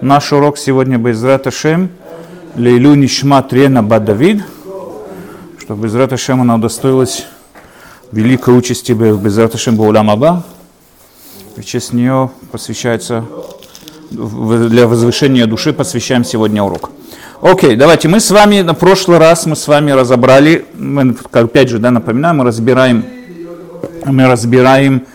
Наш 0.00 0.32
урок 0.32 0.58
сегодня 0.58 0.96
Безрат 0.96 1.48
Ашем, 1.48 1.90
Лейлу 2.54 2.94
Нишма 2.94 3.42
Трена 3.42 3.82
Бадавид, 3.82 4.44
чтобы 5.58 5.84
Безрат 5.84 6.12
Ашем 6.12 6.40
она 6.40 6.54
удостоилась 6.54 7.26
великой 8.12 8.56
участи 8.56 8.92
Безрат 8.92 9.56
Ашем 9.56 9.76
Баулам 9.76 10.08
Аба. 10.08 10.44
В 11.56 11.64
честь 11.64 11.92
нее 11.92 12.30
посвящается, 12.52 13.24
для 14.10 14.86
возвышения 14.86 15.46
души 15.46 15.72
посвящаем 15.72 16.22
сегодня 16.22 16.62
урок. 16.62 16.92
Окей, 17.42 17.74
давайте, 17.74 18.06
мы 18.06 18.20
с 18.20 18.30
вами, 18.30 18.60
на 18.60 18.74
прошлый 18.74 19.18
раз 19.18 19.46
мы 19.46 19.56
с 19.56 19.66
вами 19.66 19.90
разобрали, 19.90 20.64
мы, 20.74 21.16
опять 21.32 21.70
же, 21.70 21.80
да, 21.80 21.90
напоминаю, 21.90 22.36
мы 22.36 22.44
разбираем, 22.44 23.04
мы 24.04 24.26
разбираем, 24.28 25.06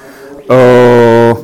э, 0.50 1.36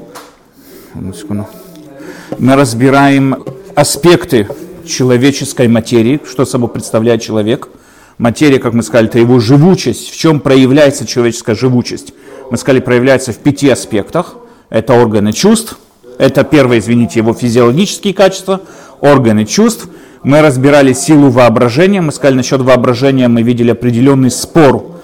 мы 2.37 2.55
разбираем 2.55 3.43
аспекты 3.75 4.47
человеческой 4.85 5.67
материи, 5.67 6.19
что 6.29 6.45
собой 6.45 6.69
представляет 6.69 7.21
человек. 7.21 7.69
Материя, 8.17 8.59
как 8.59 8.73
мы 8.73 8.83
сказали, 8.83 9.07
это 9.07 9.19
его 9.19 9.39
живучесть. 9.39 10.11
В 10.11 10.17
чем 10.17 10.39
проявляется 10.39 11.07
человеческая 11.07 11.55
живучесть? 11.55 12.13
Мы 12.51 12.57
сказали, 12.57 12.81
проявляется 12.81 13.31
в 13.31 13.37
пяти 13.37 13.69
аспектах. 13.69 14.35
Это 14.69 14.93
органы 14.93 15.33
чувств, 15.33 15.79
это 16.17 16.43
первое, 16.43 16.79
извините, 16.79 17.19
его 17.19 17.33
физиологические 17.33 18.13
качества, 18.13 18.61
органы 19.01 19.45
чувств– 19.45 19.87
мы 20.23 20.41
разбирали 20.41 20.93
силу 20.93 21.29
воображения, 21.29 22.01
мы 22.01 22.11
сказали 22.11 22.37
насчет 22.37 22.61
воображения, 22.61 23.27
мы 23.27 23.41
видели 23.41 23.71
определенный 23.71 24.31
спор, 24.31 24.98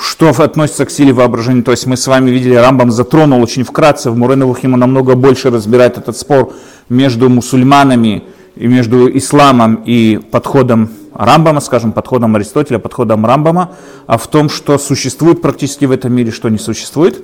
что 0.00 0.30
относится 0.30 0.86
к 0.86 0.90
силе 0.90 1.12
воображения. 1.12 1.62
То 1.62 1.72
есть 1.72 1.86
мы 1.86 1.96
с 1.96 2.06
вами 2.06 2.30
видели, 2.30 2.54
Рамбам 2.54 2.90
затронул 2.90 3.42
очень 3.42 3.64
вкратце, 3.64 4.10
в 4.10 4.16
Муреновых 4.16 4.62
ему 4.62 4.76
намного 4.76 5.14
больше 5.14 5.50
разбирает 5.50 5.98
этот 5.98 6.16
спор 6.16 6.52
между 6.88 7.28
мусульманами 7.28 8.24
и 8.56 8.66
между 8.66 9.14
исламом 9.16 9.82
и 9.84 10.16
подходом 10.16 10.90
Рамбама, 11.14 11.60
скажем, 11.60 11.92
подходом 11.92 12.34
Аристотеля, 12.36 12.78
подходом 12.78 13.26
Рамбама, 13.26 13.72
а 14.06 14.16
в 14.16 14.26
том, 14.26 14.48
что 14.48 14.78
существует 14.78 15.42
практически 15.42 15.84
в 15.84 15.92
этом 15.92 16.12
мире, 16.14 16.30
что 16.30 16.48
не 16.48 16.58
существует 16.58 17.22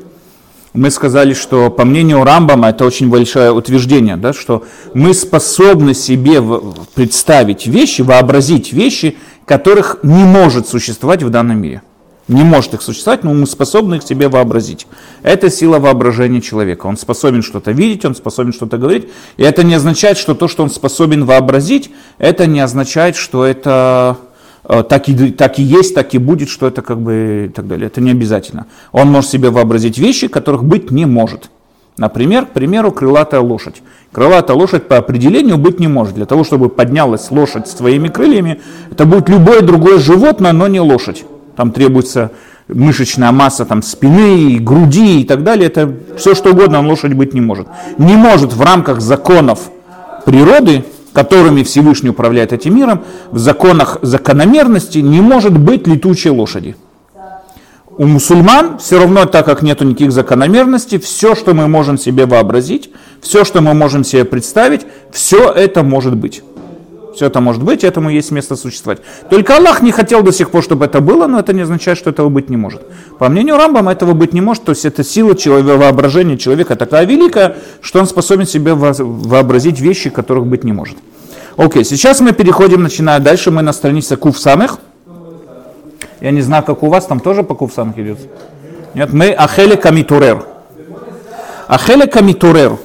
мы 0.77 0.91
сказали, 0.91 1.33
что 1.33 1.71
по 1.71 1.85
мнению 1.85 2.23
Рамбама, 2.23 2.69
это 2.69 2.85
очень 2.85 3.09
большое 3.09 3.51
утверждение, 3.51 4.17
да, 4.17 4.33
что 4.33 4.65
мы 4.95 5.15
способны 5.15 5.95
себе 5.95 6.43
представить 6.95 7.67
вещи, 7.67 8.03
вообразить 8.03 8.73
вещи, 8.73 9.17
которых 9.47 10.01
не 10.03 10.25
может 10.25 10.69
существовать 10.69 11.23
в 11.23 11.31
данном 11.31 11.61
мире. 11.61 11.83
Не 12.29 12.43
может 12.43 12.75
их 12.75 12.83
существовать, 12.83 13.23
но 13.23 13.33
мы 13.33 13.47
способны 13.47 13.97
их 13.97 14.03
себе 14.03 14.29
вообразить. 14.29 14.87
Это 15.23 15.49
сила 15.49 15.79
воображения 15.79 16.41
человека. 16.41 16.87
Он 16.87 16.97
способен 16.97 17.43
что-то 17.43 17.71
видеть, 17.71 18.05
он 18.05 18.15
способен 18.15 18.53
что-то 18.53 18.79
говорить. 18.79 19.09
И 19.37 19.45
это 19.45 19.63
не 19.63 19.75
означает, 19.75 20.19
что 20.19 20.35
то, 20.35 20.49
что 20.49 20.63
он 20.65 20.71
способен 20.71 21.25
вообразить, 21.25 21.91
это 22.19 22.47
не 22.47 22.61
означает, 22.61 23.15
что 23.15 23.45
это 23.45 24.19
Э, 24.69 24.83
так 24.83 25.09
и, 25.09 25.31
так 25.31 25.59
и 25.59 25.63
есть, 25.63 25.95
так 25.95 26.15
и 26.15 26.19
будет, 26.19 26.49
что 26.49 26.67
это 26.67 26.83
как 26.83 27.01
бы 27.01 27.47
и 27.47 27.53
так 27.53 27.69
далее. 27.69 27.87
Это 27.87 28.01
не 28.01 28.11
обязательно. 28.11 28.67
Он 28.93 29.09
может 29.09 29.31
себе 29.31 29.51
вообразить 29.51 29.99
вещи, 29.99 30.29
которых 30.29 30.65
быть 30.65 30.91
не 30.91 31.07
может. 31.07 31.51
Например, 31.97 32.47
к 32.47 32.51
примеру, 32.51 32.93
крылатая 32.93 33.41
лошадь. 33.41 33.83
Крылатая 34.13 34.57
лошадь 34.57 34.89
по 34.89 34.97
определению 34.97 35.57
быть 35.57 35.81
не 35.81 35.89
может. 35.89 36.15
Для 36.15 36.27
того, 36.27 36.45
чтобы 36.45 36.69
поднялась 36.69 37.31
лошадь 37.31 37.69
с 37.69 37.75
твоими 37.75 38.09
крыльями, 38.09 38.61
это 38.91 39.07
будет 39.07 39.29
любое 39.29 39.61
другое 39.63 39.99
животное, 39.99 40.53
но 40.53 40.67
не 40.69 40.81
лошадь. 40.81 41.25
Там 41.57 41.73
требуется 41.73 42.31
мышечная 42.69 43.33
масса 43.33 43.65
там, 43.65 43.83
спины, 43.83 44.59
груди 44.59 45.21
и 45.21 45.25
так 45.25 45.43
далее. 45.43 45.67
Это 45.67 45.93
все 46.17 46.35
что 46.35 46.51
угодно, 46.51 46.83
но 46.83 46.89
лошадь 46.91 47.15
быть 47.15 47.35
не 47.35 47.41
может. 47.41 47.69
Не 47.99 48.15
может 48.15 48.53
в 48.53 48.61
рамках 48.63 49.01
законов 49.01 49.71
природы 50.25 50.85
которыми 51.17 51.63
Всевышний 51.63 52.11
управляет 52.11 52.53
этим 52.53 52.77
миром, 52.77 53.03
в 53.31 53.39
законах 53.39 53.97
закономерности 54.03 54.99
не 54.99 55.23
может 55.23 55.59
быть 55.59 55.87
летучей 55.87 56.31
лошади. 56.31 56.77
У 57.97 58.05
мусульман 58.05 58.77
все 58.77 58.99
равно, 58.99 59.25
так 59.25 59.47
как 59.47 59.63
нет 59.63 59.81
никаких 59.81 60.13
закономерностей, 60.13 60.99
все, 60.99 61.35
что 61.35 61.55
мы 61.55 61.69
можем 61.69 61.97
себе 61.97 62.27
вообразить, 62.27 62.91
все, 63.23 63.47
что 63.47 63.63
мы 63.63 63.73
можем 63.73 64.05
себе 64.05 64.27
представить, 64.27 64.83
все 65.11 65.51
это 65.51 65.83
может 65.83 66.15
быть. 66.15 66.43
Все 67.17 67.27
это 67.27 67.41
может 67.41 67.63
быть, 67.63 67.83
этому 67.83 68.11
есть 68.11 68.31
место 68.31 68.57
существовать. 68.57 69.01
Только 69.31 69.57
Аллах 69.57 69.81
не 69.81 69.91
хотел 69.91 70.23
до 70.23 70.33
сих 70.33 70.51
пор, 70.51 70.63
чтобы 70.63 70.85
это 70.85 71.01
было, 71.01 71.27
но 71.27 71.41
это 71.41 71.55
не 71.55 71.63
означает, 71.63 71.97
что 71.97 72.11
этого 72.11 72.29
быть 72.29 72.51
не 72.51 72.59
может. 72.59 72.83
По 73.19 73.31
мнению 73.31 73.57
Рамбама, 73.57 73.91
этого 73.93 74.13
быть 74.13 74.35
не 74.35 74.43
может, 74.43 74.65
то 74.65 74.73
есть 74.73 74.85
это 74.85 75.03
сила 75.03 75.35
человека, 75.35 75.79
воображения 75.79 76.37
человека 76.37 76.77
такая 76.77 77.07
великая, 77.07 77.57
что 77.81 78.01
он 78.01 78.07
способен 78.07 78.47
себе 78.47 78.75
вообразить 78.75 79.81
вещи, 79.81 80.11
которых 80.11 80.47
быть 80.47 80.63
не 80.63 80.75
может. 80.75 80.99
Окей, 81.57 81.85
сейчас 81.85 82.21
мы 82.21 82.33
переходим, 82.33 82.83
начиная 82.83 83.19
дальше, 83.19 83.51
мы 83.51 83.63
на 83.63 83.73
странице 83.73 84.19
Кув 84.19 84.39
самых. 84.39 84.79
Я 86.21 86.33
не 86.33 86.43
знаю, 86.43 86.65
как 86.65 86.83
у 86.83 86.91
вас, 86.91 87.07
там 87.07 87.21
тоже 87.21 87.43
по 87.45 87.55
Кув 87.55 87.73
самых 87.73 87.99
идет? 87.99 88.19
Нет, 88.93 89.15
мы 89.15 89.31
Ахеле 89.31 89.79
Камитурер. 89.79 90.45
Ахеле 91.67 92.07
Камитурер. 92.09 92.77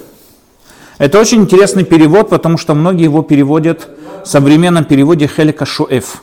Это 1.02 1.18
очень 1.18 1.40
интересный 1.40 1.82
перевод, 1.82 2.28
потому 2.28 2.56
что 2.56 2.74
многие 2.74 3.02
его 3.02 3.22
переводят 3.22 3.88
в 4.22 4.28
современном 4.28 4.84
переводе 4.84 5.26
Хелика 5.26 5.66
Шуэф. 5.66 6.22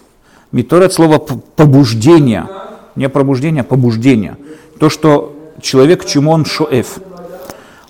Митор 0.54 0.84
это 0.84 0.94
слово 0.94 1.18
побуждение. 1.18 2.48
Не 2.96 3.10
пробуждение, 3.10 3.60
а 3.60 3.64
побуждение. 3.66 4.38
То, 4.80 4.88
что 4.88 5.36
человек, 5.62 6.06
чему 6.06 6.32
он 6.32 6.46
шуэф. 6.46 7.00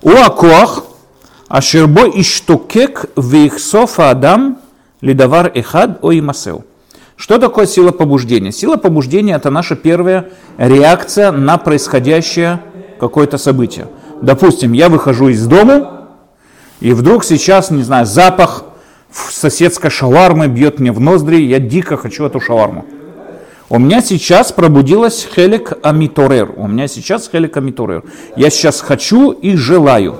У 0.02 0.10
акуах, 0.10 0.82
ашербо 1.46 2.08
иштукек 2.08 3.04
вейхсофа 3.16 4.10
адам 4.10 4.58
лидавар 5.00 5.52
эхад 5.54 6.00
о. 6.02 6.10
Что 7.14 7.38
такое 7.38 7.66
сила 7.66 7.92
побуждения? 7.92 8.50
Сила 8.50 8.74
побуждения 8.74 9.36
это 9.36 9.50
наша 9.50 9.76
первая 9.76 10.30
реакция 10.58 11.30
на 11.30 11.56
происходящее 11.56 12.60
какое-то 12.98 13.38
событие. 13.38 13.86
Допустим, 14.22 14.72
я 14.72 14.88
выхожу 14.88 15.28
из 15.28 15.46
дома, 15.46 15.99
и 16.80 16.92
вдруг 16.92 17.24
сейчас, 17.24 17.70
не 17.70 17.82
знаю, 17.82 18.06
запах 18.06 18.64
соседской 19.12 19.90
шавармы 19.90 20.48
бьет 20.48 20.80
мне 20.80 20.92
в 20.92 21.00
ноздри, 21.00 21.42
я 21.42 21.58
дико 21.58 21.96
хочу 21.96 22.24
эту 22.24 22.40
шаварму. 22.40 22.86
У 23.68 23.78
меня 23.78 24.02
сейчас 24.02 24.50
пробудилась 24.50 25.28
хелик 25.32 25.72
амиторер. 25.82 26.52
У 26.56 26.66
меня 26.66 26.88
сейчас 26.88 27.28
хелик 27.30 27.56
амиторер. 27.56 28.02
Я 28.34 28.50
сейчас 28.50 28.80
хочу 28.80 29.30
и 29.30 29.54
желаю. 29.54 30.16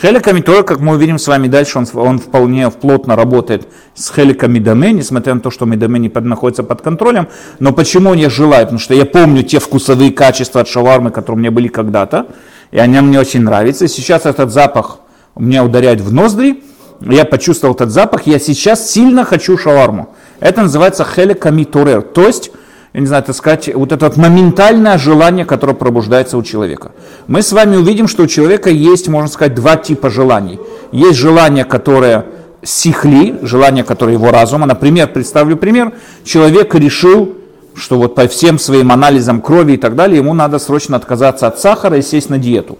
Хеликами 0.00 0.40
тоже, 0.40 0.62
как 0.62 0.80
мы 0.80 0.94
увидим 0.94 1.18
с 1.18 1.28
вами 1.28 1.46
дальше, 1.46 1.78
он, 1.78 1.86
он 1.94 2.18
вполне 2.18 2.70
плотно 2.70 3.16
работает 3.16 3.68
с 3.94 4.10
хеликами 4.10 4.58
доме, 4.58 4.92
несмотря 4.92 5.34
на 5.34 5.40
то, 5.40 5.50
что 5.50 5.66
медоме 5.66 6.00
не 6.00 6.08
под, 6.08 6.24
находится 6.24 6.62
под 6.62 6.80
контролем. 6.80 7.28
Но 7.58 7.72
почему 7.72 8.14
я 8.14 8.30
желаю? 8.30 8.64
Потому 8.64 8.80
что 8.80 8.94
я 8.94 9.04
помню 9.04 9.42
те 9.42 9.58
вкусовые 9.58 10.10
качества 10.10 10.62
от 10.62 10.68
шавармы, 10.68 11.10
которые 11.10 11.36
у 11.36 11.40
меня 11.40 11.50
были 11.50 11.68
когда-то, 11.68 12.28
и 12.70 12.78
они 12.78 12.98
мне 13.00 13.20
очень 13.20 13.42
нравятся. 13.42 13.88
Сейчас 13.88 14.24
этот 14.24 14.50
запах 14.50 15.00
меня 15.36 15.64
ударяет 15.64 16.00
в 16.00 16.12
ноздри, 16.12 16.62
я 17.00 17.24
почувствовал 17.24 17.74
этот 17.74 17.90
запах, 17.90 18.26
я 18.26 18.38
сейчас 18.38 18.90
сильно 18.90 19.24
хочу 19.24 19.56
шаварму. 19.56 20.14
Это 20.38 20.62
называется 20.62 21.04
хеликами 21.04 21.64
турер, 21.64 22.02
то 22.02 22.26
есть 22.26 22.50
я 22.92 23.00
не 23.00 23.06
знаю, 23.06 23.22
так 23.22 23.36
сказать, 23.36 23.72
вот 23.72 23.92
это 23.92 24.06
вот 24.06 24.16
моментальное 24.16 24.98
желание, 24.98 25.44
которое 25.44 25.74
пробуждается 25.74 26.36
у 26.36 26.42
человека. 26.42 26.90
Мы 27.28 27.42
с 27.42 27.52
вами 27.52 27.76
увидим, 27.76 28.08
что 28.08 28.24
у 28.24 28.26
человека 28.26 28.68
есть, 28.68 29.06
можно 29.06 29.28
сказать, 29.28 29.54
два 29.54 29.76
типа 29.76 30.10
желаний. 30.10 30.58
Есть 30.90 31.18
желание, 31.18 31.64
которое 31.64 32.26
сихли, 32.62 33.38
желание, 33.42 33.84
которое 33.84 34.14
его 34.14 34.32
разума. 34.32 34.66
Например, 34.66 35.06
представлю 35.06 35.56
пример, 35.56 35.92
человек 36.24 36.74
решил, 36.74 37.36
что 37.74 37.96
вот 37.96 38.16
по 38.16 38.26
всем 38.26 38.58
своим 38.58 38.90
анализам 38.90 39.40
крови 39.40 39.74
и 39.74 39.76
так 39.76 39.94
далее, 39.94 40.18
ему 40.18 40.34
надо 40.34 40.58
срочно 40.58 40.96
отказаться 40.96 41.46
от 41.46 41.60
сахара 41.60 41.96
и 41.96 42.02
сесть 42.02 42.28
на 42.28 42.38
диету. 42.38 42.76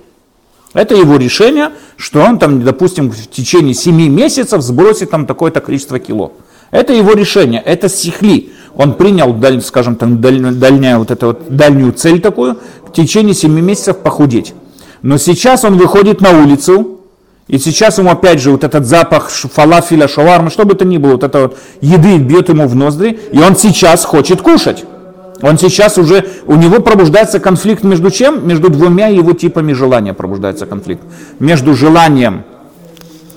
Это 0.73 0.95
его 0.95 1.17
решение, 1.17 1.71
что 1.97 2.21
он 2.21 2.39
там, 2.39 2.63
допустим, 2.63 3.11
в 3.11 3.27
течение 3.29 3.75
7 3.75 4.09
месяцев 4.09 4.63
сбросит 4.63 5.11
там 5.11 5.27
такое-то 5.27 5.61
количество 5.61 5.99
кило. 5.99 6.33
Это 6.71 6.93
его 6.93 7.13
решение, 7.13 7.61
это 7.61 7.89
сихли. 7.89 8.53
Он 8.77 8.95
принял, 8.95 9.35
скажем, 9.63 9.97
там, 9.97 10.21
дальняя, 10.21 10.99
вот 10.99 11.11
эту 11.11 11.27
вот 11.27 11.57
дальнюю 11.57 11.93
цель 11.93 12.21
такую, 12.21 12.59
в 12.87 12.93
течение 12.93 13.35
7 13.35 13.51
месяцев 13.61 13.99
похудеть. 13.99 14.55
Но 15.03 15.19
сейчас 15.19 15.65
он 15.65 15.77
выходит 15.77 16.21
на 16.21 16.41
улицу, 16.41 17.01
и 17.49 17.59
сейчас 17.59 17.99
ему 17.99 18.11
опять 18.11 18.41
же 18.41 18.53
вот 18.53 18.63
этот 18.63 18.87
запах 18.87 19.29
фалафеля, 19.29 20.07
шавармы, 20.07 20.51
что 20.51 20.65
бы 20.65 20.75
то 20.75 20.85
ни 20.85 20.99
было, 20.99 21.13
вот 21.13 21.25
это 21.25 21.41
вот 21.41 21.59
еды 21.81 22.19
бьет 22.19 22.49
ему 22.49 22.69
в 22.69 22.77
ноздри, 22.77 23.19
и 23.33 23.39
он 23.41 23.57
сейчас 23.57 24.05
хочет 24.05 24.41
кушать. 24.41 24.85
Он 25.43 25.59
сейчас 25.59 25.99
уже, 25.99 26.25
у 26.47 26.55
него 26.57 26.81
пробуждается 26.81 27.41
конфликт 27.41 27.83
между 27.83 28.11
чем? 28.11 28.47
Между 28.47 28.69
двумя 28.69 29.09
его 29.09 29.33
типами 29.33 29.73
желания 29.73 30.15
пробуждается 30.15 30.67
конфликт. 30.67 31.03
Между 31.39 31.75
желанием 31.75 32.45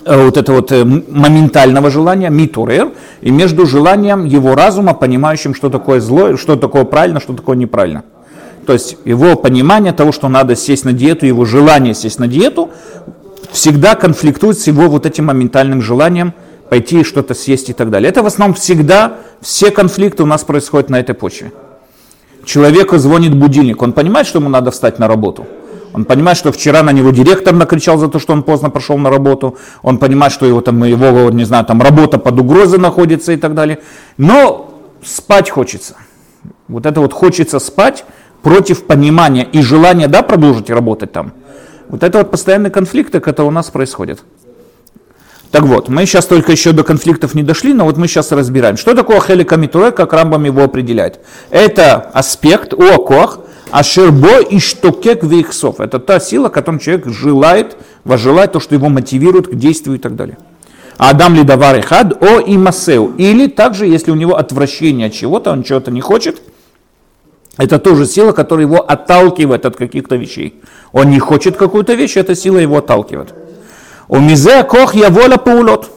Э, 0.06 0.26
вот 0.26 0.38
это 0.38 0.52
вот 0.52 0.72
э, 0.72 0.84
моментального 0.84 1.90
желания, 1.90 2.30
митурер, 2.30 2.92
и 3.22 3.32
между 3.32 3.66
желанием 3.66 4.26
его 4.26 4.54
разума, 4.56 4.94
понимающим, 4.94 5.56
что 5.56 5.70
такое 5.70 6.02
зло, 6.02 6.36
что 6.36 6.56
такое 6.56 6.84
правильно, 6.84 7.20
что 7.20 7.34
такое 7.34 7.56
неправильно. 7.56 8.04
То 8.66 8.74
есть 8.74 8.98
его 9.06 9.36
понимание 9.36 9.94
того, 9.94 10.12
что 10.12 10.30
надо 10.30 10.56
сесть 10.56 10.86
на 10.86 10.94
диету, 10.94 11.26
его 11.26 11.46
желание 11.46 11.94
сесть 11.94 12.20
на 12.20 12.28
диету, 12.28 12.70
всегда 13.52 13.96
конфликтует 13.96 14.58
с 14.60 14.68
его 14.68 14.90
вот 14.90 15.06
этим 15.06 15.26
моментальным 15.26 15.82
желанием 15.82 16.34
пойти 16.70 17.04
что-то 17.04 17.34
съесть 17.34 17.70
и 17.70 17.74
так 17.74 17.90
далее. 17.90 18.10
Это 18.10 18.24
в 18.24 18.26
основном 18.26 18.56
всегда, 18.56 19.18
все 19.42 19.70
конфликты 19.70 20.24
у 20.24 20.26
нас 20.26 20.44
происходят 20.44 20.90
на 20.90 21.00
этой 21.00 21.16
почве. 21.16 21.52
Человеку 22.46 22.98
звонит 22.98 23.36
будильник, 23.36 23.82
он 23.82 23.94
понимает, 23.94 24.28
что 24.28 24.40
ему 24.40 24.50
надо 24.50 24.72
встать 24.72 25.00
на 25.00 25.08
работу. 25.08 25.48
Он 25.94 26.06
понимает, 26.06 26.38
что 26.38 26.52
вчера 26.52 26.82
на 26.82 26.92
него 26.92 27.12
директор 27.12 27.54
накричал 27.54 27.98
за 27.98 28.08
то, 28.08 28.20
что 28.20 28.34
он 28.34 28.44
поздно 28.44 28.70
пошел 28.70 28.98
на 28.98 29.10
работу. 29.10 29.58
Он 29.84 30.00
понимает, 30.00 30.34
что 30.34 30.46
его, 30.46 30.60
там, 30.62 30.84
его 30.84 31.30
не 31.30 31.44
знаю, 31.44 31.66
там 31.66 31.82
работа 31.82 32.18
под 32.18 32.40
угрозой 32.40 32.80
находится 32.80 33.32
и 33.32 33.38
так 33.38 33.54
далее. 33.54 33.80
Но 34.18 34.74
спать 35.04 35.52
хочется. 35.52 35.96
Вот 36.68 36.88
это 36.88 37.00
вот 37.00 37.14
хочется 37.14 37.60
спать 37.60 38.06
против 38.42 38.86
понимания 38.86 39.48
и 39.52 39.62
желания 39.62 40.08
да, 40.08 40.24
продолжить 40.24 40.70
работать 40.72 41.12
там. 41.12 41.34
Вот 41.90 42.02
это 42.02 42.18
вот 42.18 42.32
постоянные 42.32 42.72
конфликты, 42.72 43.20
которые 43.20 43.50
у 43.50 43.54
нас 43.54 43.70
происходят. 43.70 44.24
Так 45.54 45.66
вот, 45.66 45.88
мы 45.88 46.08
сейчас 46.08 46.26
только 46.26 46.52
еще 46.52 46.72
до 46.72 46.84
конфликтов 46.84 47.36
не 47.36 47.44
дошли, 47.44 47.74
но 47.74 47.86
вот 47.86 47.96
мы 47.96 48.08
сейчас 48.08 48.32
разбираем. 48.32 48.76
Что 48.76 48.96
такое 48.96 49.20
хеликамитуре, 49.22 49.92
как 49.92 50.12
Рамбам 50.12 50.46
его 50.46 50.64
определяет? 50.64 51.20
Это 51.52 52.10
аспект, 52.12 52.74
уакох, 52.74 53.42
ашербо 53.70 54.40
и 54.42 54.58
штокек 54.58 55.24
вейхсов. 55.24 55.80
Это 55.80 56.00
та 56.00 56.20
сила, 56.20 56.50
которым 56.50 56.80
человек 56.80 57.06
желает, 57.06 57.78
возжелает 58.04 58.54
то, 58.54 58.60
что 58.60 58.74
его 58.74 58.90
мотивирует 58.90 59.46
к 59.46 59.54
действию 59.54 59.98
и 59.98 60.00
так 60.00 60.16
далее. 60.16 60.40
Адам 60.98 61.36
ли 61.36 61.44
давар 61.44 61.80
хад 61.84 62.20
о 62.24 62.40
и 62.40 62.58
масеу. 62.58 63.14
Или 63.20 63.46
также, 63.46 63.86
если 63.86 64.10
у 64.10 64.16
него 64.16 64.36
отвращение 64.36 65.06
от 65.06 65.14
чего-то, 65.14 65.52
он 65.52 65.62
чего-то 65.62 65.92
не 65.92 66.02
хочет, 66.02 66.42
это 67.58 67.78
тоже 67.78 68.08
сила, 68.08 68.32
которая 68.32 68.66
его 68.66 68.78
отталкивает 68.78 69.68
от 69.68 69.76
каких-то 69.76 70.16
вещей. 70.16 70.60
Он 70.94 71.12
не 71.12 71.20
хочет 71.20 71.58
какую-то 71.58 71.94
вещь, 71.94 72.18
эта 72.18 72.34
сила 72.34 72.58
его 72.58 72.78
отталкивает. 72.80 73.36
У 74.14 74.20
мизе 74.20 74.64
кох 74.64 74.94
я 74.94 75.10
воля 75.10 75.38
паулот. 75.38 75.90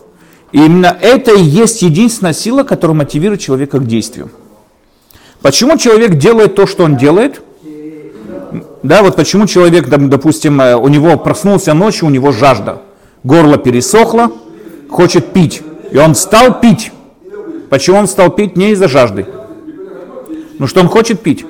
И 0.50 0.64
именно 0.64 0.96
это 1.02 1.34
и 1.34 1.42
есть 1.42 1.82
единственная 1.82 2.32
сила, 2.32 2.62
которая 2.62 2.96
мотивирует 2.96 3.40
человека 3.42 3.78
к 3.78 3.86
действию. 3.86 4.30
Почему 5.42 5.76
человек 5.76 6.14
делает 6.14 6.54
то, 6.54 6.66
что 6.66 6.84
он 6.84 6.96
делает? 6.96 7.42
Да, 8.82 9.02
вот 9.02 9.16
почему 9.16 9.46
человек, 9.46 9.88
допустим, 9.88 10.62
э, 10.62 10.76
у 10.76 10.88
него 10.88 11.18
проснулся 11.18 11.74
ночью, 11.74 12.06
у 12.06 12.10
него 12.10 12.32
жажда, 12.32 12.80
горло 13.22 13.58
пересохло, 13.58 14.32
хочет 14.88 15.34
пить, 15.34 15.60
и 15.90 15.98
он 15.98 16.14
стал 16.14 16.58
пить. 16.58 16.92
Почему 17.68 17.98
он 17.98 18.08
стал 18.08 18.30
пить? 18.30 18.56
Не 18.56 18.70
из-за 18.70 18.88
жажды. 18.88 19.26
Ну 20.58 20.66
что 20.66 20.80
он 20.80 20.88
хочет 20.88 21.20
пить. 21.20 21.44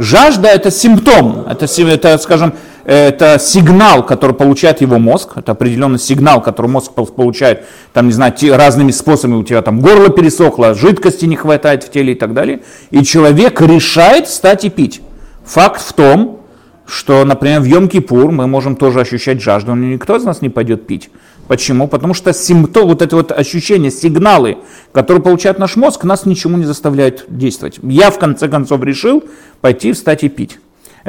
Жажда 0.00 0.48
это 0.48 0.72
симптом, 0.72 1.46
это, 1.48 1.66
это, 1.66 2.18
скажем, 2.18 2.54
это 2.88 3.38
сигнал, 3.38 4.04
который 4.06 4.34
получает 4.34 4.80
его 4.80 4.98
мозг, 4.98 5.32
это 5.36 5.52
определенный 5.52 5.98
сигнал, 5.98 6.40
который 6.40 6.68
мозг 6.68 6.92
получает, 6.92 7.66
там, 7.92 8.06
не 8.06 8.14
знаю, 8.14 8.32
разными 8.56 8.92
способами, 8.92 9.36
у 9.36 9.44
тебя 9.44 9.60
там 9.60 9.80
горло 9.80 10.08
пересохло, 10.08 10.74
жидкости 10.74 11.26
не 11.26 11.36
хватает 11.36 11.84
в 11.84 11.90
теле 11.90 12.14
и 12.14 12.16
так 12.16 12.32
далее, 12.32 12.62
и 12.90 13.04
человек 13.04 13.60
решает 13.60 14.26
встать 14.26 14.64
и 14.64 14.70
пить. 14.70 15.02
Факт 15.44 15.82
в 15.82 15.92
том, 15.92 16.40
что, 16.86 17.26
например, 17.26 17.60
в 17.60 17.66
Йом-Кипур 17.66 18.30
мы 18.30 18.46
можем 18.46 18.74
тоже 18.74 19.00
ощущать 19.00 19.42
жажду, 19.42 19.74
но 19.74 19.84
никто 19.84 20.16
из 20.16 20.24
нас 20.24 20.40
не 20.40 20.48
пойдет 20.48 20.86
пить. 20.86 21.10
Почему? 21.46 21.88
Потому 21.88 22.14
что 22.14 22.32
симптом, 22.32 22.88
вот 22.88 23.02
это 23.02 23.16
вот 23.16 23.32
ощущение, 23.32 23.90
сигналы, 23.90 24.56
которые 24.92 25.22
получает 25.22 25.58
наш 25.58 25.76
мозг, 25.76 26.04
нас 26.04 26.24
ничему 26.24 26.56
не 26.56 26.64
заставляет 26.64 27.26
действовать. 27.28 27.80
Я, 27.82 28.10
в 28.10 28.18
конце 28.18 28.48
концов, 28.48 28.82
решил 28.82 29.22
пойти, 29.60 29.92
встать 29.92 30.24
и 30.24 30.30
пить. 30.30 30.58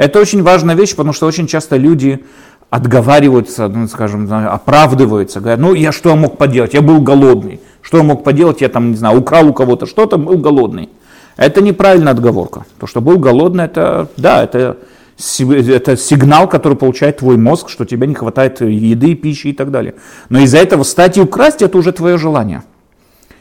Это 0.00 0.18
очень 0.18 0.42
важная 0.42 0.74
вещь, 0.74 0.92
потому 0.96 1.12
что 1.12 1.26
очень 1.26 1.46
часто 1.46 1.76
люди 1.76 2.24
отговариваются, 2.70 3.68
ну, 3.68 3.86
скажем, 3.86 4.32
оправдываются, 4.32 5.40
говорят, 5.40 5.60
ну 5.60 5.74
я 5.74 5.92
что 5.92 6.16
мог 6.16 6.38
поделать, 6.38 6.72
я 6.72 6.80
был 6.80 7.02
голодный, 7.02 7.60
что 7.82 7.98
я 7.98 8.02
мог 8.02 8.24
поделать, 8.24 8.62
я 8.62 8.70
там, 8.70 8.92
не 8.92 8.96
знаю, 8.96 9.18
украл 9.18 9.48
у 9.48 9.52
кого-то 9.52 9.84
что-то, 9.84 10.16
был 10.16 10.38
голодный. 10.38 10.88
Это 11.36 11.60
неправильная 11.60 12.14
отговорка. 12.14 12.64
То, 12.78 12.86
что 12.86 13.02
был 13.02 13.18
голодный, 13.18 13.64
это, 13.66 14.08
да, 14.16 14.42
это, 14.42 14.78
это 15.18 15.96
сигнал, 15.98 16.48
который 16.48 16.78
получает 16.78 17.18
твой 17.18 17.36
мозг, 17.36 17.68
что 17.68 17.84
тебе 17.84 18.06
не 18.06 18.14
хватает 18.14 18.62
еды, 18.62 19.14
пищи 19.14 19.48
и 19.48 19.52
так 19.52 19.70
далее. 19.70 19.96
Но 20.30 20.38
из-за 20.38 20.56
этого 20.56 20.82
встать 20.82 21.18
и 21.18 21.20
украсть, 21.20 21.60
это 21.60 21.76
уже 21.76 21.92
твое 21.92 22.16
желание. 22.16 22.62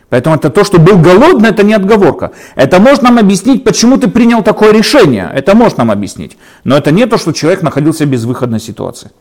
Поэтому 0.09 0.35
это 0.35 0.49
то, 0.49 0.63
что 0.63 0.79
был 0.79 0.97
голодный, 0.97 1.49
это 1.49 1.63
не 1.63 1.73
отговорка. 1.73 2.31
Это 2.55 2.79
может 2.79 3.03
нам 3.03 3.19
объяснить, 3.19 3.63
почему 3.63 3.97
ты 3.97 4.07
принял 4.07 4.43
такое 4.43 4.71
решение. 4.71 5.29
Это 5.33 5.55
может 5.55 5.77
нам 5.77 5.91
объяснить. 5.91 6.37
Но 6.63 6.75
это 6.75 6.91
не 6.91 7.05
то, 7.05 7.17
что 7.17 7.31
человек 7.31 7.61
находился 7.61 8.05
в 8.05 8.09
безвыходной 8.09 8.59
ситуации. 8.59 9.11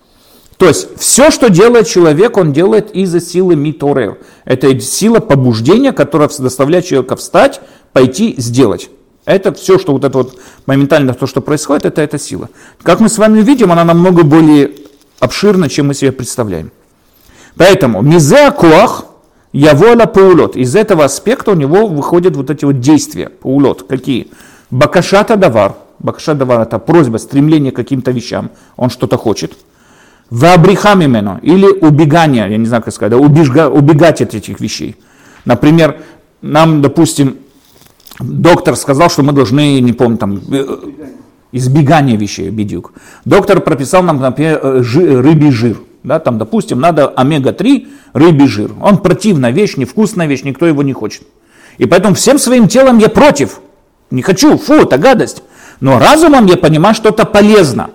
То 0.56 0.66
есть 0.66 0.98
все, 0.98 1.30
что 1.30 1.50
делает 1.50 1.86
человек, 1.86 2.36
он 2.36 2.52
делает 2.52 2.90
из-за 2.90 3.20
силы 3.20 3.54
миторер. 3.54 4.18
Это 4.44 4.78
сила 4.80 5.20
побуждения, 5.20 5.92
которая 5.92 6.28
заставляет 6.28 6.86
человека 6.86 7.16
встать, 7.16 7.60
пойти, 7.92 8.34
сделать. 8.38 8.90
Это 9.24 9.52
все, 9.52 9.78
что 9.78 9.92
вот 9.92 10.04
это 10.04 10.18
вот 10.18 10.38
моментально 10.66 11.12
то, 11.12 11.26
что 11.26 11.42
происходит, 11.42 11.84
это 11.84 12.00
эта 12.00 12.18
сила. 12.18 12.48
Как 12.82 12.98
мы 12.98 13.10
с 13.10 13.18
вами 13.18 13.40
видим, 13.40 13.70
она 13.70 13.84
намного 13.84 14.24
более 14.24 14.72
обширна, 15.20 15.68
чем 15.68 15.88
мы 15.88 15.94
себе 15.94 16.12
представляем. 16.12 16.72
Поэтому 17.56 18.00
мизеа 18.02 18.50
коах, 18.50 19.04
Явола 19.52 20.06
паулот. 20.06 20.56
Из 20.56 20.76
этого 20.76 21.04
аспекта 21.04 21.52
у 21.52 21.54
него 21.54 21.86
выходят 21.86 22.36
вот 22.36 22.50
эти 22.50 22.64
вот 22.64 22.80
действия. 22.80 23.28
Паулот. 23.28 23.84
Какие? 23.88 24.28
Бакашата 24.70 25.36
давар. 25.36 25.74
Бакашата 25.98 26.40
давар 26.40 26.60
это 26.60 26.78
просьба, 26.78 27.16
стремление 27.16 27.72
к 27.72 27.76
каким-то 27.76 28.10
вещам. 28.10 28.50
Он 28.76 28.90
что-то 28.90 29.16
хочет. 29.16 29.52
Вабрихам 30.30 31.00
именно. 31.00 31.40
Или 31.42 31.66
убегание, 31.66 32.50
я 32.50 32.56
не 32.58 32.66
знаю, 32.66 32.82
как 32.82 32.92
сказать, 32.92 33.12
да, 33.12 33.16
убежга, 33.16 33.68
убегать 33.68 34.20
от 34.20 34.34
этих 34.34 34.60
вещей. 34.60 34.96
Например, 35.46 35.96
нам, 36.42 36.82
допустим, 36.82 37.38
доктор 38.20 38.76
сказал, 38.76 39.08
что 39.08 39.22
мы 39.22 39.32
должны, 39.32 39.80
не 39.80 39.94
помню, 39.94 40.18
там, 40.18 40.42
э, 40.52 40.76
избегание 41.52 42.16
вещей, 42.16 42.50
бедюк. 42.50 42.92
Доктор 43.24 43.60
прописал 43.60 44.02
нам, 44.02 44.20
например, 44.20 44.60
э, 44.62 44.80
рыбий 44.82 45.50
жир. 45.50 45.78
Да, 46.02 46.18
там, 46.18 46.38
допустим, 46.38 46.80
надо 46.80 47.08
омега-3, 47.08 47.88
рыбий 48.12 48.46
жир. 48.46 48.72
Он 48.80 48.98
противная 48.98 49.50
вещь, 49.50 49.76
невкусная 49.76 50.26
вещь, 50.26 50.42
никто 50.42 50.66
его 50.66 50.82
не 50.82 50.92
хочет. 50.92 51.22
И 51.78 51.86
поэтому 51.86 52.14
всем 52.14 52.38
своим 52.38 52.68
телом 52.68 52.98
я 52.98 53.08
против. 53.08 53.60
Не 54.10 54.22
хочу, 54.22 54.56
фу, 54.58 54.74
это 54.74 54.98
гадость. 54.98 55.42
Но 55.80 55.98
разумом 55.98 56.46
я 56.46 56.56
понимаю, 56.56 56.94
что 56.94 57.10
это 57.10 57.24
полезно. 57.24 57.90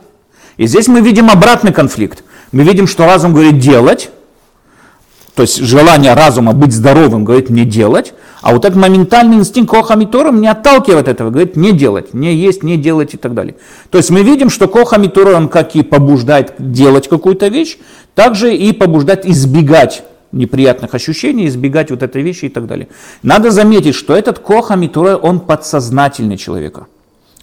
И 0.57 0.67
здесь 0.67 0.87
мы 0.87 1.01
видим 1.01 1.29
обратный 1.29 1.73
конфликт. 1.73 2.23
Мы 2.51 2.63
видим, 2.63 2.87
что 2.87 3.05
разум 3.05 3.33
говорит 3.33 3.59
делать, 3.59 4.11
то 5.35 5.41
есть 5.41 5.57
желание 5.57 6.13
разума 6.13 6.53
быть 6.53 6.73
здоровым 6.73 7.25
говорит 7.25 7.49
не 7.49 7.65
делать, 7.65 8.13
а 8.41 8.53
вот 8.53 8.65
этот 8.65 8.77
моментальный 8.77 9.37
инстинкт 9.37 9.71
Коха 9.71 9.95
Митура 9.95 10.31
не 10.31 10.47
отталкивает 10.47 11.07
этого, 11.07 11.31
говорит 11.31 11.55
не 11.55 11.71
делать, 11.71 12.13
не 12.13 12.35
есть, 12.35 12.61
не 12.61 12.77
делать 12.77 13.13
и 13.13 13.17
так 13.17 13.33
далее. 13.33 13.55
То 13.89 13.97
есть 13.97 14.11
мы 14.11 14.21
видим, 14.21 14.49
что 14.49 14.67
Коха 14.67 14.97
Митура, 14.97 15.35
он 15.35 15.49
как 15.49 15.75
и 15.75 15.81
побуждает 15.81 16.53
делать 16.59 17.07
какую-то 17.07 17.47
вещь, 17.47 17.77
также 18.13 18.55
и 18.55 18.73
побуждает 18.73 19.25
избегать 19.25 20.03
неприятных 20.31 20.93
ощущений, 20.93 21.47
избегать 21.47 21.89
вот 21.89 22.03
этой 22.03 22.21
вещи 22.21 22.45
и 22.45 22.49
так 22.49 22.67
далее. 22.67 22.89
Надо 23.23 23.49
заметить, 23.49 23.95
что 23.95 24.15
этот 24.15 24.39
Коха 24.39 24.75
Митура, 24.75 25.15
он 25.15 25.39
подсознательный 25.39 26.37
человека. 26.37 26.87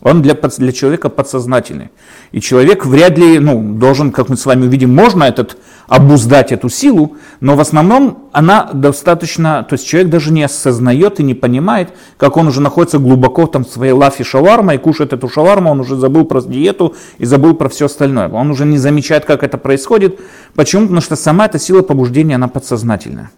Он 0.02 0.22
для, 0.22 0.34
для 0.34 0.72
человека 0.72 1.10
подсознательный. 1.10 1.90
И 2.32 2.40
человек 2.40 2.86
вряд 2.86 3.18
ли 3.18 3.38
ну, 3.38 3.74
должен, 3.74 4.12
как 4.12 4.30
мы 4.30 4.36
с 4.36 4.46
вами 4.46 4.66
увидим, 4.66 4.94
можно 4.94 5.24
этот, 5.24 5.58
обуздать 5.88 6.52
эту 6.52 6.70
силу, 6.70 7.16
но 7.40 7.54
в 7.54 7.60
основном 7.60 8.30
она 8.32 8.70
достаточно, 8.72 9.66
то 9.68 9.74
есть 9.74 9.86
человек 9.86 10.10
даже 10.10 10.32
не 10.32 10.42
осознает 10.44 11.20
и 11.20 11.22
не 11.22 11.34
понимает, 11.34 11.90
как 12.16 12.38
он 12.38 12.48
уже 12.48 12.62
находится 12.62 12.98
глубоко 12.98 13.46
там 13.46 13.64
в 13.64 13.68
своей 13.68 13.92
лафе 13.92 14.24
шаварма 14.24 14.74
и 14.74 14.78
кушает 14.78 15.12
эту 15.12 15.28
шаварму, 15.28 15.70
он 15.70 15.80
уже 15.80 15.96
забыл 15.96 16.24
про 16.24 16.40
диету 16.40 16.94
и 17.18 17.26
забыл 17.26 17.54
про 17.54 17.68
все 17.68 17.86
остальное. 17.86 18.28
Он 18.28 18.50
уже 18.50 18.64
не 18.64 18.78
замечает, 18.78 19.26
как 19.26 19.42
это 19.42 19.58
происходит. 19.58 20.18
Почему? 20.54 20.82
Потому 20.82 21.02
что 21.02 21.16
сама 21.16 21.46
эта 21.46 21.58
сила 21.58 21.82
побуждения, 21.82 22.36
она 22.36 22.48
подсознательная. 22.48 23.30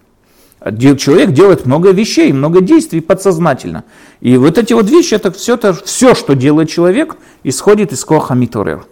Человек 0.97 1.31
делает 1.31 1.65
много 1.65 1.91
вещей, 1.91 2.31
много 2.31 2.61
действий 2.61 3.01
подсознательно. 3.01 3.83
И 4.21 4.37
вот 4.37 4.57
эти 4.57 4.73
вот 4.73 4.89
вещи, 4.89 5.15
это 5.15 5.31
все, 5.31 5.55
это 5.55 5.73
все 5.73 6.15
что 6.15 6.35
делает 6.35 6.69
человек, 6.69 7.17
исходит 7.43 7.91
из 7.91 8.05
коха 8.05 8.33
миторер. 8.33 8.85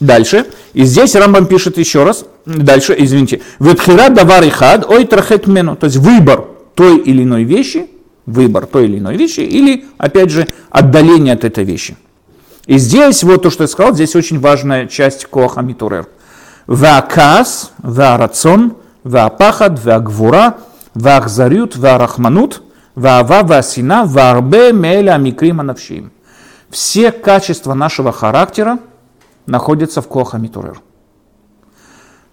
Дальше. 0.00 0.46
И 0.74 0.84
здесь 0.84 1.14
Рамбам 1.14 1.46
пишет 1.46 1.78
еще 1.78 2.04
раз. 2.04 2.24
Дальше, 2.44 2.94
извините. 2.98 3.40
Ветхира 3.58 4.08
давар 4.08 4.44
и 4.44 4.50
хад, 4.50 4.84
ой 4.88 5.04
трахет 5.04 5.46
мену. 5.46 5.76
То 5.76 5.86
есть 5.86 5.96
выбор 5.96 6.46
той 6.74 6.98
или 6.98 7.22
иной 7.22 7.44
вещи, 7.44 7.88
выбор 8.26 8.66
той 8.66 8.84
или 8.84 8.98
иной 8.98 9.16
вещи, 9.16 9.40
или, 9.40 9.86
опять 9.96 10.30
же, 10.30 10.46
отдаление 10.70 11.34
от 11.34 11.44
этой 11.44 11.64
вещи. 11.64 11.96
И 12.66 12.78
здесь, 12.78 13.22
вот 13.24 13.42
то, 13.42 13.50
что 13.50 13.64
я 13.64 13.68
сказал, 13.68 13.94
здесь 13.94 14.14
очень 14.14 14.38
важная 14.38 14.86
часть 14.86 15.24
коха 15.26 15.62
миторер. 15.62 16.06
Вакас, 16.66 17.72
варацон, 17.78 18.74
והפחד 19.07 19.71
והגבורה 19.77 20.49
והאכזריות 20.95 21.77
והרחמנות 21.77 22.59
והאהבה 22.97 23.41
והשנאה 23.47 24.03
והרבה 24.09 24.71
מאלה 24.71 25.15
המקרים 25.15 25.59
הנפשיים. 25.59 26.09
Все 26.69 27.11
качества 27.11 27.75
нашего 27.75 28.11
характера 28.11 28.79
находятся 29.45 30.01
в 30.01 30.07
Коха 30.07 30.39
Митурер. 30.39 30.81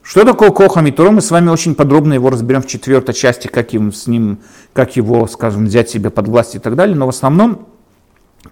Что 0.02 0.24
такое 0.24 0.50
Коха 0.50 0.80
Митура? 0.80 1.10
Мы 1.10 1.20
с 1.20 1.30
вами 1.30 1.50
очень 1.50 1.74
подробно 1.74 2.14
его 2.14 2.30
разберем 2.30 2.62
в 2.62 2.66
четвертой 2.66 3.14
части, 3.14 3.48
как, 3.48 3.74
им, 3.74 3.92
с 3.92 4.06
ним, 4.06 4.38
как 4.72 4.96
его, 4.96 5.26
скажем, 5.26 5.66
взять 5.66 5.90
себе 5.90 6.08
под 6.08 6.26
власть 6.26 6.54
и 6.54 6.58
так 6.58 6.74
далее. 6.74 6.96
Но 6.96 7.06
в 7.06 7.10
основном 7.10 7.68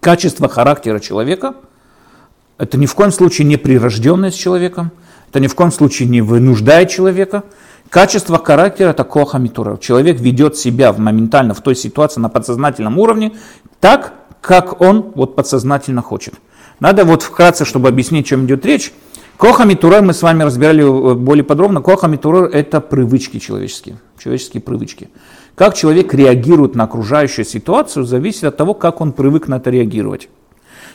качество 0.01 0.49
характера 0.49 0.99
человека – 0.99 2.59
это 2.59 2.77
ни 2.77 2.87
в 2.87 2.95
коем 2.95 3.11
случае 3.11 3.47
не 3.47 3.57
прирожденность 3.57 4.39
человека, 4.39 4.91
это 5.31 5.41
ни 5.41 5.47
в 5.47 5.55
коем 5.55 5.73
случае 5.73 6.09
не 6.09 6.21
вынуждает 6.21 6.91
человека. 6.91 7.45
Качество 7.94 8.44
характера– 8.44 8.90
это 8.90 9.04
Коха. 9.04 9.40
Человек 9.80 10.20
ведет 10.20 10.58
себя 10.58 10.92
моментально 10.94 11.54
в 11.54 11.62
той 11.62 11.76
ситуации 11.76 12.20
на 12.20 12.28
подсознательном 12.28 12.98
уровне 12.98 13.34
так, 13.80 14.16
как 14.42 14.82
он 14.82 15.12
вот 15.14 15.36
подсознательно 15.36 16.02
хочет. 16.02 16.34
Надо 16.80 17.06
вот 17.06 17.22
вкратце, 17.22 17.66
чтобы 17.66 17.90
объяснить, 17.90 18.26
о 18.26 18.30
чем 18.30 18.46
идет 18.48 18.66
речь, 18.66 18.92
Коха 19.38 19.66
Митура 19.66 20.02
мы 20.02 20.16
с 20.16 20.24
вами 20.24 20.42
разбирали 20.42 20.84
э, 20.84 21.14
более 21.14 21.44
подробно. 21.44 21.84
Коха 21.84 22.08
Митура– 22.08 22.48
это 22.52 22.82
привычки 22.82 23.38
человеческие, 23.38 23.98
человеческие 24.18 24.62
привычки. 24.62 25.10
Как 25.54 25.76
человек 25.76 26.16
реагирует 26.16 26.74
на 26.74 26.86
окружающую 26.86 27.46
ситуацию, 27.46 28.06
зависит 28.06 28.46
от 28.46 28.58
того, 28.58 28.74
как 28.74 29.02
он 29.02 29.12
привык 29.12 29.48
на 29.48 29.58
это 29.58 29.70
реагировать. 29.70 30.30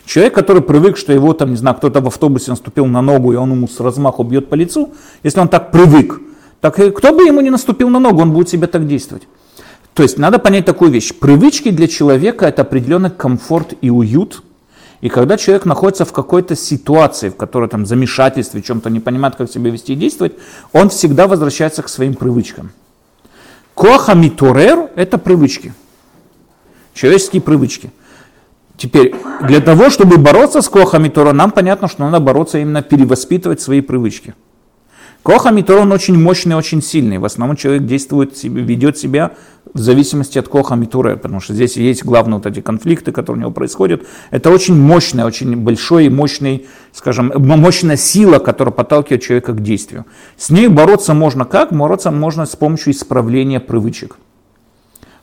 Человек, 0.04 0.34
который 0.34 0.62
привык, 0.62 0.96
что 0.96 1.12
его 1.12 1.32
там, 1.32 1.50
не 1.50 1.56
знаю, 1.56 1.76
кто-то 1.76 2.00
в 2.00 2.08
автобусе 2.08 2.50
наступил 2.50 2.86
на 2.86 3.02
ногу, 3.02 3.32
и 3.32 3.36
он 3.36 3.52
ему 3.52 3.68
с 3.68 3.78
размаху 3.78 4.24
бьет 4.24 4.48
по 4.48 4.56
лицу, 4.56 4.94
если 5.22 5.38
он 5.38 5.48
так 5.48 5.70
привык, 5.70 6.22
так 6.60 6.74
кто 6.74 7.12
бы 7.12 7.22
ему 7.22 7.40
не 7.40 7.50
наступил 7.50 7.88
на 7.88 7.98
ногу, 7.98 8.22
он 8.22 8.32
будет 8.32 8.48
себя 8.48 8.66
так 8.66 8.86
действовать. 8.86 9.28
То 9.94 10.02
есть 10.02 10.18
надо 10.18 10.38
понять 10.38 10.64
такую 10.64 10.90
вещь. 10.90 11.12
Привычки 11.12 11.70
для 11.70 11.88
человека 11.88 12.46
это 12.46 12.62
определенный 12.62 13.10
комфорт 13.10 13.74
и 13.80 13.90
уют, 13.90 14.42
и 15.00 15.08
когда 15.08 15.36
человек 15.36 15.64
находится 15.64 16.04
в 16.04 16.12
какой-то 16.12 16.56
ситуации, 16.56 17.28
в 17.28 17.36
которой 17.36 17.68
там 17.68 17.86
замешательстве, 17.86 18.62
чем-то 18.62 18.90
не 18.90 19.00
понимает, 19.00 19.36
как 19.36 19.50
себя 19.50 19.70
вести 19.70 19.92
и 19.92 19.96
действовать, 19.96 20.34
он 20.72 20.88
всегда 20.88 21.28
возвращается 21.28 21.82
к 21.82 21.88
своим 21.88 22.14
привычкам. 22.14 22.70
Коха 23.74 24.14
митурер– 24.14 24.90
это 24.96 25.18
привычки, 25.18 25.72
человеческие 26.94 27.42
привычки. 27.42 27.92
Теперь, 28.76 29.14
для 29.42 29.60
того, 29.60 29.90
чтобы 29.90 30.18
бороться 30.18 30.62
с 30.62 30.68
коха 30.68 30.98
митурер, 30.98 31.32
нам 31.32 31.52
понятно, 31.52 31.88
что 31.88 32.02
надо 32.02 32.18
бороться 32.18 32.58
именно 32.58 32.82
перевоспитывать 32.82 33.60
свои 33.60 33.80
привычки– 33.80 34.34
Коха 35.28 35.50
Митор, 35.50 35.80
он 35.80 35.92
очень 35.92 36.18
мощный, 36.18 36.56
очень 36.56 36.80
сильный. 36.80 37.18
В 37.18 37.25
основном 37.26 37.54
человек 37.54 37.85
действует, 37.85 38.42
ведет 38.44 38.97
себя 38.97 39.32
в 39.75 39.78
зависимости 39.78 40.38
от 40.38 40.49
Коха 40.49 40.75
Митуре, 40.75 41.16
потому 41.16 41.40
что 41.40 41.52
здесь 41.52 41.76
есть 41.76 42.02
главные 42.02 42.37
вот 42.37 42.47
эти 42.47 42.62
конфликты, 42.62 43.12
которые 43.12 43.40
у 43.40 43.42
него 43.42 43.50
происходят. 43.50 44.06
Это 44.30 44.49
очень 44.49 44.75
мощный, 44.75 45.25
очень 45.25 45.54
большой 45.54 46.06
и 46.06 46.08
мощный, 46.08 46.66
скажем, 46.94 47.30
мощная 47.37 47.99
сила, 47.99 48.38
которая 48.38 48.73
подталкивает 48.73 49.20
человека 49.20 49.52
к 49.52 49.62
действию. 49.62 50.06
С 50.38 50.49
ней 50.49 50.68
бороться 50.68 51.12
можно 51.12 51.44
как? 51.44 51.75
Бороться 51.75 52.11
можно 52.11 52.47
с 52.47 52.56
помощью 52.56 52.94
исправления 52.94 53.61
привычек. 53.61 54.16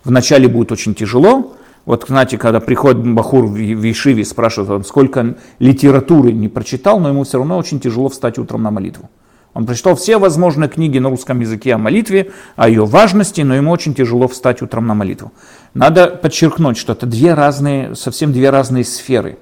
Вначале 0.04 0.48
будет 0.48 0.72
очень 0.72 0.94
тяжело, 0.94 1.56
вот, 1.86 2.06
знаете, 2.08 2.38
когда 2.38 2.60
приходит 2.60 3.04
Бахур 3.04 3.48
в 3.48 3.92
Ишиве, 3.92 4.24
спрашивает, 4.24 4.70
он 4.70 4.84
сколько 4.84 5.36
литературы 5.58 6.32
не 6.32 6.48
прочитал, 6.48 7.00
но 7.00 7.10
ему 7.10 7.24
все 7.24 7.40
равно 7.40 7.58
очень 7.58 7.80
тяжело 7.80 8.10
встать 8.10 8.38
утром 8.38 8.62
на 8.62 8.70
молитву. 8.70 9.10
Он 9.56 9.66
прочитал 9.66 9.96
все 9.96 10.18
возможные 10.18 10.70
книги 10.70 11.00
на 11.00 11.10
русском 11.10 11.40
языке 11.40 11.74
о 11.74 11.78
молитве, 11.78 12.32
о 12.58 12.68
ее 12.68 12.86
важности, 12.86 13.40
но 13.40 13.56
ему 13.56 13.72
очень 13.72 13.96
тяжело 13.96 14.28
встать 14.28 14.62
утром 14.62 14.86
на 14.86 14.94
молитву. 14.94 15.32
Надо 15.74 16.08
подчеркнуть, 16.08 16.78
что 16.78 16.92
это 16.92 17.06
две 17.06 17.34
разные, 17.34 17.96
совсем 17.96 18.34
две 18.34 18.50
разные 18.50 18.84
сферы. 18.84 19.38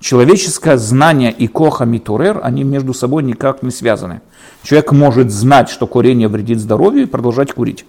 Человеческое 0.00 0.76
знание 0.76 1.30
и 1.30 1.46
коха 1.46 1.84
митурер, 1.84 2.40
они 2.42 2.64
между 2.64 2.92
собой 2.92 3.22
никак 3.22 3.62
не 3.62 3.70
связаны. 3.70 4.20
Человек 4.64 4.90
может 4.90 5.30
знать, 5.30 5.68
что 5.68 5.86
курение 5.86 6.26
вредит 6.26 6.58
здоровью 6.58 7.04
и 7.04 7.06
продолжать 7.06 7.52
курить. 7.52 7.86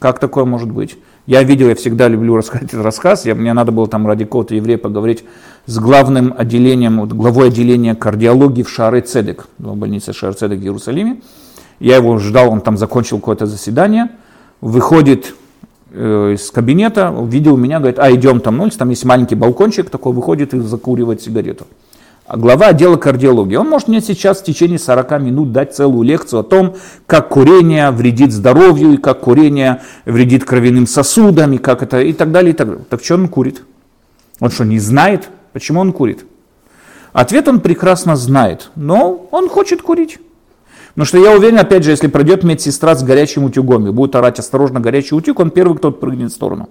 Как 0.00 0.18
такое 0.18 0.44
может 0.44 0.70
быть? 0.72 0.98
Я 1.28 1.42
видел, 1.42 1.68
я 1.68 1.74
всегда 1.74 2.08
люблю 2.08 2.36
рассказать 2.36 2.68
этот 2.68 2.82
рассказ. 2.82 3.26
Я, 3.26 3.34
мне 3.34 3.52
надо 3.52 3.70
было 3.70 3.86
там 3.86 4.06
ради 4.06 4.24
кого-то 4.24 4.54
еврея 4.54 4.78
поговорить 4.78 5.24
с 5.66 5.78
главным 5.78 6.34
отделением, 6.34 7.00
вот, 7.00 7.12
главой 7.12 7.48
отделения 7.48 7.94
кардиологии 7.94 8.62
в 8.62 8.70
Шары 8.70 9.02
Цедек, 9.02 9.46
в 9.58 9.76
больнице 9.76 10.14
Шары 10.14 10.32
Цедек 10.32 10.60
в 10.60 10.62
Иерусалиме. 10.62 11.20
Я 11.80 11.96
его 11.96 12.16
ждал, 12.16 12.50
он 12.50 12.62
там 12.62 12.78
закончил 12.78 13.18
какое-то 13.18 13.44
заседание. 13.44 14.08
Выходит 14.62 15.34
э, 15.92 16.32
из 16.32 16.50
кабинета, 16.50 17.10
увидел 17.10 17.58
меня, 17.58 17.78
говорит, 17.78 17.98
а 17.98 18.10
идем 18.10 18.40
там, 18.40 18.56
ну, 18.56 18.70
там 18.70 18.88
есть 18.88 19.04
маленький 19.04 19.34
балкончик 19.34 19.90
такой, 19.90 20.14
выходит 20.14 20.54
и 20.54 20.60
закуривает 20.60 21.20
сигарету 21.20 21.66
глава 22.36 22.68
отдела 22.68 22.96
кардиологии. 22.96 23.56
Он 23.56 23.68
может 23.68 23.88
мне 23.88 24.00
сейчас 24.00 24.40
в 24.40 24.44
течение 24.44 24.78
40 24.78 25.20
минут 25.20 25.52
дать 25.52 25.74
целую 25.74 26.02
лекцию 26.02 26.40
о 26.40 26.42
том, 26.42 26.76
как 27.06 27.28
курение 27.28 27.90
вредит 27.90 28.32
здоровью, 28.32 28.94
и 28.94 28.96
как 28.96 29.20
курение 29.20 29.82
вредит 30.04 30.44
кровяным 30.44 30.86
сосудам, 30.86 31.54
и 31.54 31.58
как 31.58 31.82
это, 31.82 32.00
и 32.00 32.12
так 32.12 32.30
далее, 32.30 32.52
и 32.52 32.56
так 32.56 32.68
далее. 32.68 32.84
Так 32.88 33.02
что 33.02 33.14
он 33.14 33.28
курит? 33.28 33.62
Он 34.40 34.50
что, 34.50 34.64
не 34.64 34.78
знает, 34.78 35.28
почему 35.52 35.80
он 35.80 35.92
курит? 35.92 36.24
Ответ 37.12 37.48
он 37.48 37.60
прекрасно 37.60 38.16
знает, 38.16 38.70
но 38.76 39.26
он 39.30 39.48
хочет 39.48 39.82
курить. 39.82 40.18
Потому 40.88 41.06
что 41.06 41.18
я 41.18 41.32
уверен, 41.32 41.58
опять 41.58 41.84
же, 41.84 41.90
если 41.90 42.08
пройдет 42.08 42.44
медсестра 42.44 42.94
с 42.94 43.02
горячим 43.02 43.44
утюгом 43.44 43.86
и 43.86 43.90
будет 43.90 44.14
орать 44.16 44.38
осторожно 44.38 44.80
горячий 44.80 45.14
утюг, 45.14 45.40
он 45.40 45.50
первый, 45.50 45.76
кто 45.76 45.90
прыгнет 45.92 46.32
в 46.32 46.34
сторону. 46.34 46.68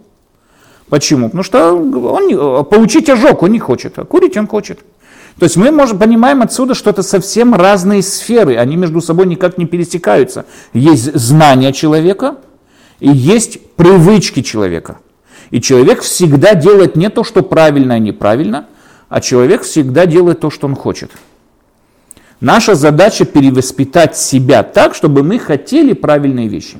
Почему? 0.90 1.26
Потому 1.26 1.44
что 1.44 1.74
он, 1.74 2.66
получить 2.66 3.10
ожог 3.10 3.44
он 3.44 3.52
не 3.52 3.60
хочет, 3.60 4.00
а 4.00 4.06
курить 4.06 4.38
он 4.38 4.48
хочет. 4.48 4.80
То 5.40 5.44
есть 5.44 5.56
мы 5.56 5.72
можем, 5.72 6.00
понимаем 6.00 6.42
отсюда, 6.42 6.74
что 6.74 6.90
это 6.90 7.04
совсем 7.04 7.54
разные 7.54 8.02
сферы, 8.02 8.58
они 8.58 8.76
между 8.76 9.02
собой 9.02 9.28
никак 9.28 9.58
не 9.58 9.66
пересекаются. 9.66 10.46
Есть 10.74 11.14
знания 11.16 11.72
человека 11.74 12.38
и 13.00 13.10
есть 13.10 13.60
привычки 13.76 14.42
человека. 14.42 14.98
И 15.52 15.62
человек 15.62 16.02
всегда 16.02 16.56
делает 16.56 16.96
не 16.96 17.10
то, 17.10 17.24
что 17.24 17.44
правильно 17.44 17.98
и 17.98 18.00
неправильно, 18.00 18.66
а 19.10 19.22
человек 19.22 19.62
всегда 19.62 20.08
делает 20.08 20.40
то, 20.40 20.50
что 20.50 20.68
он 20.68 20.76
хочет. 20.76 21.12
Наша 22.42 22.76
задача 22.76 23.26
перевоспитать 23.26 24.18
себя 24.18 24.64
так, 24.64 24.96
чтобы 24.96 25.24
мы 25.24 25.40
хотели 25.40 25.94
правильные 25.94 26.48
вещи. 26.48 26.78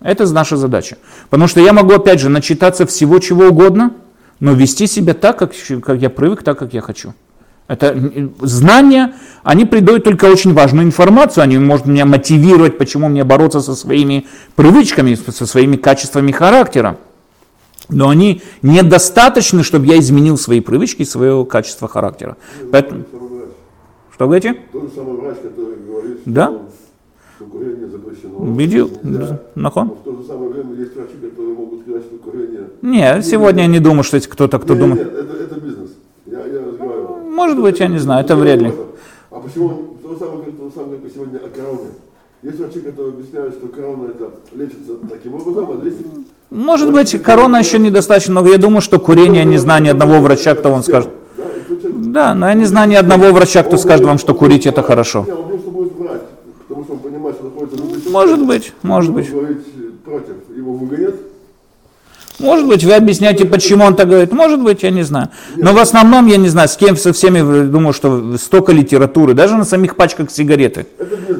Это 0.00 0.30
наша 0.32 0.56
задача. 0.56 0.98
Потому 1.30 1.48
что 1.48 1.60
я 1.60 1.72
могу, 1.72 1.92
опять 1.92 2.20
же, 2.20 2.28
начитаться 2.28 2.84
всего 2.86 3.18
чего 3.20 3.46
угодно, 3.46 3.92
но 4.40 4.52
вести 4.52 4.86
себя 4.86 5.14
так, 5.14 5.38
как, 5.38 5.52
как 5.82 6.00
я 6.00 6.10
привык, 6.10 6.42
так, 6.42 6.58
как 6.58 6.74
я 6.74 6.80
хочу. 6.80 7.14
Это 7.68 7.94
знания, 8.40 9.14
они 9.42 9.66
придают 9.66 10.02
только 10.02 10.24
очень 10.24 10.54
важную 10.54 10.86
информацию, 10.86 11.44
они 11.44 11.58
могут 11.58 11.86
меня 11.86 12.06
мотивировать, 12.06 12.78
почему 12.78 13.08
мне 13.08 13.24
бороться 13.24 13.60
со 13.60 13.74
своими 13.74 14.26
привычками, 14.56 15.14
со 15.14 15.46
своими 15.46 15.76
качествами 15.76 16.32
характера. 16.32 16.96
Но 17.90 18.08
они 18.08 18.40
недостаточны, 18.62 19.62
чтобы 19.62 19.86
я 19.86 19.98
изменил 19.98 20.38
свои 20.38 20.60
привычки 20.60 21.02
и 21.02 21.04
свое 21.04 21.44
качество 21.44 21.88
характера. 21.88 22.38
Поэтому... 22.72 23.04
Что 24.14 24.24
говорите? 24.24 24.56
Тот 24.72 24.84
же 24.84 24.90
самый 24.96 25.16
врач, 25.16 25.36
который 25.36 25.76
говорит, 25.86 26.18
да? 26.24 26.52
что 27.36 27.44
курение 27.44 27.86
запрещено. 27.86 28.52
Видел? 28.56 28.90
Да. 29.02 29.40
Нахон? 29.54 29.90
В 29.90 30.02
то 30.02 30.16
же 30.16 30.24
самое 30.24 30.50
время 30.50 30.74
есть 30.74 30.96
врачи, 30.96 31.14
которые 31.22 31.54
могут 31.54 31.82
сказать, 31.82 32.02
что 32.02 32.16
курение... 32.16 32.70
Нет, 32.82 33.24
сегодня 33.24 33.62
я 33.62 33.68
не 33.68 33.78
думаю, 33.78 34.02
что 34.02 34.18
кто-то, 34.20 34.58
кто 34.58 34.74
нет, 34.74 34.82
думает... 34.82 35.04
Нет, 35.04 35.14
это, 35.14 35.34
это 35.44 35.60
бизнес. 35.60 35.90
Я, 36.26 36.44
я 36.46 36.60
может 37.48 37.62
быть, 37.62 37.80
я 37.80 37.88
не 37.88 37.98
знаю, 37.98 38.24
это 38.24 38.36
вряд 38.36 38.60
ли. 38.60 38.72
А 39.30 39.40
почему 39.40 39.96
то 40.02 40.18
самое, 40.18 40.50
то 40.52 40.70
самое, 40.74 40.98
как 41.00 41.10
сегодня 41.14 41.38
о 41.38 41.48
короне? 41.48 41.88
Есть 42.42 42.58
врачи, 42.58 42.80
которые 42.80 43.14
объясняют, 43.14 43.54
что 43.54 43.68
корона 43.68 44.10
это 44.10 44.30
лечится 44.54 44.92
таким 45.08 45.34
образом, 45.34 45.70
а 45.70 45.80
здесь... 45.80 45.94
Может 46.50 46.92
быть, 46.92 47.22
корона 47.22 47.56
еще 47.56 47.78
недостаточно, 47.78 48.42
но 48.42 48.48
я 48.48 48.58
думаю, 48.58 48.82
что 48.82 48.98
курение, 48.98 49.46
не 49.46 49.56
знаю 49.56 49.82
ни 49.82 49.88
одного 49.88 50.20
врача, 50.20 50.54
кто 50.54 50.70
вам 50.70 50.82
скажет. 50.82 51.08
Да, 51.82 52.34
но 52.34 52.48
я 52.48 52.54
не 52.54 52.66
знаю 52.66 52.90
ни 52.90 52.94
одного 52.94 53.32
врача, 53.32 53.62
кто 53.62 53.78
скажет 53.78 54.04
вам, 54.04 54.18
что 54.18 54.34
курить 54.34 54.66
это 54.66 54.82
хорошо. 54.82 55.26
Может 58.10 58.46
быть, 58.46 58.74
может 58.82 59.14
быть. 59.14 59.28
Против, 60.04 60.36
его 60.54 60.72
выгонят, 60.72 61.16
может 62.38 62.66
быть, 62.66 62.84
вы 62.84 62.94
объясняете, 62.94 63.44
почему 63.44 63.84
он 63.84 63.96
так 63.96 64.08
говорит. 64.08 64.32
Может 64.32 64.62
быть, 64.62 64.82
я 64.82 64.90
не 64.90 65.02
знаю. 65.02 65.28
Но 65.56 65.72
в 65.72 65.78
основном, 65.78 66.26
я 66.26 66.36
не 66.36 66.48
знаю, 66.48 66.68
с 66.68 66.76
кем, 66.76 66.96
со 66.96 67.12
всеми, 67.12 67.66
думаю, 67.66 67.92
что 67.92 68.36
столько 68.38 68.72
литературы, 68.72 69.34
даже 69.34 69.56
на 69.56 69.64
самих 69.64 69.96
пачках 69.96 70.30
сигареты. 70.30 70.86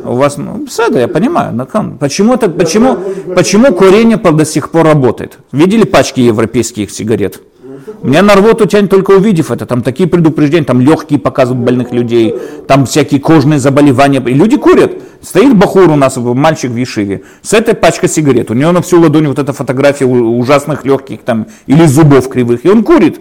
У 0.05 0.17
вас, 0.17 0.37
ну, 0.37 0.67
сада, 0.69 1.01
я 1.01 1.09
понимаю. 1.09 1.55
Почему, 1.99 2.35
это, 2.35 2.49
почему, 2.49 2.99
почему 3.35 3.73
курение 3.73 4.17
до 4.17 4.45
сих 4.45 4.71
пор 4.71 4.87
работает? 4.87 5.39
Видели 5.53 5.85
пачки 5.85 6.21
европейских 6.21 6.91
сигарет? 6.91 7.41
Меня 8.03 8.23
на 8.23 8.35
рвоту 8.35 8.67
тянет 8.67 8.91
только 8.91 9.13
увидев 9.13 9.51
это. 9.51 9.67
Там 9.67 9.83
такие 9.83 10.09
предупреждения, 10.09 10.65
там 10.65 10.81
легкие 10.81 11.19
показывают 11.19 11.65
больных 11.65 11.93
людей, 11.93 12.35
там 12.67 12.87
всякие 12.87 13.21
кожные 13.21 13.59
заболевания. 13.59 14.23
И 14.27 14.35
люди 14.35 14.57
курят. 14.57 14.93
Стоит 15.21 15.57
бахур 15.57 15.91
у 15.91 15.97
нас, 15.97 16.17
мальчик 16.17 16.71
в 16.71 16.77
Ешиве, 16.77 17.23
с 17.43 17.53
этой 17.53 17.75
пачкой 17.75 18.09
сигарет. 18.09 18.51
У 18.51 18.55
него 18.55 18.71
на 18.71 18.83
всю 18.83 19.01
ладонь 19.01 19.27
вот 19.27 19.39
эта 19.39 19.53
фотография 19.53 20.05
ужасных 20.07 20.85
легких 20.85 21.23
там, 21.23 21.47
или 21.67 21.87
зубов 21.87 22.29
кривых, 22.29 22.65
и 22.65 22.69
он 22.69 22.85
курит. 22.85 23.21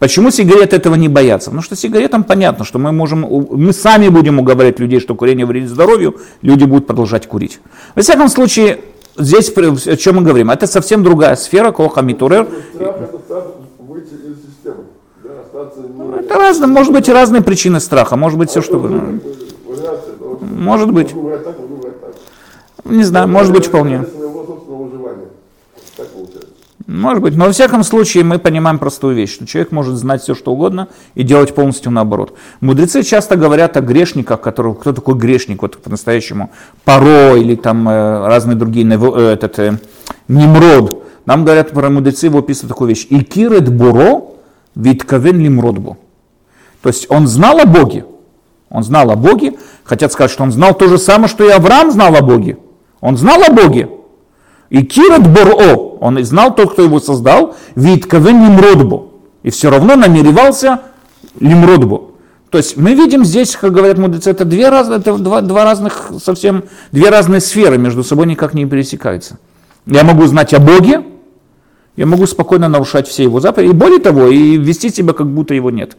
Почему 0.00 0.30
сигареты 0.30 0.76
этого 0.76 0.94
не 0.94 1.08
боятся? 1.08 1.50
Потому 1.50 1.62
что 1.62 1.76
сигаретам 1.76 2.24
понятно, 2.24 2.64
что 2.64 2.78
мы 2.78 2.90
можем, 2.90 3.20
мы 3.50 3.72
сами 3.74 4.08
будем 4.08 4.38
уговаривать 4.38 4.80
людей, 4.80 4.98
что 4.98 5.14
курение 5.14 5.44
вредит 5.44 5.68
здоровью, 5.68 6.16
люди 6.40 6.64
будут 6.64 6.86
продолжать 6.86 7.28
курить. 7.28 7.60
Во 7.94 8.00
всяком 8.00 8.28
случае, 8.28 8.80
здесь 9.20 9.52
о 9.86 9.96
чем 9.96 10.16
мы 10.16 10.22
говорим? 10.22 10.50
Это 10.50 10.66
совсем 10.66 11.02
другая 11.02 11.36
сфера, 11.36 11.72
коха 11.72 12.02
митурер. 12.02 12.48
Это 16.18 16.34
разные, 16.34 16.68
может 16.68 16.92
быть 16.92 17.08
разные 17.08 17.42
причины 17.42 17.80
страха, 17.80 18.16
может 18.16 18.38
быть 18.38 18.50
все 18.50 18.62
что 18.62 18.78
угодно. 18.78 19.20
Может 20.40 20.92
быть. 20.92 21.14
Не 22.84 23.04
знаю, 23.04 23.28
может 23.28 23.52
быть 23.52 23.66
вполне. 23.66 24.04
Может 26.90 27.22
быть, 27.22 27.36
но 27.36 27.44
во 27.44 27.52
всяком 27.52 27.84
случае 27.84 28.24
мы 28.24 28.40
понимаем 28.40 28.80
простую 28.80 29.14
вещь, 29.14 29.32
что 29.34 29.46
человек 29.46 29.70
может 29.70 29.94
знать 29.94 30.22
все, 30.22 30.34
что 30.34 30.52
угодно 30.52 30.88
и 31.14 31.22
делать 31.22 31.54
полностью 31.54 31.92
наоборот. 31.92 32.36
Мудрецы 32.60 33.04
часто 33.04 33.36
говорят 33.36 33.76
о 33.76 33.80
грешниках, 33.80 34.40
которые, 34.40 34.74
кто 34.74 34.92
такой 34.92 35.14
грешник, 35.14 35.62
вот 35.62 35.80
по-настоящему, 35.80 36.50
Паро 36.84 37.36
или 37.36 37.54
там 37.54 37.88
э, 37.88 38.26
разные 38.26 38.56
другие, 38.56 38.84
э, 38.88 39.32
этот, 39.32 39.58
э, 39.60 39.78
Немрод. 40.26 41.04
Нам 41.26 41.44
говорят 41.44 41.70
про 41.70 41.90
мудрецы, 41.90 42.26
его 42.26 42.40
описывают 42.40 42.70
такую 42.70 42.88
вещь. 42.88 43.06
Икирет 43.08 43.72
буро 43.72 44.34
витковен 44.74 45.38
лимродбу. 45.38 45.96
То 46.82 46.88
есть 46.88 47.08
он 47.08 47.28
знал 47.28 47.60
о 47.60 47.66
Боге, 47.66 48.04
он 48.68 48.82
знал 48.82 49.12
о 49.12 49.14
Боге, 49.14 49.52
хотят 49.84 50.12
сказать, 50.12 50.32
что 50.32 50.42
он 50.42 50.50
знал 50.50 50.74
то 50.74 50.88
же 50.88 50.98
самое, 50.98 51.28
что 51.28 51.44
и 51.44 51.50
Авраам 51.50 51.92
знал 51.92 52.16
о 52.16 52.22
Боге. 52.22 52.56
Он 53.00 53.16
знал 53.16 53.40
о 53.46 53.52
Боге, 53.52 53.88
и 54.70 54.82
Кират 54.84 55.28
Боро, 55.28 55.74
он 56.00 56.24
знал 56.24 56.54
тот, 56.54 56.72
кто 56.72 56.82
его 56.82 57.00
создал, 57.00 57.56
вид 57.74 58.06
Кавен 58.06 58.40
Нимродбу. 58.40 59.10
И 59.42 59.50
все 59.50 59.68
равно 59.68 59.96
намеревался 59.96 60.80
Лимродбу. 61.40 62.12
То 62.50 62.58
есть 62.58 62.76
мы 62.76 62.94
видим 62.94 63.24
здесь, 63.24 63.56
как 63.56 63.72
говорят 63.72 63.98
мудрецы, 63.98 64.30
это, 64.30 64.44
две 64.44 64.68
раз, 64.68 64.88
это 64.88 65.16
два, 65.18 65.40
два 65.40 65.64
разных, 65.64 66.10
совсем 66.22 66.64
две 66.90 67.08
разные 67.08 67.40
сферы 67.40 67.78
между 67.78 68.02
собой 68.02 68.26
никак 68.26 68.54
не 68.54 68.66
пересекаются. 68.66 69.38
Я 69.86 70.04
могу 70.04 70.26
знать 70.26 70.52
о 70.52 70.58
Боге, 70.58 71.04
я 71.96 72.06
могу 72.06 72.26
спокойно 72.26 72.68
нарушать 72.68 73.08
все 73.08 73.24
его 73.24 73.40
заповеди, 73.40 73.70
и 73.70 73.74
более 73.74 74.00
того, 74.00 74.28
и 74.28 74.56
вести 74.56 74.90
себя, 74.90 75.12
как 75.12 75.28
будто 75.28 75.54
его 75.54 75.70
нет. 75.70 75.96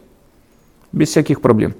Без 0.92 1.08
всяких 1.08 1.40
проблем. 1.40 1.74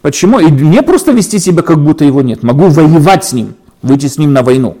Почему? 0.00 0.38
И 0.38 0.50
не 0.50 0.82
просто 0.82 1.12
вести 1.12 1.38
себя, 1.38 1.62
как 1.62 1.78
будто 1.78 2.04
его 2.04 2.22
нет. 2.22 2.42
Могу 2.42 2.68
воевать 2.68 3.24
с 3.24 3.32
ним, 3.32 3.54
выйти 3.82 4.06
с 4.06 4.18
ним 4.18 4.32
на 4.32 4.42
войну. 4.42 4.78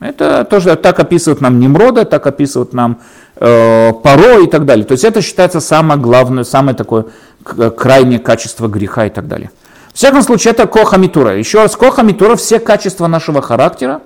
Это 0.00 0.44
тоже 0.44 0.76
так 0.76 1.00
описывают 1.00 1.40
нам 1.40 1.58
Немрода, 1.58 2.04
так 2.04 2.26
описывают 2.26 2.72
нам 2.72 3.00
э, 3.36 3.92
Паро 3.92 4.40
и 4.40 4.46
так 4.46 4.64
далее. 4.64 4.84
То 4.84 4.92
есть 4.92 5.04
это 5.04 5.20
считается 5.22 5.60
самое 5.60 6.00
главное, 6.00 6.44
самое 6.44 6.76
такое 6.76 7.06
крайнее 7.42 8.20
качество 8.20 8.68
греха 8.68 9.06
и 9.06 9.10
так 9.10 9.26
далее. 9.26 9.50
В 9.92 9.96
всяком 9.96 10.22
случае, 10.22 10.52
это 10.52 10.66
Коха 10.68 10.96
Митура. 10.96 11.36
Еще 11.36 11.58
раз, 11.58 11.76
Коха 11.76 12.02
Митура, 12.02 12.36
все 12.36 12.60
качества 12.60 13.08
нашего 13.08 13.42
характера, 13.42 14.00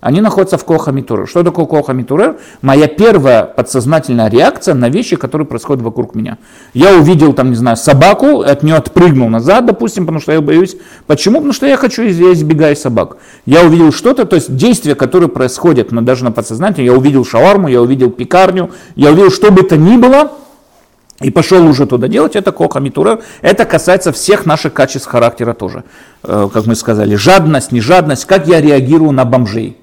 они 0.00 0.20
находятся 0.20 0.58
в 0.58 0.64
Коха 0.64 0.92
Митуре. 0.92 1.26
Что 1.26 1.42
такое 1.42 1.66
Коха 1.66 1.92
Митуре? 1.92 2.36
Моя 2.62 2.86
первая 2.86 3.44
подсознательная 3.44 4.30
реакция 4.30 4.74
на 4.74 4.88
вещи, 4.88 5.16
которые 5.16 5.46
происходят 5.46 5.82
вокруг 5.82 6.14
меня. 6.14 6.38
Я 6.72 6.94
увидел, 6.94 7.32
там, 7.32 7.50
не 7.50 7.56
знаю, 7.56 7.76
собаку, 7.76 8.40
от 8.40 8.62
нее 8.62 8.76
отпрыгнул 8.76 9.28
назад, 9.28 9.66
допустим, 9.66 10.04
потому 10.04 10.20
что 10.20 10.32
я 10.32 10.40
боюсь. 10.40 10.76
Почему? 11.06 11.36
Потому 11.36 11.52
что 11.52 11.66
я 11.66 11.76
хочу, 11.76 12.02
я 12.02 12.32
избегаю 12.32 12.76
собак. 12.76 13.16
Я 13.44 13.64
увидел 13.64 13.92
что-то, 13.92 14.24
то 14.24 14.36
есть 14.36 14.54
действия, 14.54 14.94
которые 14.94 15.28
происходят 15.28 15.92
но 15.92 16.00
даже 16.00 16.24
на 16.24 16.32
подсознательном. 16.32 16.86
Я 16.86 16.98
увидел 16.98 17.24
шаурму, 17.24 17.68
я 17.68 17.82
увидел 17.82 18.10
пекарню, 18.10 18.70
я 18.94 19.10
увидел 19.10 19.30
что 19.30 19.50
бы 19.50 19.62
то 19.62 19.76
ни 19.76 19.96
было, 19.96 20.32
и 21.20 21.30
пошел 21.30 21.66
уже 21.66 21.86
туда 21.86 22.06
делать, 22.06 22.36
это 22.36 22.52
коха 22.52 22.78
митура. 22.78 23.20
Это 23.42 23.64
касается 23.64 24.12
всех 24.12 24.46
наших 24.46 24.72
качеств 24.72 25.08
характера 25.08 25.52
тоже. 25.52 25.82
Э, 26.22 26.48
как 26.52 26.66
мы 26.66 26.76
сказали, 26.76 27.16
жадность, 27.16 27.72
не 27.72 27.80
жадность, 27.80 28.24
как 28.24 28.46
я 28.46 28.60
реагирую 28.60 29.10
на 29.10 29.24
бомжей. 29.24 29.76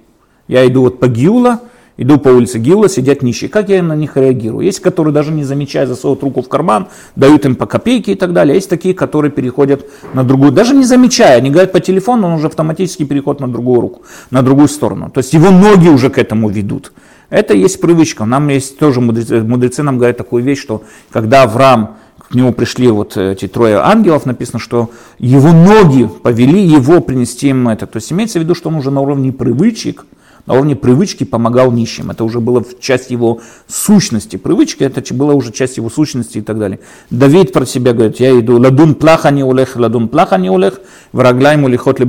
Я 0.47 0.67
иду 0.67 0.81
вот 0.81 0.99
по 0.99 1.07
Гиула, 1.07 1.61
иду 1.97 2.19
по 2.19 2.29
улице 2.29 2.59
Гиула, 2.59 2.87
сидят 2.89 3.23
нищие. 3.23 3.49
Как 3.49 3.69
я 3.69 3.81
на 3.81 3.95
них 3.95 4.15
реагирую? 4.15 4.65
Есть, 4.65 4.79
которые 4.79 5.13
даже 5.13 5.31
не 5.31 5.43
замечая, 5.43 5.87
засовывают 5.87 6.23
руку 6.23 6.41
в 6.41 6.49
карман, 6.49 6.87
дают 7.15 7.45
им 7.45 7.55
по 7.55 7.65
копейке 7.65 8.11
и 8.11 8.15
так 8.15 8.33
далее. 8.33 8.55
Есть 8.55 8.69
такие, 8.69 8.93
которые 8.93 9.31
переходят 9.31 9.89
на 10.13 10.23
другую, 10.23 10.51
даже 10.51 10.75
не 10.75 10.83
замечая, 10.83 11.37
они 11.37 11.49
говорят 11.49 11.71
по 11.71 11.79
телефону, 11.79 12.27
он 12.27 12.33
уже 12.33 12.47
автоматически 12.47 13.05
переходит 13.05 13.41
на 13.41 13.47
другую 13.47 13.81
руку, 13.81 14.01
на 14.29 14.41
другую 14.41 14.67
сторону. 14.67 15.09
То 15.09 15.19
есть 15.19 15.33
его 15.33 15.49
ноги 15.49 15.87
уже 15.87 16.09
к 16.09 16.17
этому 16.17 16.49
ведут. 16.49 16.93
Это 17.29 17.53
есть 17.55 17.81
привычка. 17.81 18.25
Нам 18.25 18.49
есть 18.49 18.77
тоже 18.77 19.01
мудрецы, 19.01 19.41
мудрецы 19.41 19.81
нам 19.81 19.97
говорят 19.97 20.17
такую 20.17 20.43
вещь, 20.43 20.61
что 20.61 20.83
когда 21.09 21.43
Авраам 21.43 21.97
к 22.29 22.35
нему 22.35 22.53
пришли 22.53 22.87
вот 22.87 23.17
эти 23.17 23.47
трое 23.47 23.77
ангелов, 23.77 24.25
написано, 24.25 24.59
что 24.59 24.89
его 25.19 25.51
ноги 25.51 26.09
повели 26.23 26.61
его 26.61 26.99
принести 27.01 27.49
им 27.49 27.67
это. 27.67 27.87
То 27.87 27.97
есть 27.97 28.11
имеется 28.11 28.39
в 28.39 28.43
виду, 28.43 28.55
что 28.55 28.69
он 28.69 28.75
уже 28.75 28.91
на 28.91 29.01
уровне 29.01 29.31
привычек, 29.31 30.05
на 30.45 30.53
уровне 30.53 30.75
привычки 30.75 31.23
помогал 31.23 31.71
нищим. 31.71 32.11
Это 32.11 32.23
уже 32.23 32.39
было 32.39 32.63
часть 32.79 33.09
его 33.09 33.41
сущности. 33.67 34.37
Привычка 34.37 34.85
это 34.85 35.01
было 35.13 35.33
уже 35.33 35.51
часть 35.51 35.77
его 35.77 35.89
сущности 35.89 36.37
и 36.37 36.41
так 36.41 36.59
далее. 36.59 36.79
Давид 37.09 37.51
про 37.51 37.65
себя 37.65 37.93
говорит, 37.93 38.19
я 38.19 38.39
иду, 38.39 38.59
ладун 38.59 38.93
плаха 38.93 39.31
не 39.31 39.43
улех, 39.43 39.75
ладун 39.75 40.07
плаха 40.07 40.37
не 40.37 40.51
улех, 40.51 40.79
лихот 41.13 41.99
ли 41.99 42.05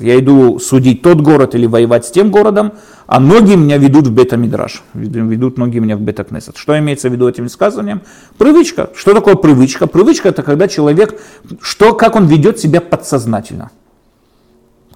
Я 0.00 0.18
иду 0.18 0.58
судить 0.58 1.02
тот 1.02 1.20
город 1.20 1.54
или 1.54 1.66
воевать 1.66 2.06
с 2.06 2.10
тем 2.10 2.30
городом, 2.30 2.72
а 3.06 3.20
ноги 3.20 3.54
меня 3.54 3.78
ведут 3.78 4.08
в 4.08 4.12
бета-мидраж, 4.12 4.82
ведут 4.94 5.56
ноги 5.56 5.78
меня 5.78 5.96
в 5.96 6.00
бета-кнесет. 6.00 6.56
Что 6.56 6.76
имеется 6.78 7.08
в 7.08 7.12
виду 7.12 7.28
этим 7.28 7.44
высказыванием? 7.44 8.02
Привычка. 8.36 8.90
Что 8.96 9.14
такое 9.14 9.36
привычка? 9.36 9.86
Привычка 9.86 10.30
это 10.30 10.42
когда 10.42 10.66
человек, 10.66 11.20
что, 11.60 11.94
как 11.94 12.16
он 12.16 12.26
ведет 12.26 12.58
себя 12.58 12.80
подсознательно. 12.80 13.70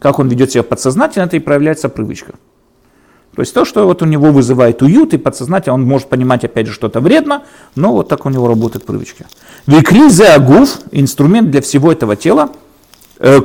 Как 0.00 0.18
он 0.18 0.28
ведет 0.28 0.50
себя 0.50 0.62
подсознательно, 0.62 1.24
это 1.24 1.36
и 1.36 1.40
проявляется 1.40 1.88
привычка. 1.88 2.32
То 3.34 3.42
есть 3.42 3.54
то, 3.54 3.64
что 3.64 3.86
вот 3.86 4.02
у 4.02 4.06
него 4.06 4.32
вызывает 4.32 4.82
уют 4.82 5.14
и 5.14 5.18
подсознательно, 5.18 5.74
он 5.74 5.82
может 5.84 6.08
понимать 6.08 6.44
опять 6.44 6.66
же 6.66 6.72
что-то 6.72 7.00
вредно, 7.00 7.44
но 7.76 7.92
вот 7.92 8.08
так 8.08 8.26
у 8.26 8.28
него 8.28 8.48
работают 8.48 8.84
привычки. 8.84 9.26
Виклизе 9.66 10.26
агуф, 10.26 10.78
инструмент 10.90 11.50
для 11.50 11.60
всего 11.60 11.92
этого 11.92 12.16
тела, 12.16 12.50
э, 13.18 13.40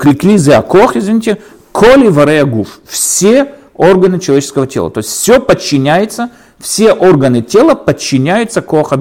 акох, 0.54 0.96
извините, 0.96 1.38
коли 1.72 2.08
варе 2.08 2.42
агуф, 2.42 2.80
все 2.86 3.54
органы 3.76 4.20
человеческого 4.20 4.66
тела. 4.66 4.90
То 4.90 5.00
есть 5.00 5.10
все 5.10 5.40
подчиняется, 5.40 6.30
все 6.60 6.94
органы 6.94 7.42
тела 7.42 7.76
подчиняются 7.76 8.62
коха 8.62 8.98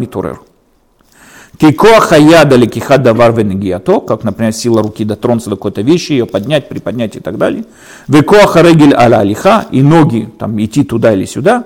митуреру. 1.55 1.59
Кейкоаха 1.59 2.17
яда 2.17 2.57
или 2.57 2.67
кихада 2.67 3.14
варвенегиато, 3.14 4.01
как, 4.01 4.25
например, 4.25 4.53
сила 4.53 4.83
руки 4.83 5.05
дотронуться 5.05 5.51
до 5.51 5.57
какой-то 5.57 5.83
вещи, 5.83 6.12
ее 6.12 6.27
поднять, 6.27 6.69
приподнять 6.69 7.17
и 7.17 7.21
так 7.21 7.38
далее. 7.38 7.64
Векоаха 8.09 8.62
регель 8.62 8.95
аля 8.95 9.19
алиха, 9.19 9.67
и 9.71 9.83
ноги 9.83 10.29
там 10.38 10.62
идти 10.62 10.85
туда 10.85 11.12
или 11.12 11.25
сюда. 11.25 11.64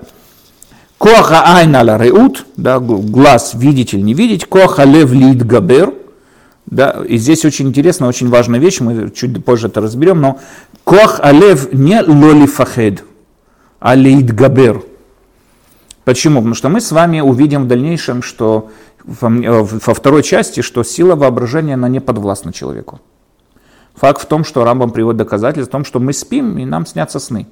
Коаха 0.97 1.55
айн 1.55 1.75
аля 1.75 1.97
реут, 1.97 2.45
да, 2.57 2.79
глаз 2.79 3.53
видеть 3.53 3.93
или 3.93 4.01
не 4.01 4.13
видеть. 4.13 4.45
Коаха 4.45 4.83
лев 4.83 5.11
лид 5.13 5.45
габер, 5.45 5.93
да, 6.65 6.97
и 7.07 7.17
здесь 7.17 7.45
очень 7.45 7.69
интересная, 7.69 8.09
очень 8.09 8.29
важная 8.29 8.59
вещь, 8.59 8.79
мы 8.79 9.09
чуть 9.09 9.43
позже 9.43 9.67
это 9.67 9.81
разберем, 9.81 10.21
но 10.21 10.39
коах 10.83 11.19
алев 11.19 11.73
не 11.73 12.01
лоли 12.01 12.45
фахед, 12.45 13.03
а 13.79 13.95
лид 13.95 14.33
габер. 14.35 14.83
Почему? 16.03 16.39
Потому 16.39 16.55
что 16.55 16.69
мы 16.69 16.81
с 16.81 16.91
вами 16.91 17.21
увидим 17.21 17.63
в 17.63 17.67
дальнейшем, 17.67 18.21
что 18.21 18.69
во 19.09 19.93
второй 19.93 20.23
части, 20.23 20.61
что 20.61 20.83
сила 20.83 21.15
воображения, 21.15 21.73
она 21.73 21.89
не 21.89 21.99
подвластна 21.99 22.53
человеку. 22.53 22.99
Факт 23.95 24.21
в 24.21 24.25
том, 24.27 24.43
что 24.45 24.63
Рамбам 24.63 24.91
приводит 24.91 25.17
доказательства 25.17 25.69
в 25.69 25.71
том, 25.71 25.85
что 25.85 25.99
мы 25.99 26.13
спим, 26.13 26.57
и 26.57 26.65
нам 26.65 26.85
снятся 26.85 27.19
сны. 27.19 27.47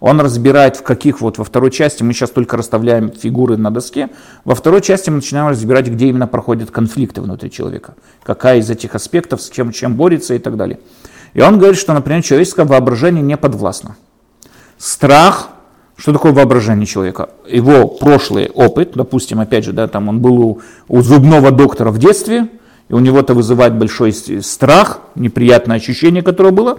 Он 0.00 0.20
разбирает, 0.20 0.76
в 0.76 0.82
каких 0.82 1.20
вот 1.20 1.38
во 1.38 1.44
второй 1.44 1.70
части, 1.70 2.02
мы 2.04 2.12
сейчас 2.12 2.30
только 2.30 2.56
расставляем 2.56 3.10
фигуры 3.10 3.56
на 3.56 3.70
доске, 3.70 4.10
во 4.44 4.54
второй 4.54 4.80
части 4.80 5.10
мы 5.10 5.16
начинаем 5.16 5.48
разбирать, 5.48 5.88
где 5.88 6.06
именно 6.06 6.28
проходят 6.28 6.70
конфликты 6.70 7.20
внутри 7.20 7.50
человека, 7.50 7.94
какая 8.22 8.58
из 8.58 8.70
этих 8.70 8.94
аспектов, 8.94 9.42
с 9.42 9.50
чем, 9.50 9.72
чем 9.72 9.96
борется 9.96 10.34
и 10.34 10.38
так 10.38 10.56
далее. 10.56 10.78
И 11.34 11.40
он 11.40 11.58
говорит, 11.58 11.78
что, 11.78 11.92
например, 11.94 12.22
человеческое 12.22 12.64
воображение 12.64 13.22
не 13.22 13.36
подвластно. 13.36 13.96
Страх 14.78 15.50
что 15.98 16.12
такое 16.12 16.32
воображение 16.32 16.86
человека? 16.86 17.30
Его 17.48 17.88
прошлый 17.88 18.48
опыт, 18.54 18.92
допустим, 18.94 19.40
опять 19.40 19.64
же, 19.64 19.72
да, 19.72 19.88
там 19.88 20.08
он 20.08 20.20
был 20.20 20.40
у, 20.40 20.60
у 20.86 21.02
зубного 21.02 21.50
доктора 21.50 21.90
в 21.90 21.98
детстве, 21.98 22.48
и 22.88 22.94
у 22.94 23.00
него 23.00 23.18
это 23.18 23.34
вызывает 23.34 23.74
большой 23.74 24.12
страх, 24.12 25.00
неприятное 25.16 25.76
ощущение, 25.76 26.22
которое 26.22 26.52
было. 26.52 26.78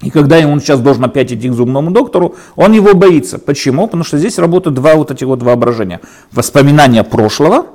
И 0.00 0.10
когда 0.10 0.38
он 0.38 0.60
сейчас 0.60 0.80
должен 0.80 1.04
опять 1.04 1.32
идти 1.32 1.50
к 1.50 1.52
зубному 1.52 1.90
доктору, 1.90 2.34
он 2.56 2.72
его 2.72 2.94
боится. 2.94 3.38
Почему? 3.38 3.86
Потому 3.86 4.04
что 4.04 4.16
здесь 4.16 4.38
работают 4.38 4.74
два 4.74 4.94
вот 4.94 5.10
этих 5.10 5.26
вот 5.26 5.42
воображения. 5.42 6.00
Воспоминания 6.32 7.04
прошлого 7.04 7.66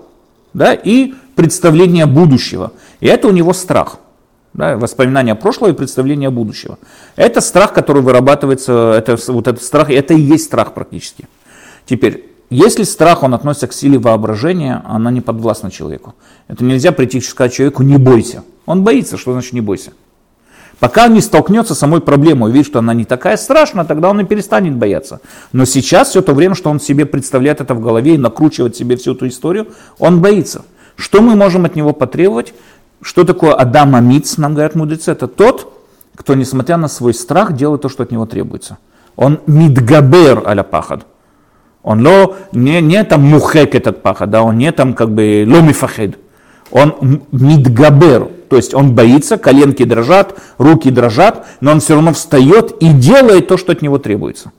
да, 0.53 0.73
и 0.73 1.13
представление 1.35 2.07
будущего. 2.07 2.71
И 2.99 3.07
это 3.07 3.27
у 3.27 3.31
него 3.31 3.53
страх 3.53 3.99
да, 4.53 4.77
воспоминания 4.77 5.35
прошлого 5.35 5.71
и 5.71 5.73
представления 5.73 6.29
будущего. 6.29 6.77
Это 7.15 7.41
страх, 7.41 7.73
который 7.73 8.01
вырабатывается, 8.01 8.93
это, 8.97 9.17
вот 9.31 9.47
этот 9.47 9.63
страх, 9.63 9.89
это 9.89 10.13
и 10.13 10.21
есть 10.21 10.45
страх 10.45 10.73
практически. 10.73 11.27
Теперь, 11.85 12.29
если 12.49 12.83
страх, 12.83 13.23
он 13.23 13.33
относится 13.33 13.67
к 13.67 13.73
силе 13.73 13.99
воображения, 13.99 14.81
она 14.85 15.11
не 15.11 15.21
подвластна 15.21 15.69
человеку. 15.69 16.15
Это 16.47 16.63
нельзя 16.63 16.91
прийти 16.91 17.19
и 17.19 17.21
сказать 17.21 17.53
человеку 17.53 17.83
«не 17.83 17.97
бойся». 17.97 18.43
Он 18.65 18.83
боится, 18.83 19.17
что 19.17 19.33
значит 19.33 19.53
«не 19.53 19.61
бойся». 19.61 19.91
Пока 20.79 21.05
он 21.05 21.13
не 21.13 21.21
столкнется 21.21 21.75
с 21.75 21.79
самой 21.79 21.99
проблемой, 21.99 22.49
увидит, 22.49 22.67
что 22.67 22.79
она 22.79 22.93
не 22.93 23.03
такая 23.03 23.35
страшная, 23.37 23.83
тогда 23.83 24.09
он 24.09 24.21
и 24.21 24.23
перестанет 24.23 24.75
бояться. 24.75 25.19
Но 25.51 25.65
сейчас, 25.65 26.09
все 26.09 26.21
то 26.21 26.33
время, 26.33 26.55
что 26.55 26.69
он 26.69 26.79
себе 26.79 27.05
представляет 27.05 27.59
это 27.59 27.73
в 27.73 27.81
голове 27.81 28.15
и 28.15 28.17
накручивает 28.17 28.77
себе 28.77 28.95
всю 28.95 29.13
эту 29.13 29.27
историю, 29.27 29.67
он 29.99 30.21
боится. 30.21 30.63
Что 30.95 31.21
мы 31.21 31.35
можем 31.35 31.65
от 31.65 31.75
него 31.75 31.93
потребовать? 31.93 32.53
Что 33.01 33.23
такое 33.23 33.53
Адам 33.53 33.95
Амиц, 33.95 34.37
нам 34.37 34.53
говорят 34.53 34.75
мудрецы? 34.75 35.11
Это 35.11 35.27
тот, 35.27 35.73
кто, 36.15 36.35
несмотря 36.35 36.77
на 36.77 36.87
свой 36.87 37.13
страх, 37.13 37.53
делает 37.53 37.81
то, 37.81 37.89
что 37.89 38.03
от 38.03 38.11
него 38.11 38.25
требуется. 38.25 38.77
Он 39.15 39.39
мидгабер 39.47 40.43
аля 40.45 40.63
пахад. 40.63 41.05
Он 41.81 42.05
ло, 42.05 42.35
не, 42.51 42.81
не 42.81 43.03
там 43.05 43.21
мухек 43.21 43.73
этот 43.73 44.01
пахад, 44.01 44.29
да, 44.29 44.43
он 44.43 44.57
не 44.57 44.71
там 44.71 44.93
как 44.93 45.11
бы 45.11 45.45
ломифахед. 45.47 46.19
Он 46.71 47.23
мидгабер, 47.31 48.29
то 48.49 48.57
есть 48.57 48.73
он 48.73 48.93
боится, 48.93 49.37
коленки 49.37 49.83
дрожат, 49.85 50.37
руки 50.57 50.91
дрожат, 50.91 51.47
но 51.61 51.71
он 51.71 51.79
все 51.79 51.95
равно 51.95 52.13
встает 52.13 52.75
и 52.81 52.91
делает 52.91 53.47
то, 53.47 53.57
что 53.57 53.71
от 53.71 53.81
него 53.81 53.97
требуется. 53.97 54.51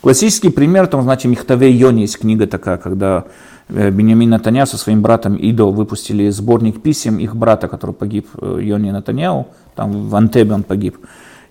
Классический 0.00 0.48
пример, 0.48 0.86
там, 0.86 1.02
знаете, 1.02 1.28
Михтаве 1.28 1.70
Йони 1.70 2.02
есть 2.02 2.18
книга 2.18 2.46
такая, 2.46 2.78
когда 2.78 3.24
Бенямин 3.70 4.30
Натаня 4.30 4.66
со 4.66 4.76
своим 4.76 5.00
братом 5.02 5.36
Идо 5.36 5.70
выпустили 5.70 6.28
сборник 6.30 6.82
писем 6.82 7.18
их 7.18 7.36
брата, 7.36 7.68
который 7.68 7.94
погиб, 7.94 8.26
э, 8.40 8.58
Йони 8.62 8.90
Натаняу, 8.90 9.46
там 9.76 10.08
в 10.08 10.14
Антебе 10.16 10.54
он 10.54 10.62
погиб. 10.62 10.96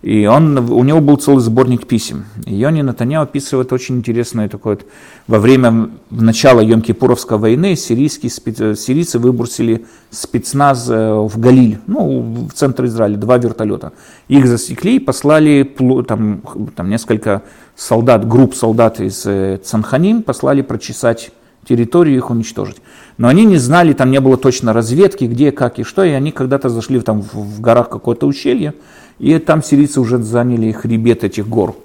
И 0.02 0.24
он, 0.26 0.56
у 0.56 0.82
него 0.82 1.00
был 1.00 1.16
целый 1.16 1.42
сборник 1.42 1.86
писем. 1.86 2.24
И 2.46 2.54
Йони 2.54 2.80
Натаняу 2.80 3.22
описывает 3.24 3.70
очень 3.72 3.96
интересное 3.96 4.48
такое, 4.48 4.76
вот, 4.76 4.86
во 5.26 5.38
время 5.38 5.90
начала 6.10 6.62
Йом-Кипуровской 6.62 7.36
войны 7.36 7.76
сирийские, 7.76 8.30
сирийцы 8.30 9.18
выбросили 9.18 9.84
спецназ 10.10 10.88
э, 10.88 11.12
в 11.12 11.38
Галиль, 11.38 11.80
ну, 11.86 12.46
в 12.48 12.52
центр 12.52 12.86
Израиля, 12.86 13.16
два 13.16 13.36
вертолета. 13.36 13.92
Их 14.28 14.46
засекли 14.46 14.96
и 14.96 15.00
послали 15.00 15.64
там, 16.08 16.42
там 16.74 16.88
несколько 16.88 17.42
солдат, 17.76 18.26
групп 18.26 18.54
солдат 18.54 19.00
из 19.00 19.26
э, 19.26 19.58
Цанханим, 19.62 20.22
послали 20.22 20.62
прочесать 20.62 21.30
территорию, 21.70 22.16
их 22.16 22.30
уничтожить. 22.30 22.78
Но 23.16 23.28
они 23.28 23.44
не 23.44 23.56
знали, 23.58 23.92
там 23.92 24.10
не 24.10 24.20
было 24.20 24.36
точно 24.36 24.72
разведки, 24.72 25.24
где, 25.26 25.52
как 25.52 25.78
и 25.78 25.84
что, 25.84 26.02
и 26.02 26.10
они 26.10 26.32
когда-то 26.32 26.68
зашли 26.68 27.00
там 27.00 27.22
в, 27.22 27.60
горах 27.60 27.88
какое-то 27.88 28.26
ущелье, 28.26 28.74
и 29.20 29.38
там 29.38 29.62
сирийцы 29.62 30.00
уже 30.00 30.18
заняли 30.18 30.72
хребет 30.72 31.22
этих 31.22 31.48
гор. 31.48 31.76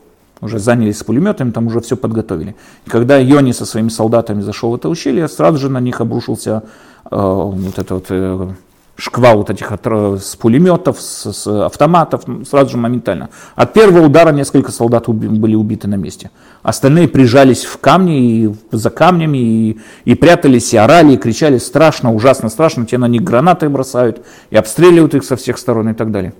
Уже 0.42 0.58
занялись 0.58 0.98
с 0.98 1.04
пулеметами, 1.04 1.52
там 1.52 1.68
уже 1.68 1.82
все 1.82 1.96
подготовили. 1.96 2.56
И 2.88 2.90
когда 2.90 3.18
Йони 3.18 3.54
со 3.54 3.66
своими 3.66 3.90
солдатами 3.90 4.42
зашел 4.42 4.72
в 4.72 4.76
это 4.76 4.90
ущелье, 4.90 5.28
сразу 5.28 5.60
же 5.60 5.70
на 5.70 5.80
них 5.80 6.02
обрушился 6.02 6.64
э, 7.12 7.16
вот 7.16 7.78
этот 7.78 8.06
э, 8.10 8.48
шквал 8.96 9.38
вот 9.38 9.50
этих 9.50 9.72
с 9.72 10.36
пулеметов, 10.36 11.02
с, 11.02 11.32
с 11.34 11.48
автоматов, 11.48 12.24
сразу 12.50 12.72
же 12.72 12.78
моментально. 12.78 13.30
От 13.56 13.74
первого 13.74 14.06
удара 14.06 14.32
несколько 14.32 14.72
солдат 14.72 15.08
уби, 15.10 15.28
были 15.28 15.56
убиты 15.56 15.88
на 15.88 15.96
месте. 15.96 16.32
Остальные 16.64 17.08
прижались 17.08 17.66
в 17.66 17.78
камни, 17.78 18.22
и 18.22 18.56
за 18.72 18.90
камнями, 18.90 19.38
и, 19.38 19.80
и 20.06 20.16
прятались, 20.16 20.74
и 20.74 20.78
орали, 20.78 21.14
и 21.14 21.18
кричали 21.18 21.58
страшно, 21.58 22.14
ужасно 22.14 22.50
страшно, 22.50 22.86
те 22.86 22.98
на 22.98 23.08
них 23.08 23.24
гранаты 23.24 23.70
бросают, 23.70 24.26
и 24.50 24.56
обстреливают 24.56 25.14
их 25.16 25.24
со 25.24 25.36
всех 25.36 25.58
сторон 25.58 25.90
и 25.90 25.94
так 25.94 26.12
далее. 26.12 26.34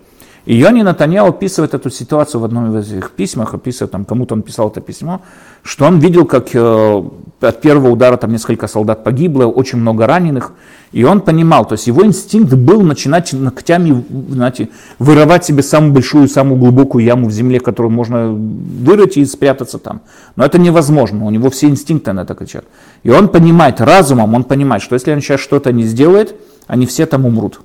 И 0.46 0.56
Йони 0.56 0.84
Натаньяу 0.84 1.30
описывает 1.30 1.74
эту 1.74 1.90
ситуацию 1.90 2.40
в 2.40 2.46
одном 2.46 2.78
из 2.78 2.92
этих 2.92 3.12
письмах, 3.12 3.56
описывает, 3.56 3.92
там, 3.92 4.06
кому-то 4.06 4.36
он 4.36 4.44
писал 4.44 4.70
это 4.70 4.80
письмо, 4.80 5.22
что 5.64 5.86
он 5.86 5.98
видел, 5.98 6.26
как 6.26 6.54
э, 6.54 7.04
от 7.42 7.62
первого 7.62 7.90
удара 7.90 8.16
там 8.18 8.32
несколько 8.32 8.68
солдат 8.68 9.04
погибло, 9.04 9.46
очень 9.46 9.80
много 9.80 10.06
раненых, 10.06 10.52
и 10.96 11.04
он 11.04 11.20
понимал, 11.20 11.66
то 11.66 11.74
есть 11.74 11.88
его 11.88 12.06
инстинкт 12.06 12.54
был 12.54 12.82
начинать 12.82 13.34
ногтями 13.34 14.06
знаете, 14.30 14.70
вырывать 14.98 15.44
себе 15.44 15.62
самую 15.62 15.92
большую, 15.92 16.30
самую 16.30 16.58
глубокую 16.58 17.04
яму 17.04 17.28
в 17.28 17.34
земле, 17.34 17.60
которую 17.60 17.92
можно 17.92 18.32
вырыть 18.32 19.18
и 19.18 19.26
спрятаться 19.26 19.78
там. 19.78 20.00
Но 20.38 20.46
это 20.46 20.58
невозможно, 20.58 21.26
у 21.26 21.30
него 21.30 21.50
все 21.50 21.68
инстинкты 21.68 22.14
на 22.14 22.22
это 22.22 22.34
кричат. 22.34 22.64
И 23.04 23.10
он 23.10 23.28
понимает, 23.28 23.82
разумом 23.82 24.36
он 24.36 24.46
понимает, 24.46 24.82
что 24.82 24.96
если 24.96 25.12
он 25.12 25.20
сейчас 25.20 25.42
что-то 25.42 25.74
не 25.74 25.84
сделает, 25.84 26.34
они 26.66 26.86
все 26.86 27.06
там 27.06 27.26
умрут. 27.26 27.60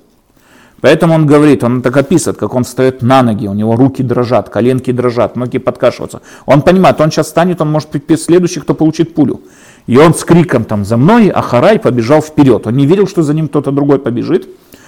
Поэтому 0.81 1.13
он 1.13 1.25
говорит, 1.25 1.63
он 1.63 1.81
так 1.81 1.95
описывает, 1.95 2.37
как 2.37 2.53
он 2.53 2.65
встает 2.65 3.01
на 3.01 3.23
ноги, 3.23 3.47
у 3.47 3.53
него 3.53 3.77
руки 3.77 4.03
дрожат, 4.03 4.49
коленки 4.49 4.91
дрожат, 4.91 5.37
ноги 5.37 5.57
подкашиваются. 5.57 6.21
Он 6.45 6.63
понимает, 6.63 6.99
он 6.99 7.11
сейчас 7.11 7.29
станет, 7.29 7.61
он 7.61 7.71
может 7.71 7.91
быть 7.91 8.21
следующий, 8.21 8.59
кто 8.59 8.73
получит 8.73 9.13
пулю. 9.13 9.39
И 9.87 9.97
он 9.97 10.13
с 10.13 10.23
криком 10.23 10.63
там 10.63 10.85
за 10.85 10.97
мной, 10.97 11.29
Ахарай 11.29 11.79
побежал 11.79 12.21
вперед. 12.21 12.67
Он 12.67 12.75
не 12.75 12.85
видел, 12.85 13.07
что 13.07 13.23
за 13.23 13.33
ним 13.33 13.47
кто-то 13.47 13.71
другой 13.71 13.99
побежит, 13.99 14.47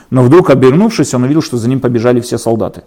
но 0.09 0.21
вдруг 0.21 0.49
обернувшись, 0.49 1.13
он 1.13 1.23
увидел, 1.23 1.41
что 1.41 1.57
за 1.57 1.67
ним 1.67 1.79
побежали 1.79 2.19
все 2.19 2.37
солдаты. 2.37 2.83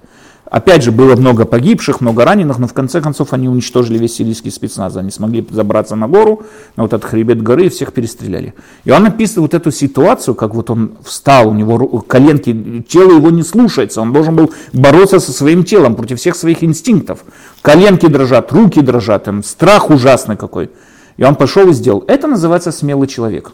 Опять 0.49 0.85
же, 0.85 0.93
было 0.93 1.17
много 1.17 1.45
погибших, 1.45 2.01
много 2.01 2.25
раненых, 2.25 2.59
но 2.59 2.69
в 2.69 2.73
конце 2.73 3.01
концов 3.01 3.33
они 3.33 3.49
уничтожили 3.49 3.99
весь 3.99 4.15
сирийский 4.15 4.51
спецназ. 4.51 4.97
Они 4.97 5.11
смогли 5.11 5.45
забраться 5.51 5.97
на 5.97 6.07
гору, 6.07 6.45
на 6.77 6.85
вот 6.85 6.93
этот 6.93 7.11
хребет 7.11 7.43
горы 7.43 7.67
и 7.67 7.69
всех 7.69 7.93
перестреляли. 7.93 8.55
И 8.85 8.93
он 8.93 9.05
описывает 9.07 9.53
вот 9.53 9.61
эту 9.61 9.73
ситуацию, 9.73 10.37
как 10.37 10.55
вот 10.55 10.71
он 10.71 10.93
встал, 11.03 11.49
у 11.49 11.53
него 11.53 11.99
коленки, 12.07 12.85
тело 12.89 13.17
его 13.17 13.31
не 13.31 13.43
слушается, 13.43 14.01
он 14.01 14.13
должен 14.13 14.37
был 14.37 14.53
бороться 14.73 15.19
со 15.19 15.33
своим 15.33 15.65
телом 15.65 15.97
против 15.97 16.21
всех 16.21 16.37
своих 16.37 16.63
инстинктов. 16.63 17.25
Коленки 17.61 18.07
дрожат, 18.07 18.53
руки 18.53 18.81
дрожат, 18.81 19.25
там, 19.25 19.43
страх 19.43 19.91
ужасный 19.91 20.37
какой. 20.37 20.71
И 21.17 21.25
он 21.25 21.35
пошел 21.35 21.69
и 21.69 21.73
сделал. 21.73 22.05
Это 22.07 22.27
называется 22.27 22.73
смелый 22.73 23.09
человек. 23.09 23.53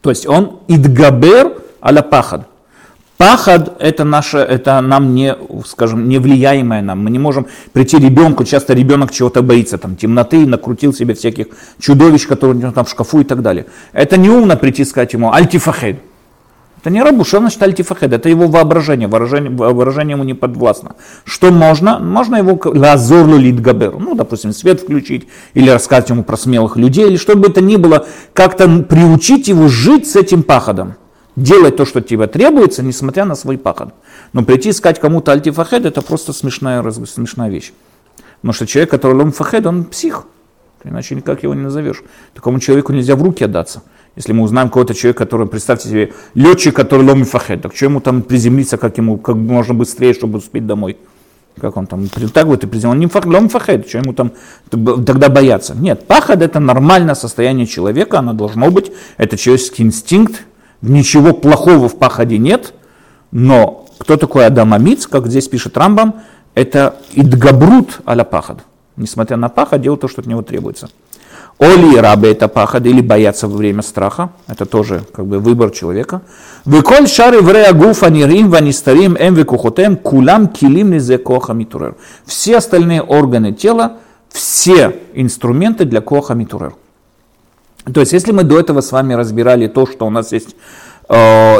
То 0.00 0.10
есть 0.10 0.26
он 0.26 0.60
идгабер 0.68 1.62
аля 1.82 2.02
пахад. 2.02 2.46
Пахад 3.18 3.76
это 3.80 4.04
наше, 4.04 4.38
это 4.38 4.80
нам 4.80 5.14
не, 5.14 5.36
скажем, 5.66 6.08
не 6.08 6.18
влияемое 6.18 6.80
нам. 6.80 7.04
Мы 7.04 7.10
не 7.10 7.18
можем 7.18 7.46
прийти 7.72 7.98
ребенку, 7.98 8.44
часто 8.44 8.72
ребенок 8.72 9.12
чего-то 9.12 9.42
боится, 9.42 9.76
там, 9.76 9.94
темноты, 9.94 10.46
накрутил 10.46 10.94
себе 10.94 11.12
всяких 11.14 11.48
чудовищ, 11.78 12.26
которые 12.26 12.56
у 12.56 12.60
него 12.60 12.72
там 12.72 12.86
в 12.86 12.88
шкафу 12.88 13.20
и 13.20 13.24
так 13.24 13.42
далее. 13.42 13.66
Это 13.92 14.16
не 14.16 14.30
умно 14.30 14.56
прийти 14.56 14.86
сказать 14.86 15.12
ему 15.12 15.32
альтифахед. 15.32 15.98
Это 16.80 16.90
не 16.90 17.02
рабу, 17.02 17.24
что 17.24 17.40
значит 17.40 17.62
альтифахед? 17.62 18.12
Это 18.12 18.28
его 18.30 18.46
воображение, 18.46 19.06
выражение, 19.06 19.50
выражение 19.50 20.14
ему 20.14 20.24
не 20.24 20.32
подвластно. 20.32 20.96
Что 21.24 21.50
можно? 21.50 21.98
Можно 21.98 22.36
его 22.36 22.58
лазорлу 22.64 23.36
литгабер, 23.36 23.98
ну, 23.98 24.14
допустим, 24.14 24.52
свет 24.54 24.80
включить, 24.80 25.28
или 25.52 25.68
рассказать 25.68 26.08
ему 26.08 26.24
про 26.24 26.38
смелых 26.38 26.76
людей, 26.76 27.06
или 27.06 27.16
что 27.16 27.36
бы 27.36 27.48
это 27.48 27.60
ни 27.60 27.76
было, 27.76 28.06
как-то 28.32 28.66
приучить 28.82 29.48
его 29.48 29.68
жить 29.68 30.08
с 30.08 30.16
этим 30.16 30.42
пахадом 30.42 30.94
делать 31.36 31.76
то, 31.76 31.84
что 31.84 32.00
тебе 32.00 32.26
требуется, 32.26 32.82
несмотря 32.82 33.24
на 33.24 33.34
свой 33.34 33.58
пахот. 33.58 33.94
Но 34.32 34.42
прийти 34.42 34.70
искать 34.70 34.98
кому-то 35.00 35.32
альтифахед, 35.32 35.84
это 35.84 36.02
просто 36.02 36.32
смешная, 36.32 36.88
смешная 36.90 37.50
вещь. 37.50 37.72
Потому 38.40 38.52
что 38.54 38.66
человек, 38.66 38.90
который 38.90 39.16
лом 39.16 39.32
фахед, 39.32 39.66
он 39.66 39.84
псих. 39.84 40.24
Иначе 40.82 41.14
никак 41.14 41.42
его 41.42 41.54
не 41.54 41.60
назовешь. 41.60 42.02
Такому 42.34 42.58
человеку 42.58 42.92
нельзя 42.92 43.16
в 43.16 43.22
руки 43.22 43.44
отдаться. 43.44 43.82
Если 44.16 44.32
мы 44.32 44.42
узнаем 44.42 44.70
кого-то 44.70 44.94
человека, 44.94 45.24
который, 45.24 45.46
представьте 45.46 45.88
себе, 45.88 46.12
летчик, 46.34 46.74
который 46.74 47.06
лом 47.06 47.24
фахед, 47.24 47.62
так 47.62 47.74
что 47.74 47.86
ему 47.86 48.00
там 48.00 48.22
приземлиться, 48.22 48.76
как 48.76 48.98
ему, 48.98 49.18
как 49.18 49.36
можно 49.36 49.74
быстрее, 49.74 50.14
чтобы 50.14 50.38
успеть 50.38 50.66
домой? 50.66 50.98
Как 51.60 51.76
он 51.76 51.86
там, 51.86 52.08
так 52.08 52.46
вот 52.46 52.64
и 52.64 52.66
приземлил, 52.66 52.92
он 52.92 52.98
не 52.98 53.06
фах, 53.06 53.26
лом 53.26 53.48
фахед, 53.48 53.88
что 53.88 53.98
ему 53.98 54.12
там 54.12 54.32
тогда 54.70 55.28
бояться? 55.28 55.74
Нет, 55.74 56.06
пахад 56.06 56.42
это 56.42 56.60
нормальное 56.60 57.14
состояние 57.14 57.66
человека, 57.66 58.18
оно 58.18 58.32
должно 58.32 58.70
быть, 58.70 58.92
это 59.16 59.36
человеческий 59.36 59.82
инстинкт, 59.82 60.44
Ничего 60.82 61.34
плохого 61.34 61.88
в 61.88 61.96
пахаде 61.96 62.38
нет, 62.38 62.72
но 63.32 63.86
кто 63.98 64.16
такой 64.16 64.46
Адамамиц, 64.46 65.06
как 65.06 65.26
здесь 65.26 65.46
пишет 65.46 65.76
Рамбам, 65.76 66.22
это 66.54 66.96
идгабрут 67.12 68.00
аля 68.06 68.24
пахад. 68.24 68.64
Несмотря 68.96 69.36
на 69.36 69.50
пахад, 69.50 69.82
делать 69.82 70.00
то, 70.00 70.08
что 70.08 70.22
от 70.22 70.26
него 70.26 70.42
требуется. 70.42 70.88
Оли 71.60 71.98
рабы 71.98 72.28
это 72.28 72.48
пахад, 72.48 72.86
или 72.86 73.02
бояться 73.02 73.46
во 73.46 73.54
время 73.54 73.82
страха, 73.82 74.30
это 74.48 74.64
тоже 74.64 75.02
как 75.12 75.26
бы 75.26 75.38
выбор 75.38 75.70
человека. 75.70 76.22
Выколь 76.64 77.06
шары 77.06 77.42
врея 77.42 77.74
гуфа 77.74 78.08
нирим 78.08 78.48
ванистарим 78.48 79.14
эм 79.14 79.34
векухотем 79.34 79.96
кулам 79.96 80.48
килим 80.48 80.90
низе 80.90 81.18
коха 81.18 81.52
митурер. 81.52 81.96
Все 82.24 82.56
остальные 82.56 83.02
органы 83.02 83.52
тела, 83.52 83.98
все 84.30 84.96
инструменты 85.12 85.84
для 85.84 86.00
коха 86.00 86.32
митурер. 86.32 86.72
То 87.92 88.00
есть, 88.00 88.14
если 88.14 88.32
мы 88.32 88.42
до 88.44 88.58
этого 88.58 88.80
с 88.80 88.90
вами 88.90 89.12
разбирали 89.12 89.66
то, 89.66 89.86
что 89.86 90.06
у 90.06 90.10
нас 90.10 90.32
есть 90.32 90.56
э, 91.10 91.56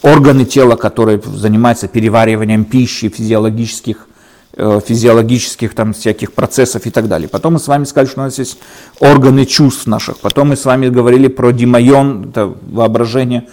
органы 0.00 0.46
тела, 0.46 0.76
которые 0.76 1.20
занимаются 1.22 1.86
перевариванием 1.86 2.64
пищи, 2.64 3.10
физиологических, 3.10 4.06
физиологических 4.56 5.74
там 5.74 5.92
всяких 5.92 6.32
процессов 6.32 6.86
и 6.86 6.90
так 6.90 7.08
далее. 7.08 7.28
Потом 7.28 7.54
мы 7.54 7.58
с 7.58 7.68
вами 7.68 7.84
сказали, 7.84 8.08
что 8.08 8.20
у 8.20 8.24
нас 8.24 8.38
есть 8.38 8.58
органы 9.00 9.46
чувств 9.46 9.86
наших. 9.86 10.18
Потом 10.18 10.48
мы 10.48 10.56
с 10.56 10.64
вами 10.64 10.88
говорили 10.88 11.28
про 11.28 11.52
димайон, 11.52 12.30
это 12.30 12.54
воображение. 12.62 13.48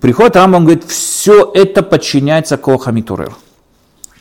Приходит 0.00 0.36
Рамбам, 0.36 0.64
говорит, 0.64 0.84
все 0.84 1.50
это 1.54 1.82
подчиняется 1.82 2.56
Кохамитурер. 2.56 3.34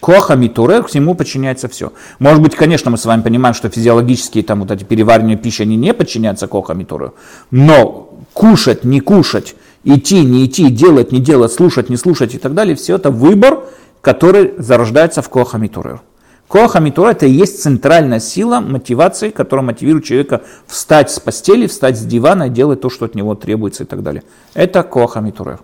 Коха 0.06 0.36
Митуре, 0.36 0.84
к 0.84 0.94
нему 0.94 1.16
подчиняется 1.16 1.68
все. 1.68 1.92
Может 2.20 2.42
быть, 2.42 2.56
конечно, 2.56 2.92
мы 2.92 2.98
с 2.98 3.06
вами 3.06 3.24
понимаем, 3.24 3.56
что 3.56 3.70
физиологические 3.70 4.44
там 4.44 4.60
вот 4.62 4.70
эти 4.70 4.84
переваривания 4.84 5.36
пищи, 5.36 5.64
они 5.64 5.76
не 5.76 5.96
подчиняются 5.96 6.48
Коха 6.48 6.76
Митуре, 6.76 7.14
но 7.50 8.14
кушать, 8.34 8.84
не 8.84 9.00
кушать, 9.00 9.56
идти, 9.84 10.24
не 10.24 10.46
идти, 10.46 10.70
делать, 10.70 11.12
не 11.12 11.20
делать, 11.20 11.52
слушать, 11.54 11.90
не 11.90 11.98
слушать 11.98 12.36
и 12.36 12.38
так 12.38 12.54
далее, 12.54 12.76
все 12.76 12.96
это 12.98 13.10
выбор, 13.10 13.64
который 14.02 14.54
зарождается 14.60 15.24
в 15.24 15.30
Коха 15.30 15.58
Митуре. 15.58 16.02
Коха 16.48 16.80
Митура 16.80 17.10
это 17.10 17.26
и 17.26 17.32
есть 17.32 17.62
центральная 17.62 18.20
сила 18.20 18.60
мотивации, 18.60 19.30
которая 19.32 19.66
мотивирует 19.66 20.06
человека 20.06 20.42
встать 20.68 21.10
с 21.10 21.20
постели, 21.20 21.68
встать 21.68 21.98
с 21.98 22.06
дивана, 22.06 22.50
делать 22.50 22.82
то, 22.82 22.90
что 22.90 23.06
от 23.06 23.16
него 23.16 23.36
требуется 23.36 23.84
и 23.84 23.86
так 23.86 24.04
далее. 24.04 24.24
Это 24.54 24.84
Коха 24.84 25.22
Митура. 25.22 25.60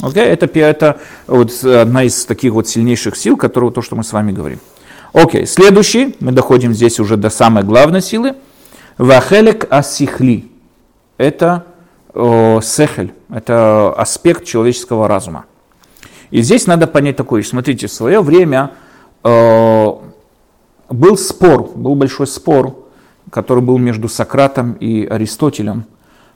Okay? 0.00 0.22
Это, 0.22 0.46
это 0.58 1.00
вот 1.26 1.52
одна 1.64 2.04
из 2.04 2.24
таких 2.24 2.52
вот 2.52 2.68
сильнейших 2.68 3.16
сил, 3.16 3.36
которые 3.36 3.72
то, 3.72 3.82
что 3.82 3.96
мы 3.96 4.04
с 4.04 4.12
вами 4.12 4.32
говорим. 4.32 4.60
Окей, 5.12 5.42
okay. 5.42 5.46
следующий, 5.46 6.16
мы 6.20 6.32
доходим 6.32 6.72
здесь 6.72 7.00
уже 7.00 7.16
до 7.16 7.28
самой 7.28 7.64
главной 7.64 8.00
силы. 8.00 8.34
Вахелек 8.98 9.66
асихли. 9.70 10.50
Это 11.18 11.66
сехель, 12.14 13.12
это 13.30 13.92
аспект 13.92 14.44
человеческого 14.44 15.08
разума. 15.08 15.46
И 16.30 16.42
здесь 16.42 16.66
надо 16.66 16.86
понять 16.86 17.16
такое, 17.16 17.42
смотрите, 17.42 17.86
в 17.86 17.92
свое 17.92 18.20
время 18.20 18.72
был 20.92 21.16
спор, 21.16 21.70
был 21.74 21.94
большой 21.94 22.26
спор, 22.26 22.88
который 23.30 23.62
был 23.62 23.78
между 23.78 24.08
Сократом 24.08 24.74
и 24.74 25.04
Аристотелем 25.04 25.84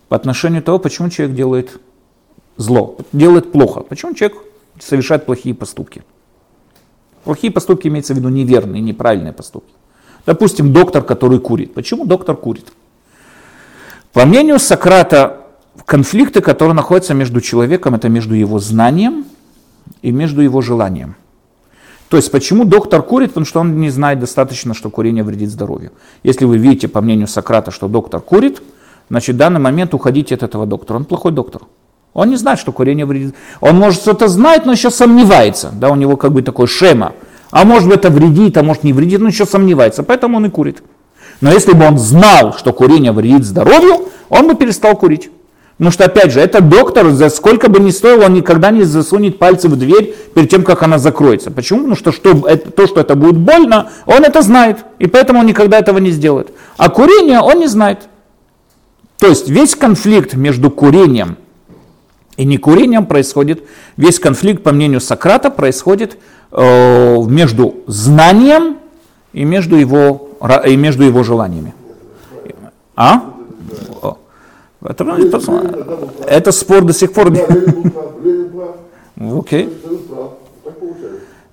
по 0.09 0.17
отношению 0.17 0.63
того, 0.63 0.79
почему 0.79 1.11
человек 1.11 1.37
делает 1.37 1.81
зло, 2.57 2.97
делает 3.13 3.53
плохо, 3.53 3.81
почему 3.81 4.15
человек 4.15 4.39
совершает 4.79 5.27
плохие 5.27 5.55
поступки. 5.55 6.03
Плохие 7.25 7.53
поступки 7.53 7.89
имеется 7.89 8.15
в 8.15 8.19
виду 8.19 8.29
неверные, 8.29 8.81
неправильные 8.81 9.33
поступки. 9.33 9.73
Допустим, 10.27 10.73
доктор, 10.73 11.03
который 11.03 11.41
курит. 11.41 11.75
Почему 11.75 12.05
доктор 12.05 12.37
курит? 12.37 12.73
По 14.13 14.25
мнению 14.25 14.59
Сократа, 14.59 15.47
конфликты, 15.85 16.41
которые 16.41 16.75
находятся 16.75 17.15
между 17.15 17.41
человеком, 17.41 17.95
это 17.95 18.09
между 18.09 18.35
его 18.35 18.59
знанием 18.59 19.25
и 20.03 20.11
между 20.13 20.41
его 20.41 20.63
желанием. 20.63 21.17
То 22.09 22.17
есть 22.17 22.31
почему 22.31 22.65
доктор 22.65 23.03
курит? 23.03 23.31
Потому 23.31 23.47
что 23.47 23.61
он 23.61 23.81
не 23.81 23.91
знает 23.91 24.21
достаточно, 24.21 24.75
что 24.75 24.91
курение 24.91 25.25
вредит 25.25 25.51
здоровью. 25.51 25.93
Если 26.23 26.45
вы 26.45 26.59
видите, 26.59 26.89
по 26.89 27.01
мнению 27.01 27.27
Сократа, 27.27 27.71
что 27.71 27.89
доктор 27.89 28.21
курит, 28.21 28.63
значит 29.09 29.35
в 29.35 29.39
данный 29.39 29.61
момент 29.61 29.93
уходите 29.95 30.35
от 30.35 30.43
этого 30.43 30.67
доктора. 30.67 30.99
Он 30.99 31.05
плохой 31.05 31.33
доктор. 31.33 31.63
Он 32.13 32.31
не 32.31 32.37
знает, 32.37 32.59
что 32.59 32.73
курение 32.73 33.05
вредит. 33.05 33.35
Он 33.61 33.77
может 33.77 34.01
что-то 34.01 34.29
знает, 34.29 34.65
но 34.65 34.73
еще 34.73 34.91
сомневается. 34.91 35.71
Да, 35.73 35.91
у 35.91 35.97
него 35.97 36.17
как 36.17 36.33
бы 36.33 36.43
такой 36.43 36.67
шема. 36.67 37.13
А 37.51 37.65
может 37.65 37.89
быть 37.89 37.99
это 37.99 38.11
вредит, 38.11 38.57
а 38.57 38.63
может 38.63 38.85
не 38.85 38.93
вредит, 38.93 39.21
но 39.21 39.29
еще 39.29 39.45
сомневается. 39.45 40.03
Поэтому 40.03 40.39
он 40.39 40.47
и 40.47 40.49
курит. 40.49 40.83
Но 41.41 41.53
если 41.53 41.73
бы 41.73 41.85
он 41.85 41.99
знал, 41.99 42.55
что 42.57 42.73
курение 42.73 43.13
вредит 43.13 43.45
здоровью, 43.45 44.09
он 44.29 44.47
бы 44.47 44.55
перестал 44.55 44.97
курить. 44.97 45.31
Потому 45.79 45.93
что, 45.93 46.05
опять 46.07 46.33
же, 46.33 46.41
это 46.41 46.63
доктор, 46.63 47.11
за 47.11 47.29
сколько 47.29 47.69
бы 47.69 47.81
ни 47.81 47.91
стоило, 47.91 48.25
он 48.25 48.35
никогда 48.35 48.71
не 48.71 48.85
засунет 48.85 49.39
пальцы 49.39 49.69
в 49.69 49.77
дверь 49.77 50.15
перед 50.35 50.49
тем, 50.49 50.63
как 50.63 50.83
она 50.83 50.99
закроется. 50.99 51.51
Почему? 51.51 51.81
Потому 51.81 51.97
что, 51.97 52.13
что 52.13 52.49
это, 52.49 52.71
то, 52.71 52.87
что 52.87 53.01
это 53.01 53.15
будет 53.15 53.37
больно, 53.37 53.91
он 54.07 54.25
это 54.25 54.41
знает. 54.41 54.79
И 54.99 55.07
поэтому 55.07 55.41
он 55.41 55.47
никогда 55.47 55.79
этого 55.79 55.99
не 55.99 56.11
сделает. 56.11 56.51
А 56.79 56.89
курение 56.89 57.41
он 57.41 57.59
не 57.59 57.67
знает. 57.67 58.09
То 59.19 59.27
есть 59.27 59.51
весь 59.51 59.75
конфликт 59.75 60.35
между 60.35 60.71
курением 60.71 61.37
и 62.39 62.47
некурением 62.47 63.05
происходит, 63.05 63.63
весь 63.99 64.19
конфликт, 64.19 64.63
по 64.63 64.73
мнению 64.73 65.03
Сократа, 65.03 65.51
происходит 65.51 66.17
э, 66.53 67.17
между 67.27 67.77
знанием 67.87 68.79
и 69.35 69.45
между 69.45 69.77
его, 69.77 70.31
и 70.67 70.75
между 70.77 71.05
его 71.05 71.23
желаниями. 71.23 71.75
А? 72.95 73.33
Это, 74.89 75.05
это 76.27 76.53
спор 76.53 76.85
до 76.85 76.93
сих 76.93 77.13
пор. 77.13 77.33
Окей. 79.39 79.69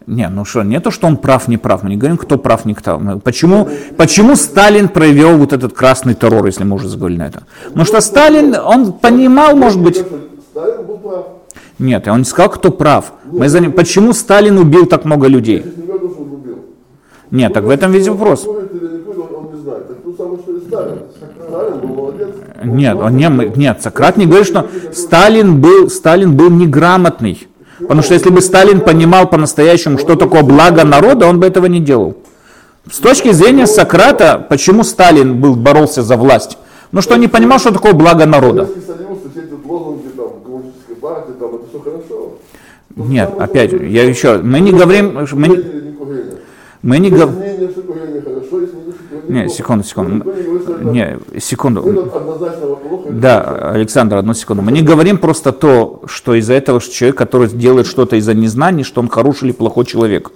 Не, 0.06 0.30
ну 0.30 0.44
что, 0.44 0.64
не 0.64 0.80
то, 0.80 0.92
что 0.92 1.08
он 1.08 1.18
прав, 1.18 1.48
не 1.48 1.58
прав. 1.58 1.84
Мы 1.84 1.90
не 1.92 1.98
говорим, 1.98 2.18
кто 2.18 2.38
прав, 2.38 2.66
не 2.66 2.74
кто. 2.74 3.00
Почему, 3.24 3.70
почему 3.98 4.36
Сталин 4.36 4.90
провел 4.90 5.38
вот 5.38 5.54
этот 5.54 5.74
красный 5.74 6.14
террор, 6.14 6.46
если 6.46 6.66
мы 6.66 6.76
уже 6.76 6.90
заговорили 6.90 7.20
на 7.20 7.28
это? 7.28 7.44
Потому 7.68 7.86
что 7.86 8.02
Сталин, 8.02 8.56
он 8.56 8.94
понимал, 8.94 9.56
может 9.56 9.82
быть... 9.82 10.04
Нет, 11.80 12.08
он 12.08 12.20
не 12.20 12.26
сказал, 12.26 12.52
кто 12.52 12.70
прав. 12.70 13.14
Мы 13.26 13.50
за... 13.50 13.62
Почему 13.72 14.14
Сталин 14.14 14.58
убил 14.58 14.86
так 14.86 15.06
много 15.06 15.28
людей? 15.28 15.66
Нет, 17.32 17.54
так 17.54 17.64
в 17.64 17.70
этом 17.70 17.92
весь 17.92 18.08
вопрос. 18.08 18.46
Нет, 22.64 22.98
он 22.98 23.16
не, 23.16 23.30
нет, 23.56 23.82
Сократ 23.82 24.18
не 24.18 24.26
говорит, 24.26 24.48
что 24.48 24.68
Сталин 24.94 25.60
был, 25.62 25.90
Сталин 25.90 26.36
был 26.36 26.50
неграмотный. 26.50 27.48
Потому 27.80 28.02
что 28.02 28.14
если 28.14 28.30
бы 28.30 28.42
Сталин 28.42 28.82
понимал 28.82 29.28
по-настоящему, 29.28 29.98
что 29.98 30.16
такое 30.16 30.44
благо 30.44 30.84
народа, 30.84 31.28
он 31.28 31.40
бы 31.40 31.48
этого 31.48 31.66
не 31.66 31.80
делал. 31.80 32.16
С 32.90 32.98
точки 32.98 33.32
зрения 33.32 33.68
Сократа, 33.68 34.46
почему 34.50 34.84
Сталин 34.84 35.40
был, 35.40 35.56
боролся 35.56 36.04
за 36.04 36.18
власть? 36.18 36.58
Ну 36.92 37.02
что 37.02 37.16
он 37.16 37.22
не 37.22 37.28
понимал, 37.28 37.60
что 37.60 37.72
такое 37.72 37.94
благо 37.94 38.26
народа. 38.26 38.68
Нет, 42.96 43.32
опять, 43.40 43.72
я 43.72 44.04
еще, 44.04 44.38
мы 44.38 44.60
не 44.60 44.72
говорим, 44.72 45.26
мы, 45.34 45.64
мы 46.84 47.00
не 47.00 47.10
говорим... 47.10 47.36
Не, 49.28 49.50
секунду, 49.50 49.84
секунду. 49.84 50.26
Не, 50.82 51.18
секунду. 51.40 52.12
Да, 53.10 53.72
Александр, 53.72 54.18
одну 54.18 54.34
секунду. 54.34 54.64
Мы 54.64 54.72
не 54.72 54.82
говорим 54.82 55.18
просто 55.18 55.52
то, 55.52 56.02
что 56.08 56.36
из-за 56.36 56.54
этого 56.54 56.80
что 56.80 56.94
человек, 56.94 57.18
который 57.18 57.48
делает 57.50 57.88
что-то 57.88 58.16
из-за 58.16 58.34
незнания, 58.34 58.84
что 58.84 59.02
он 59.02 59.08
хороший 59.08 59.46
или 59.46 59.52
плохой 59.52 59.86
человек. 59.86 60.32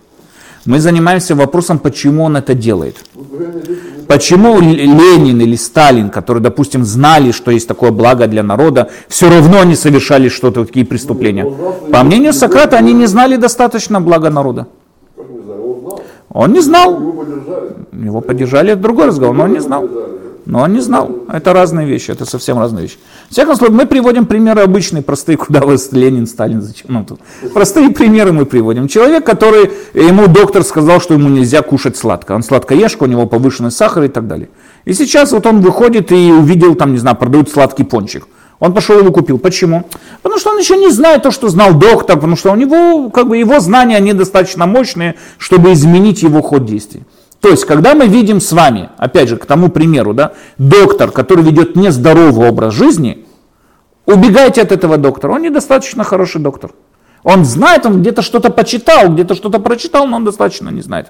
Мы 0.66 0.82
занимаемся 0.82 1.34
вопросом, 1.36 1.80
почему 1.80 2.24
он 2.24 2.36
это 2.36 2.54
делает. 2.54 2.98
Почему 4.08 4.60
Ленин 4.60 5.40
или 5.42 5.56
Сталин, 5.56 6.10
которые, 6.10 6.42
допустим, 6.42 6.84
знали, 6.84 7.32
что 7.32 7.52
есть 7.52 7.68
такое 7.68 7.92
благо 7.92 8.28
для 8.28 8.44
народа, 8.44 8.90
все 9.08 9.30
равно 9.30 9.62
они 9.62 9.76
совершали 9.76 10.30
что-то, 10.30 10.66
такие 10.66 10.86
преступления? 10.86 11.46
По 11.92 12.04
мнению 12.04 12.34
Сократа, 12.34 12.78
они 12.78 12.94
не 12.94 13.06
знали 13.06 13.38
достаточно 13.38 14.02
блага 14.02 14.30
народа. 14.30 14.68
Он 16.38 16.54
не 16.54 16.62
знал. 16.62 17.02
Его 17.92 18.22
поддержали, 18.22 18.74
это 18.74 18.82
другой 18.84 19.08
разговор, 19.08 19.36
но 19.36 19.46
он 19.46 19.54
не 19.54 19.60
знал. 19.60 19.90
Но 20.46 20.62
он 20.62 20.74
не 20.74 20.82
знал. 20.82 21.10
Это 21.34 21.52
разные 21.52 21.88
вещи, 21.88 22.12
это 22.12 22.26
совсем 22.26 22.60
разные 22.60 22.84
вещи. 22.84 22.98
В 23.28 23.34
всяком 23.34 23.56
случае, 23.56 23.76
мы 23.76 23.88
приводим 23.88 24.28
примеры 24.28 24.62
обычные, 24.62 25.02
простые, 25.02 25.36
куда 25.36 25.62
вы 25.62 25.78
Ленин, 25.92 26.28
Сталин, 26.28 26.62
зачем? 26.62 26.86
Ну, 26.90 27.04
тут. 27.04 27.20
Простые 27.54 27.90
примеры 27.90 28.34
мы 28.34 28.46
приводим. 28.46 28.88
Человек, 28.88 29.26
который, 29.26 29.72
ему 29.96 30.28
доктор 30.28 30.64
сказал, 30.64 31.02
что 31.02 31.16
ему 31.16 31.28
нельзя 31.28 31.64
кушать 31.64 31.98
сладко. 31.98 32.34
Он 32.34 32.44
сладкоежка, 32.44 33.04
у 33.04 33.08
него 33.08 33.26
повышенный 33.26 33.72
сахар 33.72 34.04
и 34.04 34.08
так 34.08 34.28
далее. 34.28 34.50
И 34.86 34.94
сейчас 34.94 35.32
вот 35.32 35.48
он 35.48 35.62
выходит 35.62 36.12
и 36.12 36.32
увидел, 36.32 36.76
там, 36.76 36.92
не 36.92 37.00
знаю, 37.00 37.18
продают 37.18 37.50
сладкий 37.50 37.84
пончик. 37.84 38.28
Он 38.60 38.74
пошел 38.74 38.98
его 38.98 39.12
купил. 39.12 39.38
Почему? 39.38 39.86
Потому 40.22 40.40
что 40.40 40.52
он 40.52 40.58
еще 40.58 40.78
не 40.78 40.90
знает 40.90 41.24
то, 41.24 41.32
что 41.32 41.50
знал 41.50 41.74
доктор, 41.74 42.16
потому 42.16 42.36
что 42.36 42.52
у 42.52 42.56
него, 42.56 43.10
как 43.10 43.28
бы, 43.28 43.38
его 43.38 43.60
знания 43.60 44.00
недостаточно 44.00 44.66
мощные, 44.66 45.16
чтобы 45.38 45.74
изменить 45.74 46.24
его 46.24 46.42
ход 46.42 46.66
действий. 46.66 47.04
То 47.40 47.50
есть, 47.50 47.66
когда 47.66 47.94
мы 47.94 48.08
видим 48.08 48.42
с 48.42 48.52
вами, 48.52 48.90
опять 48.98 49.30
же, 49.30 49.38
к 49.38 49.46
тому 49.46 49.70
примеру, 49.70 50.14
да, 50.14 50.34
доктор, 50.58 51.12
который 51.12 51.44
ведет 51.44 51.76
нездоровый 51.76 52.50
образ 52.50 52.74
жизни, 52.74 53.26
убегайте 54.08 54.64
от 54.64 54.72
этого 54.72 54.98
доктора. 54.98 55.34
Он 55.34 55.44
недостаточно 55.44 56.04
хороший 56.04 56.42
доктор. 56.42 56.72
Он 57.24 57.46
знает, 57.46 57.86
он 57.86 58.02
где-то 58.02 58.24
что-то 58.24 58.50
почитал, 58.50 59.10
где-то 59.10 59.36
что-то 59.36 59.60
прочитал, 59.60 60.08
но 60.08 60.18
он 60.18 60.26
достаточно 60.26 60.70
не 60.70 60.82
знает. 60.82 61.10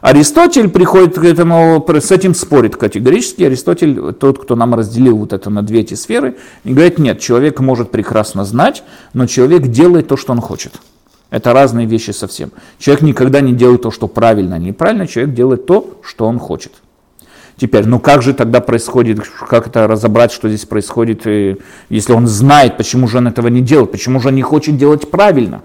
Аристотель 0.00 0.68
приходит 0.68 1.18
к 1.18 1.24
этому, 1.24 1.84
с 1.88 2.10
этим 2.10 2.34
спорит 2.34 2.76
категорически. 2.76 3.42
Аристотель, 3.42 4.12
тот, 4.12 4.40
кто 4.40 4.54
нам 4.54 4.74
разделил 4.74 5.18
вот 5.18 5.32
это 5.32 5.50
на 5.50 5.62
две 5.62 5.80
эти 5.80 5.94
сферы, 5.94 6.36
и 6.64 6.72
говорит, 6.72 6.98
нет, 6.98 7.20
человек 7.20 7.60
может 7.60 7.90
прекрасно 7.90 8.44
знать, 8.44 8.84
но 9.12 9.26
человек 9.26 9.66
делает 9.66 10.08
то, 10.08 10.16
что 10.16 10.32
он 10.32 10.40
хочет. 10.40 10.74
Это 11.30 11.52
разные 11.52 11.86
вещи 11.86 12.12
совсем. 12.12 12.52
Человек 12.78 13.02
никогда 13.02 13.40
не 13.40 13.52
делает 13.52 13.82
то, 13.82 13.90
что 13.90 14.08
правильно, 14.08 14.56
а 14.56 14.58
неправильно, 14.58 15.06
человек 15.06 15.34
делает 15.34 15.66
то, 15.66 16.00
что 16.02 16.26
он 16.26 16.38
хочет. 16.38 16.72
Теперь, 17.56 17.86
ну 17.86 17.98
как 17.98 18.22
же 18.22 18.34
тогда 18.34 18.60
происходит, 18.60 19.20
как 19.48 19.66
это 19.66 19.88
разобрать, 19.88 20.30
что 20.30 20.48
здесь 20.48 20.64
происходит, 20.64 21.26
если 21.88 22.12
он 22.12 22.28
знает, 22.28 22.76
почему 22.76 23.08
же 23.08 23.18
он 23.18 23.26
этого 23.26 23.48
не 23.48 23.60
делает, 23.60 23.90
почему 23.90 24.20
же 24.20 24.28
он 24.28 24.36
не 24.36 24.42
хочет 24.42 24.76
делать 24.76 25.10
правильно? 25.10 25.62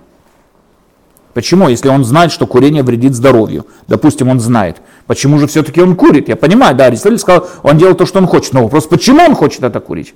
Почему, 1.33 1.67
если 1.67 1.89
он 1.89 2.05
знает, 2.05 2.31
что 2.31 2.45
курение 2.45 2.83
вредит 2.83 3.15
здоровью? 3.15 3.65
Допустим, 3.87 4.29
он 4.29 4.39
знает. 4.39 4.77
Почему 5.07 5.39
же 5.39 5.47
все-таки 5.47 5.81
он 5.81 5.95
курит? 5.95 6.29
Я 6.29 6.35
понимаю, 6.35 6.75
да, 6.75 6.85
Аристотель 6.85 7.17
сказал, 7.17 7.47
он 7.63 7.77
делает 7.77 7.97
то, 7.97 8.05
что 8.05 8.19
он 8.19 8.27
хочет. 8.27 8.53
Но 8.53 8.63
вопрос, 8.63 8.85
почему 8.85 9.23
он 9.23 9.35
хочет 9.35 9.63
это 9.63 9.79
курить? 9.79 10.13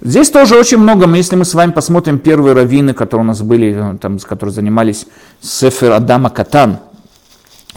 Здесь 0.00 0.30
тоже 0.30 0.56
очень 0.56 0.78
много, 0.78 1.08
если 1.14 1.36
мы 1.36 1.44
с 1.44 1.54
вами 1.54 1.70
посмотрим 1.70 2.18
первые 2.18 2.54
раввины, 2.54 2.92
которые 2.92 3.24
у 3.24 3.28
нас 3.28 3.42
были, 3.42 3.98
там, 4.00 4.18
которые 4.18 4.52
занимались 4.52 5.06
Сефер 5.40 5.92
Адама 5.92 6.30
Катан, 6.30 6.78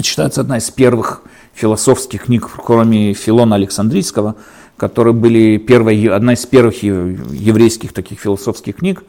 считается 0.01 0.41
одна 0.41 0.57
из 0.57 0.69
первых 0.71 1.21
философских 1.53 2.25
книг, 2.25 2.49
кроме 2.63 3.13
Филона 3.13 3.55
Александрийского, 3.55 4.35
которые 4.75 5.13
были 5.13 5.57
первой, 5.57 6.07
одна 6.07 6.33
из 6.33 6.45
первых 6.45 6.83
еврейских 6.83 7.93
таких 7.93 8.19
философских 8.19 8.77
книг. 8.77 9.03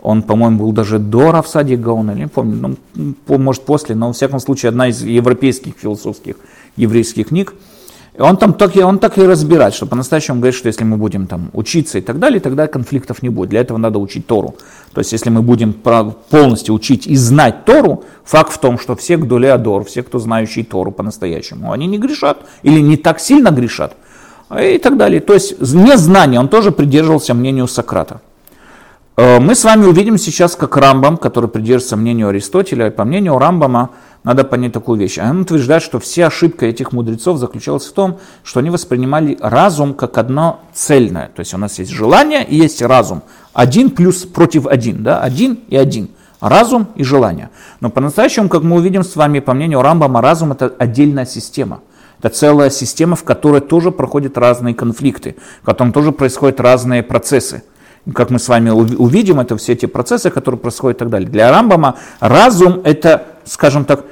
Он, 0.00 0.22
по-моему, 0.22 0.58
был 0.58 0.72
даже 0.72 0.98
до 0.98 1.32
Равсади 1.32 1.74
Гаона, 1.74 2.12
не 2.12 2.28
помню, 2.28 2.76
ну, 2.94 3.14
может 3.38 3.64
после, 3.64 3.94
но, 3.94 4.08
во 4.08 4.12
всяком 4.12 4.38
случае, 4.38 4.68
одна 4.68 4.88
из 4.88 5.02
европейских 5.02 5.74
философских 5.76 6.36
еврейских 6.76 7.28
книг. 7.28 7.54
Он 8.20 8.36
там 8.36 8.52
так, 8.54 8.74
он 8.76 8.98
так 8.98 9.16
и 9.18 9.22
разбирает, 9.22 9.74
что 9.74 9.86
по-настоящему 9.86 10.38
говорит, 10.38 10.56
что 10.56 10.66
если 10.66 10.82
мы 10.82 10.96
будем 10.96 11.28
там 11.28 11.50
учиться 11.52 11.98
и 11.98 12.00
так 12.00 12.18
далее, 12.18 12.40
тогда 12.40 12.66
конфликтов 12.66 13.22
не 13.22 13.28
будет. 13.28 13.50
Для 13.50 13.60
этого 13.60 13.78
надо 13.78 14.00
учить 14.00 14.26
Тору. 14.26 14.56
То 14.92 15.00
есть 15.00 15.12
если 15.12 15.30
мы 15.30 15.42
будем 15.42 15.72
полностью 15.72 16.74
учить 16.74 17.06
и 17.06 17.14
знать 17.14 17.64
Тору, 17.64 18.04
факт 18.24 18.52
в 18.52 18.58
том, 18.58 18.76
что 18.76 18.96
все 18.96 19.16
Гдулеадор, 19.16 19.84
все, 19.84 20.02
кто 20.02 20.18
знающий 20.18 20.64
Тору 20.64 20.90
по-настоящему, 20.90 21.70
они 21.70 21.86
не 21.86 21.98
грешат 21.98 22.38
или 22.64 22.80
не 22.80 22.96
так 22.96 23.20
сильно 23.20 23.50
грешат 23.50 23.94
и 24.60 24.78
так 24.78 24.96
далее. 24.96 25.20
То 25.20 25.34
есть 25.34 25.60
незнание, 25.60 26.40
он 26.40 26.48
тоже 26.48 26.72
придерживался 26.72 27.34
мнению 27.34 27.68
Сократа. 27.68 28.20
Э, 29.18 29.40
мы 29.40 29.56
с 29.56 29.64
вами 29.64 29.84
увидим 29.84 30.16
сейчас, 30.16 30.54
как 30.54 30.76
Рамбам, 30.76 31.16
который 31.16 31.50
придерживается 31.50 31.96
мнению 31.96 32.28
Аристотеля, 32.28 32.92
по 32.92 33.04
мнению 33.04 33.36
Рамбама, 33.36 33.90
надо 34.22 34.44
понять 34.44 34.72
такую 34.72 34.96
вещь. 34.96 35.18
Он 35.18 35.40
утверждает, 35.40 35.82
что 35.82 35.98
вся 35.98 36.28
ошибка 36.28 36.66
этих 36.66 36.92
мудрецов 36.92 37.38
заключалась 37.38 37.86
в 37.86 37.92
том, 37.92 38.20
что 38.44 38.60
они 38.60 38.70
воспринимали 38.70 39.36
разум 39.40 39.94
как 39.94 40.18
одно 40.18 40.60
цельное. 40.72 41.32
То 41.34 41.40
есть 41.40 41.52
у 41.52 41.58
нас 41.58 41.80
есть 41.80 41.90
желание 41.90 42.44
и 42.46 42.54
есть 42.54 42.80
разум. 42.80 43.22
Один 43.54 43.90
плюс 43.90 44.24
против 44.24 44.68
один, 44.68 45.02
да, 45.02 45.20
один 45.20 45.58
и 45.68 45.76
один. 45.76 46.10
Разум 46.40 46.86
и 46.94 47.02
желание. 47.02 47.50
Но 47.80 47.90
по-настоящему, 47.90 48.48
как 48.48 48.62
мы 48.62 48.76
увидим 48.76 49.02
с 49.02 49.16
вами, 49.16 49.40
по 49.40 49.52
мнению 49.52 49.82
Рамбама, 49.82 50.22
разум 50.22 50.52
это 50.52 50.72
отдельная 50.78 51.26
система. 51.26 51.80
Это 52.20 52.28
целая 52.28 52.70
система, 52.70 53.16
в 53.16 53.24
которой 53.24 53.62
тоже 53.62 53.90
проходят 53.90 54.38
разные 54.38 54.76
конфликты, 54.76 55.34
в 55.62 55.66
котором 55.66 55.92
тоже 55.92 56.12
происходят 56.12 56.60
разные 56.60 57.02
процессы 57.02 57.64
как 58.14 58.30
мы 58.30 58.38
с 58.38 58.48
вами 58.48 58.70
увидим, 58.70 59.40
это 59.40 59.56
все 59.56 59.72
эти 59.72 59.86
процессы, 59.86 60.30
которые 60.30 60.58
происходят 60.58 60.98
и 60.98 61.00
так 61.00 61.10
далее. 61.10 61.28
Для 61.28 61.50
Рамбама 61.50 61.96
разум 62.20 62.80
это, 62.84 63.26
скажем 63.44 63.84
так, 63.84 64.04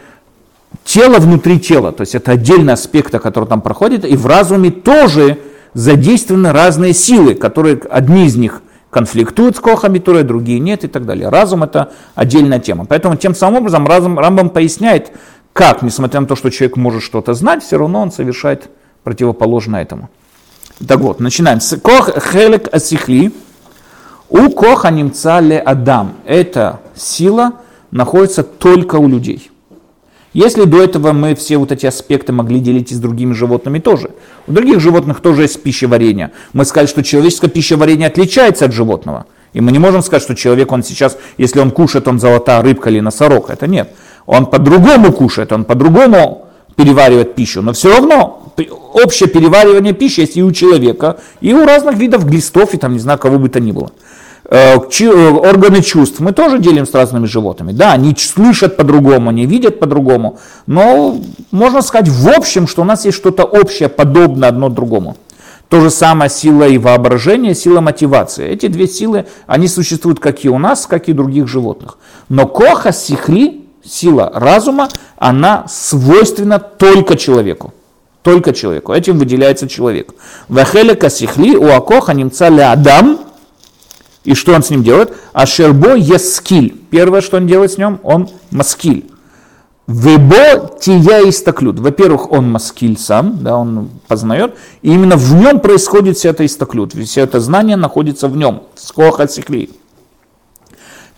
тело 0.85 1.19
внутри 1.19 1.59
тела, 1.59 1.93
то 1.93 2.03
есть 2.03 2.15
это 2.15 2.33
отдельный 2.33 2.75
аспект, 2.75 3.11
который 3.11 3.49
там 3.49 3.61
проходит, 3.61 4.05
и 4.05 4.17
в 4.17 4.27
разуме 4.27 4.71
тоже 4.71 5.39
задействованы 5.75 6.53
разные 6.53 6.93
силы, 6.93 7.35
которые 7.35 7.81
одни 7.91 8.27
из 8.27 8.37
них 8.37 8.63
конфликтуют 8.91 9.57
с 9.57 9.61
кохами 9.61 9.99
другие 9.99 10.59
нет 10.59 10.85
и 10.85 10.89
так 10.89 11.05
далее. 11.05 11.29
Разум 11.29 11.65
это 11.65 11.93
отдельная 12.15 12.61
тема. 12.61 12.87
Поэтому 12.87 13.17
тем 13.17 13.35
самым 13.35 13.59
образом 13.59 13.87
разум, 13.87 14.19
Рамбам 14.19 14.49
поясняет, 14.49 15.13
как, 15.53 15.83
несмотря 15.83 16.21
на 16.21 16.27
то, 16.27 16.35
что 16.35 16.51
человек 16.51 16.77
может 16.77 17.03
что-то 17.03 17.35
знать, 17.35 17.63
все 17.63 17.77
равно 17.77 18.01
он 18.01 18.11
совершает 18.11 18.71
противоположно 19.03 19.77
этому. 19.77 20.09
Так 20.87 21.01
вот, 21.01 21.21
начинаем. 21.21 21.59
Кох 21.83 22.11
хелек 22.33 22.75
асихли. 22.75 23.33
У 24.29 24.51
коха 24.51 24.91
немца 24.91 25.41
ле 25.41 25.59
адам. 25.59 26.15
Эта 26.25 26.81
сила 26.95 27.53
находится 27.91 28.43
только 28.43 28.97
у 28.97 29.09
людей. 29.09 29.51
Если 30.33 30.65
до 30.65 30.83
этого 30.83 31.13
мы 31.13 31.35
все 31.35 31.57
вот 31.57 31.73
эти 31.73 31.87
аспекты 31.87 32.33
могли 32.33 32.61
делить 32.61 32.93
и 32.93 32.95
с 32.95 32.99
другими 32.99 33.33
животными 33.33 33.79
тоже. 33.79 34.11
У 34.47 34.53
других 34.53 34.81
животных 34.81 35.21
тоже 35.21 35.43
есть 35.43 35.63
пищеварение. 35.63 36.33
Мы 36.53 36.67
сказали, 36.67 36.89
что 36.89 37.03
человеческое 37.03 37.49
пищеварение 37.49 38.09
отличается 38.09 38.67
от 38.67 38.73
животного. 38.73 39.25
И 39.55 39.63
мы 39.63 39.73
не 39.73 39.79
можем 39.79 40.03
сказать, 40.03 40.23
что 40.23 40.35
человек, 40.35 40.73
он 40.73 40.83
сейчас, 40.83 41.17
если 41.39 41.61
он 41.61 41.71
кушает, 41.71 42.07
он 42.07 42.21
золотая 42.21 42.61
рыбка 42.61 42.91
или 42.91 43.01
носорог. 43.01 43.49
Это 43.49 43.67
нет. 43.67 43.95
Он 44.27 44.45
по-другому 44.45 45.13
кушает, 45.13 45.53
он 45.53 45.65
по-другому 45.65 46.49
переваривает 46.77 47.35
пищу. 47.35 47.63
Но 47.63 47.73
все 47.73 47.91
равно 47.91 48.53
общее 48.93 49.29
переваривание 49.29 49.95
пищи 49.95 50.21
есть 50.21 50.37
и 50.37 50.43
у 50.43 50.53
человека, 50.53 51.19
и 51.41 51.55
у 51.55 51.65
разных 51.65 51.97
видов 51.97 52.27
глистов, 52.27 52.75
и 52.75 52.77
там 52.77 52.93
не 52.93 52.99
знаю, 52.99 53.19
кого 53.19 53.39
бы 53.39 53.49
то 53.49 53.61
ни 53.61 53.73
было. 53.73 53.91
Э, 54.49 54.77
э, 54.77 55.31
органы 55.31 55.83
чувств 55.83 56.21
мы 56.21 56.33
тоже 56.33 56.59
делим 56.59 56.87
с 56.87 56.95
разными 56.95 57.27
животными. 57.27 57.73
Да, 57.73 57.93
они 57.93 58.15
слышат 58.17 58.77
по-другому, 58.77 59.31
они 59.31 59.45
видят 59.45 59.81
по-другому, 59.81 60.39
но 60.67 61.19
можно 61.51 61.83
сказать 61.83 62.09
в 62.09 62.29
общем, 62.29 62.69
что 62.69 62.83
у 62.83 62.85
нас 62.85 63.05
есть 63.05 63.17
что-то 63.17 63.45
общее, 63.45 63.89
подобное 63.89 64.49
одно 64.49 64.69
другому. 64.69 65.17
То 65.69 65.81
же 65.81 65.91
самое 65.91 66.31
сила 66.31 66.69
и 66.69 66.79
воображение, 66.79 67.57
сила 67.57 67.81
мотивации. 67.81 68.47
Эти 68.47 68.69
две 68.69 68.87
силы, 68.87 69.27
они 69.49 69.67
существуют 69.67 70.21
как 70.21 70.45
и 70.45 70.49
у 70.49 70.59
нас, 70.59 70.87
как 70.87 71.09
и 71.09 71.13
у 71.13 71.17
других 71.17 71.49
животных. 71.49 71.99
Но 72.29 72.47
коха, 72.47 72.93
сихли, 72.93 73.65
сила 73.85 74.31
разума, 74.33 74.89
она 75.17 75.65
свойственна 75.69 76.61
только 76.61 77.17
человеку. 77.17 77.75
Только 78.23 78.53
человеку. 78.53 78.93
Этим 78.93 79.19
выделяется 79.19 79.69
человек. 79.69 80.13
Вахелека 80.49 81.11
сихли 81.11 81.57
у 81.57 81.69
акоха 81.73 82.13
немца 82.13 82.47
адам, 82.47 83.19
и 84.27 84.35
что 84.35 84.55
он 84.55 84.63
с 84.63 84.71
ним 84.71 84.83
делает? 84.83 85.17
Ашербо 85.33 85.97
ескиль. 85.97 86.77
Первое, 86.91 87.21
что 87.21 87.37
он 87.37 87.47
делает 87.47 87.73
с 87.73 87.79
ним, 87.79 88.01
он 88.03 88.29
маскиль. 88.51 89.11
Вебо 89.87 90.69
тия 90.81 91.29
истаклют. 91.29 91.79
Во-первых, 91.79 92.33
он 92.33 92.51
маскиль 92.51 92.99
сам, 92.99 93.39
да, 93.43 93.57
он 93.57 93.89
познает, 94.09 94.57
и 94.83 94.93
именно 94.93 95.17
в 95.17 95.33
нем 95.35 95.61
происходит 95.61 96.17
вся 96.17 96.31
эта 96.31 96.45
истаклют. 96.45 96.93
Все 96.95 97.21
это 97.21 97.39
знание 97.39 97.77
находится 97.77 98.27
в 98.27 98.37
нем, 98.37 98.65
с 98.75 98.93
сихли. 99.29 99.71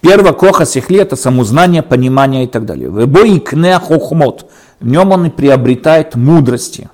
Первое, 0.03 0.33
коха 0.33 0.66
сихли, 0.66 1.01
это 1.01 1.16
самознание, 1.16 1.83
понимание 1.83 2.44
и 2.44 2.47
так 2.47 2.66
далее. 2.66 2.90
Вебо 2.90 3.27
икне 3.27 3.79
хохмот. 3.79 4.51
В 4.81 4.87
нем 4.87 5.12
он 5.12 5.27
и 5.27 5.31
приобретает 5.31 6.14
мудрости. 6.14 6.90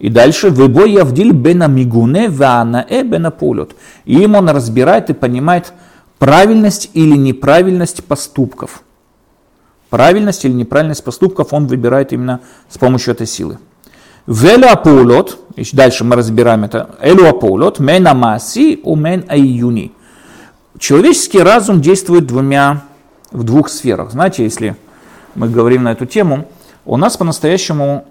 И 0.00 0.08
дальше 0.08 0.48
«Вебо 0.48 0.86
явдиль 0.86 1.32
бена 1.32 1.68
мигуне 1.68 2.28
ваанаэ 2.28 3.02
бена 3.02 3.30
полет». 3.30 3.76
И 4.06 4.22
им 4.22 4.34
он 4.34 4.48
разбирает 4.48 5.10
и 5.10 5.12
понимает 5.12 5.72
правильность 6.18 6.90
или 6.94 7.16
неправильность 7.16 8.02
поступков. 8.04 8.82
Правильность 9.90 10.44
или 10.46 10.52
неправильность 10.52 11.04
поступков 11.04 11.52
он 11.52 11.66
выбирает 11.66 12.12
именно 12.12 12.40
с 12.70 12.78
помощью 12.78 13.12
этой 13.12 13.26
силы. 13.26 13.58
Велю 14.26 14.68
аполот, 14.68 15.38
и 15.56 15.64
дальше 15.72 16.04
мы 16.04 16.16
разбираем 16.16 16.64
это, 16.64 16.96
элю 17.00 17.28
аполот, 17.28 17.78
мен 17.78 18.06
амаси, 18.06 18.80
умен 18.82 19.26
айюни. 19.28 19.92
Человеческий 20.78 21.40
разум 21.40 21.80
действует 21.82 22.26
двумя, 22.26 22.82
в 23.32 23.44
двух 23.44 23.68
сферах. 23.68 24.12
Знаете, 24.12 24.44
если 24.44 24.76
мы 25.34 25.48
говорим 25.48 25.82
на 25.82 25.92
эту 25.92 26.06
тему, 26.06 26.46
у 26.84 26.96
нас 26.96 27.16
по-настоящему 27.16 28.06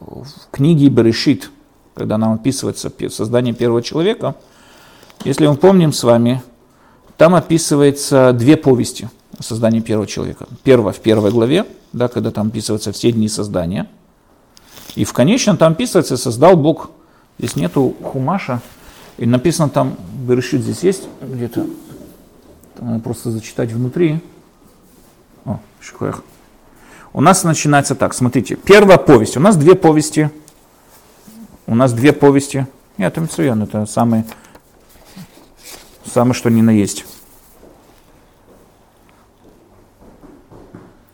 в 0.00 0.50
книге 0.50 0.88
Берешит, 0.88 1.50
когда 1.94 2.18
нам 2.18 2.32
описывается 2.32 2.90
создание 3.10 3.54
первого 3.54 3.82
человека, 3.82 4.34
если 5.24 5.46
мы 5.46 5.56
помним 5.56 5.92
с 5.92 6.02
вами, 6.02 6.42
там 7.16 7.34
описывается 7.34 8.32
две 8.32 8.56
повести 8.56 9.10
о 9.38 9.42
создании 9.42 9.80
первого 9.80 10.06
человека. 10.06 10.46
Первая 10.62 10.94
в 10.94 11.00
первой 11.00 11.30
главе, 11.30 11.66
да, 11.92 12.08
когда 12.08 12.30
там 12.30 12.48
описываются 12.48 12.92
все 12.92 13.12
дни 13.12 13.28
создания. 13.28 13.88
И 14.94 15.04
в 15.04 15.12
конечном 15.12 15.56
там 15.56 15.72
описывается, 15.72 16.16
создал 16.16 16.56
Бог. 16.56 16.90
Здесь 17.38 17.56
нету 17.56 17.94
хумаша. 18.02 18.60
И 19.18 19.26
написано 19.26 19.68
там, 19.68 19.96
Берешит 20.26 20.62
здесь 20.62 20.82
есть 20.82 21.08
где-то. 21.20 21.66
Надо 22.78 23.00
просто 23.00 23.30
зачитать 23.30 23.70
внутри. 23.70 24.20
О, 25.44 25.60
шикоях. 25.80 26.22
У 27.12 27.20
нас 27.20 27.42
начинается 27.42 27.94
так, 27.96 28.14
смотрите, 28.14 28.54
первая 28.54 28.96
повесть, 28.96 29.36
у 29.36 29.40
нас 29.40 29.56
две 29.56 29.74
повести, 29.74 30.30
у 31.66 31.74
нас 31.74 31.92
две 31.92 32.12
повести, 32.12 32.68
нет, 32.98 33.12
это 33.12 33.20
Митсуян, 33.20 33.62
это 33.62 33.84
самый, 33.86 34.24
самый 36.04 36.34
что 36.34 36.50
ни 36.50 36.60
на 36.60 36.70
есть. 36.70 37.04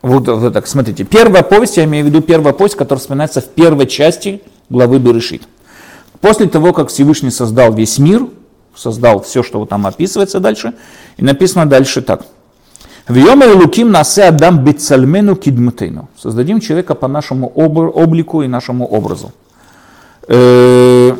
Вот, 0.03 0.27
вот 0.27 0.53
так, 0.53 0.67
смотрите, 0.67 1.03
первая 1.03 1.41
повесть, 1.41 1.77
я 1.77 1.85
имею 1.85 2.05
в 2.05 2.09
виду 2.09 2.21
первая 2.21 2.53
повесть, 2.53 2.75
которая 2.75 2.99
вспоминается 2.99 3.41
в 3.41 3.49
первой 3.49 3.87
части 3.87 4.43
главы 4.69 4.99
Берешит. 4.99 5.47
После 6.21 6.47
того, 6.47 6.73
как 6.73 6.89
Всевышний 6.89 7.31
создал 7.31 7.73
весь 7.73 7.97
мир, 7.97 8.27
создал 8.75 9.23
все, 9.23 9.41
что 9.41 9.65
там 9.65 9.87
описывается 9.87 10.39
дальше, 10.39 10.75
и 11.17 11.23
написано 11.23 11.65
дальше 11.65 12.03
так– 12.03 12.27
в 13.07 13.15
Йоме 13.15 13.47
Луким 13.47 13.89
насе 13.91 14.25
Адам 14.25 14.65
бицальмену 14.65 15.35
кидмутейну. 15.35 16.09
Создадим 16.21 16.59
человека 16.59 16.93
по 16.93 17.07
нашему 17.07 17.47
облику 17.47 18.41
и 18.41 18.47
нашему 18.47 18.85
образу. 18.85 19.31
Э, 20.27 21.15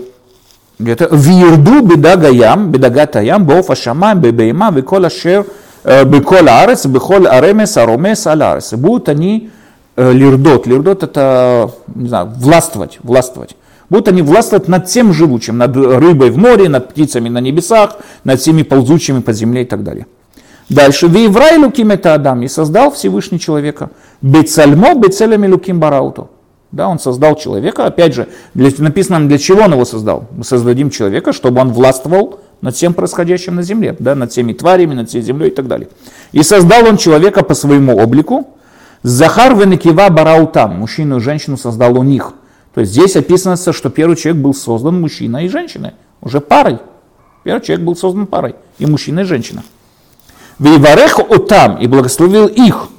это 0.86 1.08
«Вирду 1.10 1.82
бедагаям, 1.82 2.72
бедагатаям, 2.72 3.46
бофа 3.46 3.76
шамам, 3.76 4.20
бебейма, 4.20 4.68
э, 4.70 4.72
бекола 4.74 5.10
шер, 5.10 5.46
бекола 5.86 6.60
арес, 6.60 6.86
бехол 6.86 7.26
аремес, 7.26 7.78
аромес, 7.78 8.28
аларес». 8.28 8.74
Будут 8.74 9.08
они 9.08 9.50
э, 9.96 10.12
лирдот. 10.12 10.68
Лирдот 10.68 11.04
это, 11.04 11.72
не 11.96 12.10
знаю, 12.10 12.34
властвовать, 12.36 13.00
властвовать. 13.02 13.56
Будут 13.90 14.10
они 14.10 14.22
властвовать 14.24 14.68
над 14.68 14.90
всем 14.90 15.14
живучим, 15.14 15.58
над 15.58 15.74
рыбой 15.78 16.32
в 16.32 16.38
море, 16.38 16.68
над 16.68 16.90
птицами 16.90 17.30
на 17.30 17.40
небесах, 17.40 17.96
над 18.26 18.42
всеми 18.42 18.64
ползучими 18.64 19.22
по 19.22 19.32
земле 19.32 19.62
и 19.62 19.66
так 19.66 19.84
далее. 19.84 20.06
Дальше. 20.70 21.08
Вейврай 21.08 21.58
луким 21.58 21.92
это 21.92 22.14
Адам. 22.14 22.42
И 22.44 22.48
создал 22.48 22.92
Всевышний 22.92 23.40
человека. 23.40 23.90
Бецальмо 24.22 24.96
бецелями 24.96 25.48
луким 25.48 25.80
барауту. 25.80 26.30
Да, 26.72 26.90
он 26.90 27.00
создал 27.00 27.36
человека. 27.36 27.86
Опять 27.86 28.14
же, 28.14 28.28
для, 28.54 28.70
написано, 28.78 29.26
для 29.28 29.38
чего 29.38 29.62
он 29.64 29.72
его 29.72 29.86
создал. 29.86 30.28
Мы 30.32 30.44
создадим 30.44 30.90
человека, 30.90 31.32
чтобы 31.32 31.62
он 31.62 31.72
властвовал 31.72 32.42
над 32.62 32.76
всем 32.76 32.94
происходящим 32.94 33.56
на 33.56 33.62
земле, 33.62 33.96
да, 34.00 34.16
над 34.16 34.32
всеми 34.32 34.52
тварями, 34.54 34.94
над 34.94 35.10
всей 35.10 35.22
землей 35.22 35.50
и 35.50 35.54
так 35.54 35.68
далее. 35.68 35.88
И 36.34 36.44
создал 36.44 36.86
он 36.86 36.98
человека 36.98 37.44
по 37.44 37.54
своему 37.54 37.96
облику. 37.98 38.48
Захар 39.04 39.56
венекива 39.56 40.10
бараутам. 40.10 40.80
Мужчину 40.80 41.18
и 41.18 41.20
женщину 41.22 41.56
создал 41.56 41.98
у 41.98 42.04
них. 42.04 42.34
То 42.74 42.82
есть 42.82 42.92
здесь 42.92 43.16
описано, 43.16 43.56
что 43.56 43.90
первый 43.90 44.18
человек 44.18 44.44
был 44.44 44.54
создан 44.54 45.00
мужчиной 45.00 45.46
и 45.46 45.50
женщиной. 45.50 45.94
Уже 46.22 46.42
парой. 46.42 46.80
Первый 47.44 47.62
человек 47.62 47.86
был 47.86 47.96
создан 47.96 48.28
парой. 48.28 48.56
И 48.78 48.86
мужчина, 48.86 49.22
и 49.22 49.24
женщина. 49.24 49.64
Вейварех 50.60 51.20
отам, 51.20 51.78
и 51.78 51.88
благословил 51.88 52.48
их, 52.48 52.90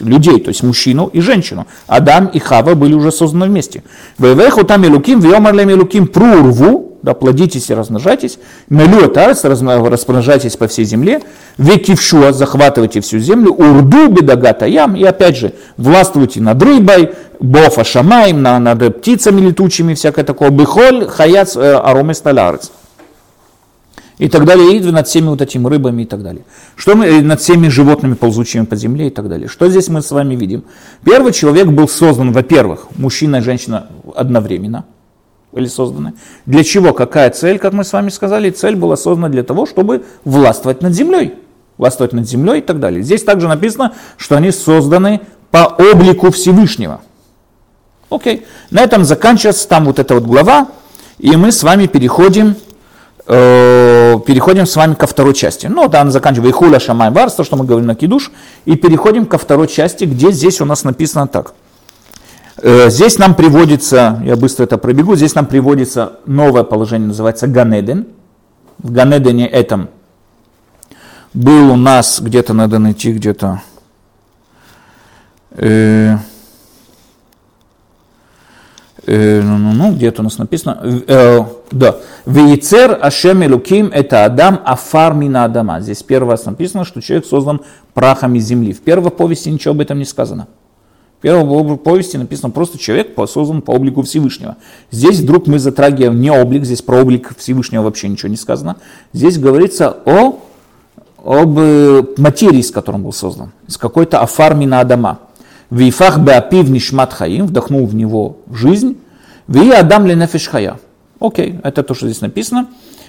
людей, 0.00 0.40
то 0.40 0.48
есть 0.48 0.62
мужчину 0.62 1.10
и 1.12 1.20
женщину. 1.20 1.66
Адам 1.86 2.26
и 2.26 2.38
Хава 2.38 2.74
были 2.74 2.94
уже 2.94 3.12
созданы 3.12 3.46
вместе. 3.46 3.82
Вейварех 4.18 4.58
отам 4.58 4.84
и 4.84 4.88
луким, 4.88 5.20
вьомарлем 5.20 5.68
и 5.70 5.74
луким 5.74 6.06
прурву, 6.06 6.98
да, 7.02 7.12
плодитесь 7.12 7.68
и 7.68 7.74
размножайтесь, 7.74 8.38
мелю 8.70 9.04
атарес, 9.04 9.44
размножайтесь 9.44 10.56
по 10.56 10.68
всей 10.68 10.86
земле, 10.86 11.20
векившуа, 11.58 12.32
захватывайте 12.32 13.02
всю 13.02 13.18
землю, 13.18 13.52
урду 13.52 14.08
бедагата 14.08 14.64
ям, 14.64 14.96
и 14.96 15.04
опять 15.04 15.36
же, 15.36 15.52
властвуйте 15.76 16.40
над 16.40 16.62
рыбой, 16.62 17.10
бофа 17.40 17.84
шамаем, 17.84 18.40
над 18.40 19.00
птицами 19.00 19.42
летучими, 19.42 19.92
всякое 19.92 20.24
такое, 20.24 20.48
бихоль, 20.48 21.06
хаяц, 21.06 21.56
э, 21.56 21.74
аромес 21.74 22.20
талярец 22.20 22.70
и 24.18 24.28
так 24.28 24.44
далее, 24.44 24.76
и 24.76 24.80
над 24.80 25.08
всеми 25.08 25.28
вот 25.28 25.40
этими 25.40 25.66
рыбами 25.66 26.02
и 26.02 26.06
так 26.06 26.22
далее. 26.22 26.44
Что 26.76 26.94
мы, 26.94 27.20
над 27.22 27.40
всеми 27.40 27.68
животными, 27.68 28.14
ползучими 28.14 28.64
по 28.64 28.76
земле 28.76 29.08
и 29.08 29.10
так 29.10 29.28
далее. 29.28 29.48
Что 29.48 29.68
здесь 29.68 29.88
мы 29.88 30.02
с 30.02 30.10
вами 30.10 30.34
видим? 30.34 30.64
Первый 31.04 31.32
человек 31.32 31.66
был 31.66 31.88
создан, 31.88 32.32
во-первых, 32.32 32.86
мужчина 32.96 33.36
и 33.36 33.40
женщина 33.40 33.88
одновременно 34.14 34.84
были 35.52 35.66
созданы. 35.66 36.14
Для 36.46 36.64
чего? 36.64 36.92
Какая 36.92 37.30
цель, 37.30 37.58
как 37.58 37.72
мы 37.72 37.84
с 37.84 37.92
вами 37.92 38.08
сказали? 38.08 38.50
Цель 38.50 38.76
была 38.76 38.96
создана 38.96 39.28
для 39.28 39.42
того, 39.42 39.66
чтобы 39.66 40.04
властвовать 40.24 40.82
над 40.82 40.92
землей. 40.94 41.34
Властвовать 41.76 42.12
над 42.12 42.28
землей 42.28 42.58
и 42.58 42.62
так 42.62 42.80
далее. 42.80 43.02
Здесь 43.02 43.22
также 43.22 43.48
написано, 43.48 43.94
что 44.16 44.36
они 44.36 44.52
созданы 44.52 45.20
по 45.50 45.64
облику 45.66 46.30
Всевышнего. 46.30 47.00
Окей. 48.10 48.46
На 48.70 48.82
этом 48.82 49.04
заканчивается 49.04 49.68
там 49.68 49.84
вот 49.86 49.98
эта 49.98 50.14
вот 50.14 50.24
глава, 50.24 50.68
и 51.18 51.36
мы 51.36 51.50
с 51.50 51.62
вами 51.62 51.86
переходим 51.86 52.56
Э, 52.56 52.63
переходим 53.26 54.66
с 54.66 54.76
вами 54.76 54.94
ко 54.94 55.06
второй 55.06 55.34
части. 55.34 55.66
Ну, 55.66 55.88
да, 55.88 56.08
заканчиваем 56.10 56.52
Хуля 56.52 56.78
Шамай 56.78 57.10
Варс, 57.10 57.34
то, 57.34 57.44
что 57.44 57.56
мы 57.56 57.64
говорим 57.64 57.86
на 57.86 57.94
Кидуш, 57.94 58.30
и 58.64 58.76
переходим 58.76 59.26
ко 59.26 59.38
второй 59.38 59.68
части, 59.68 60.04
где 60.04 60.30
здесь 60.30 60.60
у 60.60 60.64
нас 60.64 60.84
написано 60.84 61.26
так. 61.26 61.54
Э, 62.56 62.88
здесь 62.90 63.18
нам 63.18 63.34
приводится, 63.34 64.22
я 64.24 64.36
быстро 64.36 64.64
это 64.64 64.78
пробегу, 64.78 65.16
здесь 65.16 65.34
нам 65.34 65.46
приводится 65.46 66.20
новое 66.26 66.64
положение, 66.64 67.08
называется 67.08 67.46
Ганеден. 67.46 68.06
В 68.78 68.92
Ганедене 68.92 69.46
этом 69.46 69.88
был 71.32 71.72
у 71.72 71.76
нас, 71.76 72.20
где-то 72.20 72.52
надо 72.52 72.78
найти, 72.78 73.12
где-то... 73.12 73.60
Э, 75.50 76.16
э, 79.06 79.40
ну, 79.42 79.58
ну, 79.58 79.72
ну, 79.72 79.92
где-то 79.92 80.22
у 80.22 80.24
нас 80.24 80.38
написано, 80.38 80.80
э, 81.06 81.44
да, 81.74 81.96
Вейцер 82.24 82.98
Ашем 83.00 83.44
Элуким 83.44 83.90
это 83.92 84.24
Адам 84.24 84.60
Афар 84.64 85.14
Мина 85.14 85.44
Адама. 85.44 85.80
Здесь 85.80 86.02
первый 86.02 86.30
раз 86.30 86.46
написано, 86.46 86.84
что 86.84 87.02
человек 87.02 87.26
создан 87.26 87.60
прахом 87.94 88.34
из 88.36 88.46
земли. 88.46 88.72
В 88.72 88.80
первой 88.80 89.10
повести 89.10 89.50
ничего 89.50 89.72
об 89.72 89.80
этом 89.80 89.98
не 89.98 90.04
сказано. 90.04 90.46
В 91.18 91.22
первой 91.22 91.76
повести 91.76 92.16
написано 92.16 92.50
просто 92.50 92.78
человек 92.78 93.14
создан 93.28 93.60
по 93.60 93.72
облику 93.72 94.02
Всевышнего. 94.02 94.56
Здесь 94.90 95.20
вдруг 95.20 95.46
мы 95.46 95.58
затрагиваем 95.58 96.20
не 96.20 96.30
облик, 96.30 96.64
здесь 96.64 96.82
про 96.82 97.00
облик 97.00 97.32
Всевышнего 97.36 97.82
вообще 97.82 98.08
ничего 98.08 98.28
не 98.28 98.36
сказано. 98.36 98.76
Здесь 99.12 99.38
говорится 99.38 99.96
о 100.04 100.38
об 101.24 101.58
э, 101.58 102.02
материи, 102.18 102.60
с 102.60 102.70
которой 102.70 102.96
он 102.96 103.02
был 103.02 103.12
создан, 103.12 103.50
с 103.66 103.78
какой-то 103.78 104.20
афармина 104.20 104.80
Адама. 104.80 105.20
Вифах 105.70 106.18
беапив 106.18 106.68
нишмат 106.68 107.14
хаим, 107.14 107.46
вдохнул 107.46 107.86
в 107.86 107.94
него 107.94 108.36
жизнь, 108.52 108.98
ви 109.48 109.70
адам 109.70 110.06
ли 110.06 110.14
нефиш 110.14 110.48
хая. 110.48 110.78
Окей, 111.24 111.58
это 111.62 111.82
то, 111.82 111.94
что 111.94 112.06
здесь 112.06 112.20
написано. 112.20 112.68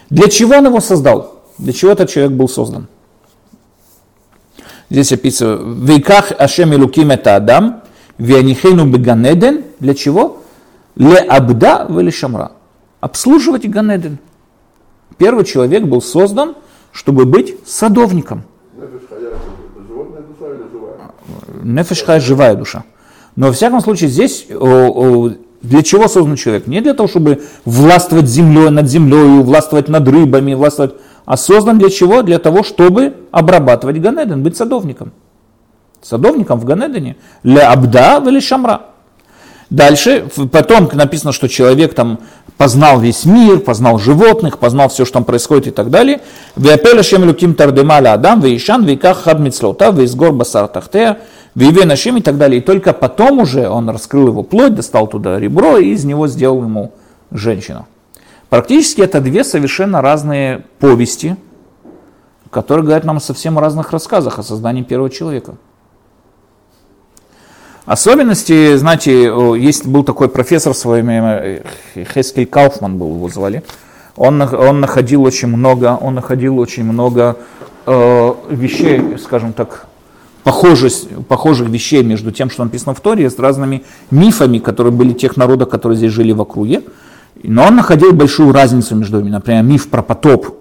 Для 0.10 0.30
чего 0.30 0.56
он 0.56 0.66
его 0.68 0.80
создал? 0.80 1.44
Для 1.58 1.74
чего 1.74 1.92
этот 1.92 2.10
человек 2.10 2.32
был 2.32 2.48
создан? 2.48 2.88
Здесь 4.90 5.12
описано, 5.12 5.84
вейках 5.84 6.32
ашем 6.38 6.72
илуким 6.72 7.12
это 7.12 7.36
адам, 7.36 7.82
вианихейну 8.18 8.86
беганеден. 8.86 9.66
Для 9.80 9.94
чего? 9.94 10.38
Ле 10.96 11.18
абда 11.18 11.88
вели 11.90 12.12
шамра. 12.12 12.54
Обслуживать 13.02 13.68
Ганеден. 13.68 14.18
Первый 15.18 15.44
человек 15.44 15.84
был 15.84 16.02
создан, 16.02 16.56
чтобы 16.92 17.26
быть 17.26 17.56
садовником– 17.66 18.44
Нефешха 21.64 22.20
живая 22.20 22.56
душа. 22.56 22.84
Но 23.36 23.48
во 23.48 23.54
всяком 23.54 23.82
случае 23.82 24.10
здесь 24.10 24.46
для 25.62 25.82
чего 25.84 26.08
создан 26.08 26.36
человек? 26.36 26.68
Не 26.68 26.82
для 26.82 26.94
того, 26.94 27.08
чтобы 27.08 27.42
властвовать 27.66 28.28
землей, 28.28 28.70
над 28.70 28.88
землей, 28.88 29.42
властвовать 29.42 29.88
над 29.90 30.08
рыбами, 30.08 30.54
властвовать, 30.54 30.96
а 31.26 31.38
создан 31.38 31.78
для 31.78 31.90
чего? 31.90 32.22
Для 32.22 32.40
того, 32.40 32.64
чтобы 32.64 33.16
обрабатывать 33.32 34.00
Ганеден, 34.00 34.44
быть 34.44 34.58
садовником. 34.58 35.12
Садовником 36.02 36.60
в 36.60 36.66
Ганедене. 36.66 37.18
Ля 37.44 37.72
абда 37.72 38.22
или 38.28 38.40
шамра. 38.40 38.82
Дальше, 39.70 40.28
потом 40.52 40.90
написано, 40.94 41.32
что 41.32 41.48
человек 41.50 41.96
там 41.96 42.20
познал 42.58 43.00
весь 43.00 43.26
мир, 43.26 43.60
познал 43.60 43.98
животных, 43.98 44.60
познал 44.60 44.90
все, 44.90 45.06
что 45.06 45.16
там 45.16 45.24
происходит 45.24 45.68
и 45.68 45.72
так 45.72 45.90
далее. 45.90 46.22
Веапеля 46.56 47.02
шем 47.02 47.26
люким 47.26 47.56
тардемаля 47.56 48.14
адам, 48.14 48.42
веишан, 48.42 48.86
вейках 48.86 49.24
хад 49.24 49.40
мицлота, 49.40 49.90
вейсгор 49.90 50.34
басар 50.34 50.68
тахтея, 50.68 51.20
вейве 51.56 51.86
нашим 51.86 52.18
и 52.18 52.22
так 52.22 52.38
далее. 52.38 52.60
И 52.60 52.64
только 52.64 52.94
потом 52.94 53.40
уже 53.40 53.68
он 53.68 53.90
раскрыл 53.90 54.28
его 54.28 54.44
плоть, 54.44 54.76
достал 54.76 55.08
туда 55.08 55.40
ребро 55.40 55.78
и 55.78 55.90
из 55.90 56.06
него 56.06 56.28
сделал 56.28 56.62
ему 56.62 56.92
женщину. 57.32 57.88
Практически 58.50 59.02
это 59.02 59.20
две 59.20 59.44
совершенно 59.44 60.02
разные 60.02 60.64
повести, 60.80 61.36
которые 62.52 62.86
говорят 62.86 63.04
нам 63.04 63.18
о 63.18 63.20
совсем 63.20 63.58
разных 63.58 63.92
рассказах 63.92 64.38
о 64.38 64.44
создании 64.44 64.84
первого 64.84 65.10
человека. 65.10 65.56
Особенности, 67.86 68.76
знаете, 68.78 69.32
есть 69.58 69.86
был 69.86 70.04
такой 70.04 70.28
профессор 70.28 70.74
в 70.74 70.78
свое 70.78 71.04
время, 71.04 71.62
Хескель 71.96 72.48
Кауфман 72.48 72.98
был, 72.98 73.16
его 73.16 73.30
звали. 73.30 73.64
Он, 74.16 74.42
он 74.42 74.80
находил 74.80 75.24
очень 75.24 75.50
много, 75.50 75.98
он 76.02 76.16
находил 76.16 76.58
очень 76.58 76.84
много 76.84 77.38
э, 77.86 78.34
вещей, 78.50 79.18
скажем 79.20 79.54
так, 79.54 79.86
похожих, 80.44 80.94
похожих 81.28 81.70
вещей 81.70 82.02
между 82.04 82.32
тем, 82.32 82.50
что 82.50 82.64
написано 82.64 82.96
в 82.96 83.02
Торе, 83.02 83.30
с 83.30 83.38
разными 83.38 83.84
мифами, 84.10 84.58
которые 84.58 84.94
были 84.94 85.14
тех 85.14 85.38
народов, 85.38 85.70
которые 85.70 85.98
здесь 85.98 86.12
жили 86.12 86.32
в 86.32 86.42
округе. 86.42 86.82
Но 87.44 87.66
он 87.66 87.76
находил 87.76 88.14
большую 88.14 88.52
разницу 88.52 88.96
между 88.96 89.20
ними. 89.20 89.32
Например, 89.32 89.62
миф 89.62 89.90
про 89.90 90.02
потоп 90.02 90.56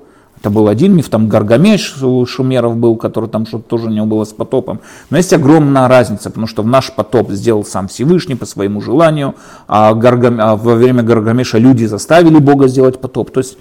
это 0.44 0.50
был 0.50 0.68
один 0.68 0.94
миф, 0.94 1.08
там 1.08 1.26
Гаргамеш 1.26 2.02
у 2.02 2.26
шумеров 2.26 2.76
был, 2.76 2.96
который 2.96 3.30
там 3.30 3.46
что-то 3.46 3.64
тоже 3.66 3.86
у 3.86 3.90
него 3.90 4.04
было 4.04 4.24
с 4.24 4.34
потопом. 4.34 4.80
Но 5.08 5.16
есть 5.16 5.32
огромная 5.32 5.88
разница, 5.88 6.28
потому 6.28 6.46
что 6.46 6.62
в 6.62 6.66
наш 6.66 6.92
потоп 6.92 7.30
сделал 7.30 7.64
сам 7.64 7.88
Всевышний 7.88 8.34
по 8.34 8.44
своему 8.44 8.82
желанию, 8.82 9.36
а, 9.68 9.94
Гаргам... 9.94 10.38
а 10.38 10.56
во 10.56 10.74
время 10.74 11.02
Гаргамеша 11.02 11.56
люди 11.56 11.86
заставили 11.86 12.36
Бога 12.36 12.68
сделать 12.68 13.00
потоп. 13.00 13.30
То 13.30 13.40
есть 13.40 13.56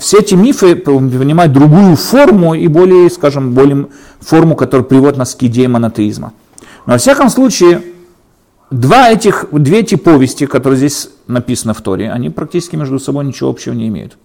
все 0.00 0.18
эти 0.18 0.34
мифы 0.34 0.76
принимают 0.76 1.54
другую 1.54 1.96
форму 1.96 2.52
и 2.52 2.68
более, 2.68 3.08
скажем, 3.08 3.54
более 3.54 3.86
форму, 4.20 4.54
которая 4.54 4.84
приводит 4.84 5.16
нас 5.16 5.34
к 5.34 5.42
идее 5.44 5.68
монотеизма. 5.68 6.34
Но 6.84 6.92
во 6.92 6.98
всяком 6.98 7.30
случае, 7.30 7.80
два 8.70 9.08
этих, 9.08 9.46
две 9.50 9.80
эти 9.80 9.94
повести, 9.94 10.44
которые 10.44 10.76
здесь 10.76 11.08
написаны 11.26 11.72
в 11.72 11.80
Торе, 11.80 12.12
они 12.12 12.28
практически 12.28 12.76
между 12.76 12.98
собой 12.98 13.24
ничего 13.24 13.48
общего 13.48 13.72
не 13.72 13.88
имеют 13.88 14.18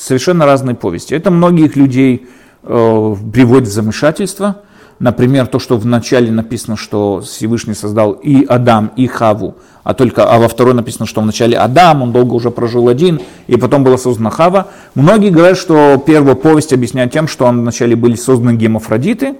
совершенно 0.00 0.46
разные 0.46 0.74
повести. 0.74 1.14
Это 1.14 1.30
многих 1.30 1.76
людей 1.76 2.26
э, 2.62 3.14
приводит 3.32 3.68
в 3.68 3.72
замешательство. 3.72 4.62
Например, 4.98 5.46
то, 5.46 5.58
что 5.58 5.76
в 5.76 5.86
начале 5.86 6.30
написано, 6.30 6.76
что 6.76 7.20
Всевышний 7.20 7.74
создал 7.74 8.12
и 8.12 8.44
Адам, 8.44 8.92
и 8.96 9.06
Хаву, 9.06 9.56
а 9.82 9.94
только, 9.94 10.24
а 10.24 10.38
во 10.38 10.48
второй 10.48 10.74
написано, 10.74 11.06
что 11.06 11.22
вначале 11.22 11.56
Адам, 11.56 12.02
он 12.02 12.12
долго 12.12 12.34
уже 12.34 12.50
прожил 12.50 12.88
один, 12.88 13.20
и 13.46 13.56
потом 13.56 13.82
была 13.82 13.96
создана 13.96 14.30
Хава. 14.30 14.68
Многие 14.94 15.30
говорят, 15.30 15.56
что 15.56 16.02
первая 16.04 16.34
повесть 16.34 16.72
объясняет 16.72 17.12
тем, 17.12 17.28
что 17.28 17.46
вначале 17.46 17.96
были 17.96 18.14
созданы 18.14 18.56
гемофродиты, 18.56 19.36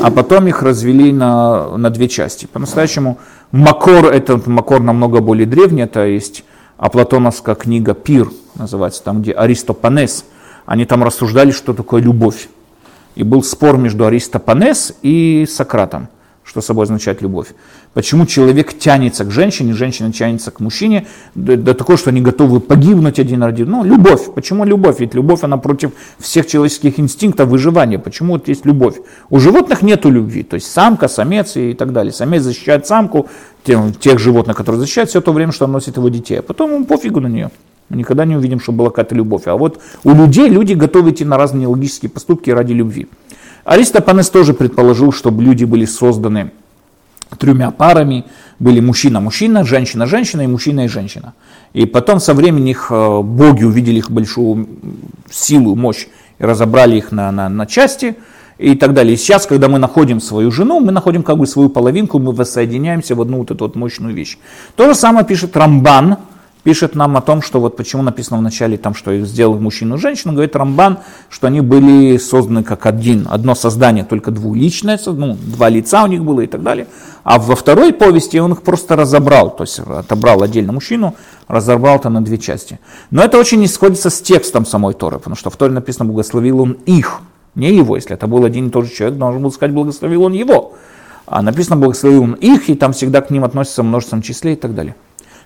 а 0.00 0.12
потом 0.12 0.46
их 0.46 0.62
развели 0.62 1.12
на, 1.12 1.76
на 1.76 1.90
две 1.90 2.08
части. 2.08 2.46
По-настоящему 2.46 3.18
Макор, 3.50 4.06
это 4.06 4.40
Макор 4.46 4.80
намного 4.80 5.20
более 5.20 5.46
древний, 5.46 5.82
это 5.82 6.06
есть 6.06 6.44
Аплатоновская 6.76 7.54
книга 7.54 7.94
«Пир» 7.94 8.30
называется, 8.54 9.02
там 9.02 9.22
где 9.22 9.32
Аристопанес, 9.32 10.24
они 10.66 10.84
там 10.84 11.04
рассуждали, 11.04 11.50
что 11.50 11.74
такое 11.74 12.02
любовь. 12.02 12.48
И 13.14 13.22
был 13.22 13.42
спор 13.42 13.76
между 13.76 14.06
Аристопанес 14.06 14.94
и 15.02 15.46
Сократом 15.48 16.08
что 16.44 16.60
собой 16.60 16.84
означает 16.84 17.22
любовь. 17.22 17.48
Почему 17.94 18.26
человек 18.26 18.76
тянется 18.76 19.24
к 19.24 19.30
женщине, 19.30 19.74
женщина 19.74 20.12
тянется 20.12 20.50
к 20.50 20.60
мужчине, 20.60 21.06
до, 21.34 21.56
до 21.56 21.74
такого, 21.74 21.96
что 21.96 22.10
они 22.10 22.20
готовы 22.20 22.60
погибнуть 22.60 23.18
один 23.18 23.42
ради. 23.42 23.62
Ну, 23.62 23.84
любовь. 23.84 24.32
Почему 24.34 24.64
любовь? 24.64 24.98
Ведь 25.00 25.14
любовь, 25.14 25.44
она 25.44 25.56
против 25.56 25.92
всех 26.18 26.46
человеческих 26.46 26.98
инстинктов 26.98 27.48
выживания. 27.48 27.98
Почему 27.98 28.34
вот 28.34 28.48
есть 28.48 28.66
любовь? 28.66 28.96
У 29.30 29.38
животных 29.38 29.82
нету 29.82 30.10
любви. 30.10 30.42
То 30.42 30.54
есть 30.54 30.70
самка, 30.70 31.08
самец 31.08 31.56
и 31.56 31.74
так 31.74 31.92
далее. 31.92 32.12
Самец 32.12 32.42
защищает 32.42 32.86
самку, 32.86 33.28
тех, 33.62 33.98
тех 34.00 34.18
животных, 34.18 34.56
которые 34.56 34.80
защищают 34.80 35.10
все 35.10 35.20
то 35.20 35.32
время, 35.32 35.52
что 35.52 35.66
он 35.66 35.72
носит 35.72 35.96
его 35.96 36.08
детей. 36.08 36.40
А 36.40 36.42
потом 36.42 36.74
ему 36.74 36.84
пофигу 36.84 37.20
на 37.20 37.28
нее. 37.28 37.50
Мы 37.88 37.98
никогда 37.98 38.24
не 38.24 38.36
увидим, 38.36 38.58
что 38.58 38.72
была 38.72 38.88
какая-то 38.88 39.14
любовь. 39.14 39.42
А 39.46 39.54
вот 39.54 39.80
у 40.02 40.14
людей 40.14 40.48
люди 40.48 40.72
готовы 40.72 41.10
идти 41.10 41.24
на 41.24 41.36
разные 41.36 41.66
логические 41.66 42.10
поступки 42.10 42.50
ради 42.50 42.72
любви. 42.72 43.06
Аристопанес 43.64 44.28
тоже 44.28 44.54
предположил, 44.54 45.12
чтобы 45.12 45.42
люди 45.42 45.64
были 45.64 45.84
созданы 45.84 46.50
тремя 47.38 47.70
парами, 47.70 48.24
были 48.58 48.80
мужчина-мужчина, 48.80 49.64
женщина-женщина 49.64 50.42
и 50.42 50.46
мужчина 50.46 50.84
и 50.84 50.88
женщина. 50.88 51.34
И 51.72 51.86
потом 51.86 52.20
со 52.20 52.34
временем 52.34 52.66
их 52.66 52.88
э, 52.90 53.20
боги 53.22 53.64
увидели 53.64 53.98
их 53.98 54.10
большую 54.10 54.68
силу, 55.30 55.74
мощь 55.74 56.06
и 56.38 56.44
разобрали 56.44 56.96
их 56.96 57.12
на, 57.12 57.32
на, 57.32 57.48
на 57.48 57.66
части 57.66 58.16
и 58.58 58.74
так 58.76 58.92
далее. 58.92 59.14
И 59.14 59.16
сейчас, 59.16 59.46
когда 59.46 59.68
мы 59.68 59.78
находим 59.78 60.20
свою 60.20 60.50
жену, 60.50 60.80
мы 60.80 60.92
находим 60.92 61.22
как 61.22 61.38
бы 61.38 61.46
свою 61.46 61.68
половинку, 61.68 62.18
мы 62.18 62.32
воссоединяемся 62.32 63.14
в 63.14 63.20
одну 63.20 63.38
вот 63.38 63.50
эту 63.50 63.64
вот 63.64 63.76
мощную 63.76 64.14
вещь. 64.14 64.38
То 64.76 64.88
же 64.88 64.94
самое 64.94 65.24
пишет 65.24 65.56
Рамбан, 65.56 66.18
пишет 66.62 66.94
нам 66.94 67.16
о 67.16 67.20
том, 67.20 67.42
что 67.42 67.60
вот 67.60 67.76
почему 67.76 68.02
написано 68.02 68.38
в 68.38 68.42
начале, 68.42 68.76
там, 68.76 68.94
что 68.94 69.10
их 69.12 69.26
сделал 69.26 69.58
мужчину 69.58 69.96
и 69.96 69.98
женщину, 69.98 70.32
говорит 70.32 70.54
Рамбан, 70.56 70.98
что 71.28 71.46
они 71.46 71.60
были 71.60 72.16
созданы 72.18 72.62
как 72.62 72.86
один, 72.86 73.26
одно 73.30 73.54
создание, 73.54 74.04
только 74.04 74.30
двуличное, 74.30 74.98
ну, 75.06 75.36
два 75.40 75.68
лица 75.68 76.04
у 76.04 76.06
них 76.06 76.24
было 76.24 76.42
и 76.42 76.46
так 76.46 76.62
далее. 76.62 76.86
А 77.24 77.38
во 77.38 77.54
второй 77.54 77.92
повести 77.92 78.38
он 78.38 78.52
их 78.52 78.62
просто 78.62 78.96
разобрал, 78.96 79.54
то 79.54 79.64
есть 79.64 79.78
отобрал 79.78 80.42
отдельно 80.42 80.72
мужчину, 80.72 81.14
разорвал 81.48 81.96
это 81.96 82.08
на 82.08 82.24
две 82.24 82.38
части. 82.38 82.80
Но 83.10 83.22
это 83.22 83.38
очень 83.38 83.60
не 83.60 83.68
сходится 83.68 84.10
с 84.10 84.20
текстом 84.20 84.66
самой 84.66 84.94
Торы, 84.94 85.18
потому 85.18 85.36
что 85.36 85.50
в 85.50 85.56
Торе 85.56 85.72
написано 85.72 86.04
«благословил 86.06 86.60
он 86.60 86.72
их», 86.86 87.20
не 87.54 87.72
его. 87.72 87.96
Если 87.96 88.14
это 88.14 88.26
был 88.26 88.44
один 88.44 88.68
и 88.68 88.70
тот 88.70 88.86
же 88.86 88.92
человек, 88.92 89.18
должен 89.18 89.42
был 89.42 89.52
сказать 89.52 89.74
«благословил 89.74 90.22
он 90.24 90.32
его». 90.32 90.74
А 91.26 91.42
написано 91.42 91.76
«благословил 91.76 92.24
он 92.24 92.32
их», 92.34 92.68
и 92.68 92.74
там 92.74 92.92
всегда 92.92 93.20
к 93.20 93.30
ним 93.30 93.44
относится 93.44 93.82
в 93.82 93.86
множественном 93.86 94.22
числе 94.22 94.54
и 94.54 94.56
так 94.56 94.74
далее. 94.74 94.96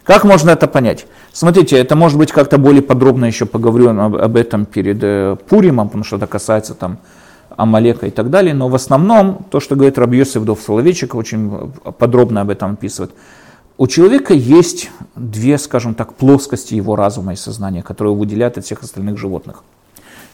Как 0.07 0.23
можно 0.23 0.51
это 0.51 0.69
понять? 0.69 1.07
Смотрите, 1.33 1.77
это 1.77 1.97
может 1.97 2.17
быть 2.17 2.31
как-то 2.31 2.59
более 2.59 2.83
подробно 2.83 3.25
еще 3.25 3.45
поговорю 3.45 3.91
об, 3.91 4.15
об 4.15 4.37
этом 4.37 4.65
перед 4.65 5.03
э, 5.03 5.37
Пуримом, 5.49 5.89
потому 5.89 6.05
что 6.05 6.17
это 6.17 6.29
касается 6.29 6.75
там 6.75 6.99
Амалека 7.57 8.07
и 8.07 8.11
так 8.11 8.31
далее, 8.31 8.55
но 8.55 8.69
в 8.69 8.75
основном 8.75 9.45
то, 9.51 9.59
что 9.59 9.75
говорит 9.75 9.99
Рабьесов 9.99 10.45
Дов 10.45 10.61
Соловейчик, 10.61 11.15
очень 11.15 11.73
подробно 11.99 12.43
об 12.43 12.51
этом 12.51 12.75
описывает. 12.75 13.13
У 13.79 13.89
человека 13.89 14.33
есть 14.33 14.91
две, 15.17 15.59
скажем 15.59 15.95
так, 15.95 16.15
плоскости 16.15 16.75
его 16.75 16.95
разума 16.95 17.33
и 17.33 17.37
сознания, 17.37 17.83
которые 17.83 18.15
выделяют 18.15 18.59
от 18.59 18.65
всех 18.65 18.83
остальных 18.83 19.19
животных. 19.19 19.65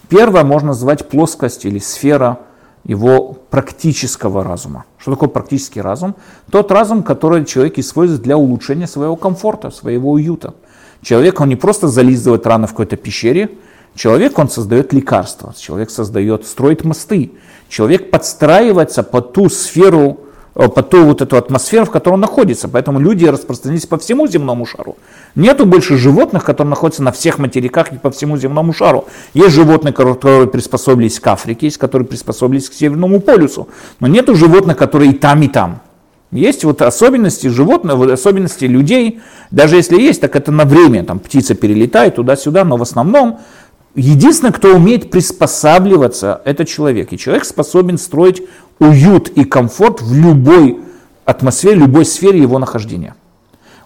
Первое 0.09 0.45
можно 0.45 0.69
назвать 0.69 1.09
плоскость 1.09 1.65
или 1.65 1.79
сфера– 1.79 2.41
его 2.85 3.39
практического 3.51 4.43
разума. 4.43 4.85
Что 4.99 5.13
такое 5.13 5.29
практический 5.29 5.81
разум? 5.81 6.17
Тот 6.51 6.71
разум, 6.73 7.03
который 7.03 7.45
человек 7.45 7.79
использует 7.79 8.23
для 8.23 8.37
улучшения 8.37 8.87
своего 8.87 9.17
комфорта, 9.17 9.71
своего 9.71 10.13
уюта. 10.13 10.55
Человек, 11.01 11.41
он 11.41 11.49
не 11.49 11.57
просто 11.57 11.89
зализывает 11.89 12.47
раны 12.47 12.67
в 12.67 12.71
какой-то 12.71 12.97
пещере, 12.97 13.51
человек, 13.95 14.39
он 14.39 14.49
создает 14.49 14.93
лекарства, 14.93 15.55
человек 15.59 15.91
создает, 15.91 16.47
строит 16.47 16.85
мосты, 16.85 17.33
человек 17.69 18.11
подстраивается 18.11 19.03
под 19.03 19.33
ту 19.33 19.49
сферу 19.49 20.21
Э, 20.55 20.69
под 20.69 20.91
ту 20.91 21.05
вот 21.05 21.23
эту 21.23 21.37
атмосферу, 21.37 21.87
в 21.87 21.91
которой 21.91 22.15
он 22.15 22.21
находится. 22.21 22.69
Поэтому 22.69 23.01
люди 23.01 23.25
распространились 23.25 23.87
по 23.87 23.99
всему 23.99 24.27
земному 24.27 24.67
шару. 24.67 24.97
Нету 25.35 25.65
больше 25.65 25.97
животных, 25.97 26.45
которые 26.45 26.71
находятся 26.71 27.03
на 27.03 27.13
всех 27.13 27.39
материках 27.39 27.93
и 27.93 27.99
по 27.99 28.11
всему 28.11 28.37
земному 28.37 28.73
шару. 28.73 29.07
Есть 29.33 29.55
животные, 29.55 29.93
которые 29.93 30.47
приспособились 30.47 31.21
к 31.21 31.27
Африке, 31.27 31.67
есть 31.67 31.79
которые 31.79 32.07
приспособились 32.07 32.69
к 32.69 32.75
Северному 32.75 33.21
полюсу. 33.21 33.69
Но 34.01 34.09
нету 34.09 34.35
животных, 34.35 34.77
которые 34.77 35.13
и 35.13 35.15
там, 35.15 35.43
и 35.43 35.49
там. 35.49 35.81
Есть 36.31 36.65
вот 36.65 36.81
особенности 36.81 37.49
животных, 37.49 37.97
вот 37.97 38.11
особенности 38.11 38.65
людей. 38.65 39.21
Даже 39.51 39.77
если 39.77 40.01
есть, 40.01 40.21
так 40.23 40.35
это 40.35 40.51
на 40.51 40.65
время. 40.65 41.05
Там 41.05 41.19
птица 41.19 41.55
перелетает 41.55 42.17
туда-сюда, 42.17 42.65
но 42.65 42.77
в 42.77 42.83
основном 42.83 43.39
Единственное, 43.95 44.53
кто 44.53 44.75
умеет 44.75 45.11
приспосабливаться, 45.11 46.41
это 46.47 46.65
человек. 46.65 47.13
И 47.13 47.19
человек 47.19 47.45
способен 47.45 47.99
строить 47.99 48.43
уют 48.79 49.29
и 49.29 49.45
комфорт 49.45 50.01
в 50.03 50.15
любой 50.15 50.81
атмосфере, 51.25 51.77
любой 51.77 52.05
сфере 52.05 52.41
его 52.41 52.59
нахождения. 52.59 53.15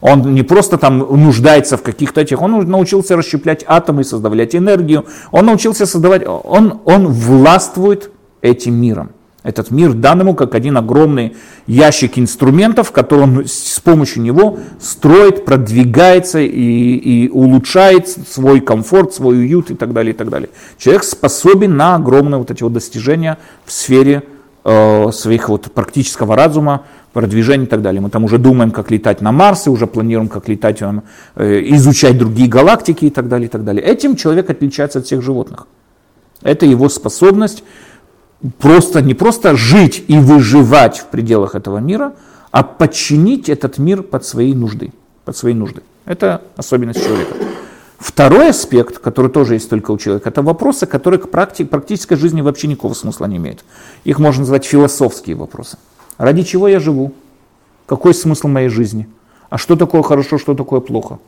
Он 0.01 0.34
не 0.34 0.43
просто 0.43 0.78
там 0.78 0.99
нуждается 0.99 1.76
в 1.76 1.82
каких-то 1.82 2.20
этих, 2.20 2.41
он 2.43 2.68
научился 2.68 3.16
расщеплять 3.16 3.64
атомы, 3.66 4.05
создавать 4.05 4.55
энергию, 4.55 5.07
он 5.32 5.47
научился 5.47 5.87
создавать, 5.87 6.26
он, 6.26 6.80
он 6.84 7.09
властвует 7.09 8.11
этим 8.43 8.74
миром. 8.74 9.11
Этот 9.43 9.70
мир 9.70 9.93
дан 9.93 10.20
ему 10.20 10.34
как 10.34 10.57
один 10.57 10.76
огромный 10.76 11.37
ящик 11.68 12.18
инструментов, 12.18 12.91
который 12.91 13.20
он 13.20 13.45
с 13.47 13.78
помощью 13.78 14.22
него 14.24 14.59
строит, 14.80 15.45
продвигается 15.45 16.41
и, 16.41 16.49
и 16.49 17.28
улучшает 17.28 18.09
свой 18.09 18.61
комфорт, 18.61 19.14
свой 19.14 19.39
уют 19.39 19.70
и 19.70 19.76
так 19.76 19.93
далее, 19.93 20.14
и 20.14 20.16
так 20.16 20.30
далее. 20.30 20.49
Человек 20.78 21.05
способен 21.05 21.76
на 21.76 21.95
огромные 21.95 22.39
вот 22.39 22.51
эти 22.51 22.64
вот 22.64 22.72
достижения 22.72 23.39
в 23.64 23.70
сфере 23.70 24.24
э, 24.67 25.12
своих 25.12 25.49
вот 25.49 25.73
практического 25.73 26.35
разума, 26.37 26.83
продвижения 27.12 27.64
и 27.64 27.69
так 27.69 27.83
далее. 27.83 28.01
Мы 28.01 28.11
там 28.11 28.25
уже 28.25 28.39
думаем, 28.39 28.71
как 28.73 28.91
летать 28.91 29.21
на 29.21 29.33
Марс, 29.33 29.67
и 29.67 29.71
уже 29.71 29.87
планируем, 29.87 30.29
как 30.29 30.49
летать, 30.49 30.83
э, 30.83 31.62
изучать 31.77 32.19
другие 32.19 32.49
галактики 32.49 33.07
и 33.07 33.11
так 33.11 33.29
далее, 33.29 33.47
и 33.47 33.51
так 33.51 33.64
далее. 33.64 33.83
Этим 33.85 34.17
человек 34.17 34.51
отличается 34.51 34.99
от 34.99 35.07
всех 35.07 35.23
животных. 35.23 35.67
Это 36.43 36.67
его 36.67 36.89
способность 36.89 37.62
просто, 38.59 39.03
не 39.03 39.14
просто 39.14 39.57
жить 39.57 40.05
и 40.09 40.19
выживать 40.19 40.99
в 40.99 41.07
пределах 41.07 41.55
этого 41.55 41.79
мира, 41.79 42.12
а 42.51 42.62
подчинить 42.62 43.49
этот 43.49 43.79
мир 43.79 44.03
под 44.03 44.25
свои 44.25 44.53
нужды. 44.53 44.93
Под 45.25 45.37
свои 45.37 45.55
нужды. 45.55 45.83
Это 46.07 46.43
особенность 46.57 47.05
человека. 47.05 47.35
Второй 47.99 48.51
аспект, 48.51 48.99
который 48.99 49.30
тоже 49.30 49.55
есть 49.55 49.70
только 49.70 49.90
у 49.90 49.99
человека, 49.99 50.28
это 50.28 50.42
вопросы, 50.42 50.86
которые 50.86 51.18
к 51.18 51.26
практи- 51.26 51.64
практической 51.64 52.16
жизни 52.16 52.42
вообще 52.42 52.66
никакого 52.66 52.94
смысла 52.94 53.26
не 53.26 53.38
имеют. 53.38 53.64
Их 54.05 54.18
можно 54.18 54.40
назвать 54.40 54.66
философские 54.66 55.36
вопросы. 55.36 55.78
Ради 56.18 56.42
чего 56.42 56.68
я 56.68 56.78
живу? 56.78 57.12
Какой 57.86 58.12
смысл 58.14 58.49
моей 58.49 58.68
жизни? 58.68 59.09
А 59.49 59.57
что 59.59 59.76
такое 59.76 60.03
хорошо, 60.03 60.38
что 60.38 60.55
такое 60.55 60.80
плохо? 60.80 61.18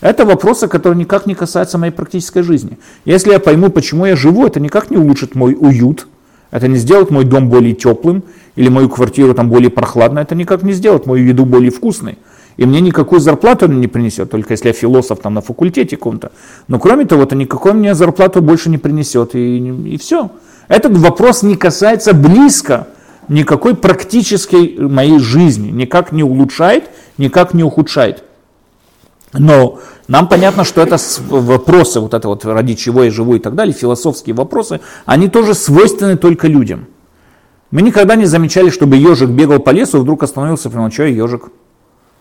Это 0.00 0.24
вопросы, 0.24 0.68
которые 0.68 0.98
никак 0.98 1.26
не 1.26 1.34
касаются 1.34 1.78
моей 1.78 1.92
практической 1.92 2.42
жизни. 2.42 2.78
Если 3.04 3.30
я 3.30 3.38
пойму, 3.38 3.70
почему 3.70 4.04
я 4.04 4.16
живу, 4.16 4.46
это 4.46 4.58
никак 4.58 4.90
не 4.90 4.96
улучшит 4.96 5.34
мой 5.34 5.56
уют, 5.58 6.08
это 6.50 6.68
не 6.68 6.76
сделает 6.76 7.10
мой 7.10 7.24
дом 7.24 7.48
более 7.48 7.72
теплым 7.72 8.24
или 8.56 8.68
мою 8.68 8.88
квартиру 8.90 9.32
там 9.32 9.48
более 9.48 9.70
прохладной. 9.70 10.22
Это 10.22 10.34
никак 10.34 10.62
не 10.62 10.72
сделает 10.72 11.06
мою 11.06 11.24
еду 11.24 11.46
более 11.46 11.70
вкусной. 11.70 12.18
И 12.56 12.66
мне 12.66 12.80
никакую 12.80 13.20
зарплату 13.20 13.66
он 13.66 13.80
не 13.80 13.88
принесет, 13.88 14.30
только 14.30 14.52
если 14.52 14.68
я 14.68 14.72
философ 14.74 15.20
там 15.20 15.34
на 15.34 15.40
факультете 15.40 15.96
каком-то. 15.96 16.32
Но 16.68 16.78
кроме 16.78 17.06
того, 17.06 17.22
это 17.22 17.34
никакой 17.34 17.72
мне 17.72 17.94
зарплату 17.94 18.42
больше 18.42 18.68
не 18.68 18.78
принесет. 18.78 19.34
И, 19.34 19.58
и 19.58 19.96
все. 19.96 20.30
Этот 20.68 20.96
вопрос 20.96 21.42
не 21.42 21.56
касается 21.56 22.12
близко 22.14 22.88
никакой 23.28 23.74
практической 23.74 24.76
моей 24.78 25.18
жизни. 25.18 25.70
Никак 25.70 26.12
не 26.12 26.22
улучшает, 26.22 26.90
никак 27.18 27.54
не 27.54 27.64
ухудшает. 27.64 28.24
Но 29.32 29.78
нам 30.08 30.28
понятно, 30.28 30.64
что 30.64 30.82
это 30.82 30.98
вопросы, 31.28 32.00
вот 32.00 32.12
это 32.12 32.28
вот 32.28 32.44
ради 32.44 32.74
чего 32.74 33.04
я 33.04 33.10
живу 33.10 33.34
и 33.34 33.38
так 33.38 33.54
далее, 33.54 33.74
философские 33.74 34.34
вопросы, 34.34 34.80
они 35.06 35.28
тоже 35.28 35.54
свойственны 35.54 36.16
только 36.18 36.48
людям. 36.48 36.86
Мы 37.70 37.80
никогда 37.80 38.14
не 38.16 38.26
замечали, 38.26 38.68
чтобы 38.68 38.96
ежик 38.96 39.30
бегал 39.30 39.58
по 39.58 39.70
лесу 39.70 39.98
и 39.98 40.00
вдруг 40.02 40.22
остановился, 40.22 40.68
прямо, 40.68 40.90
что 40.90 41.04
я 41.04 41.24
ежик? 41.24 41.50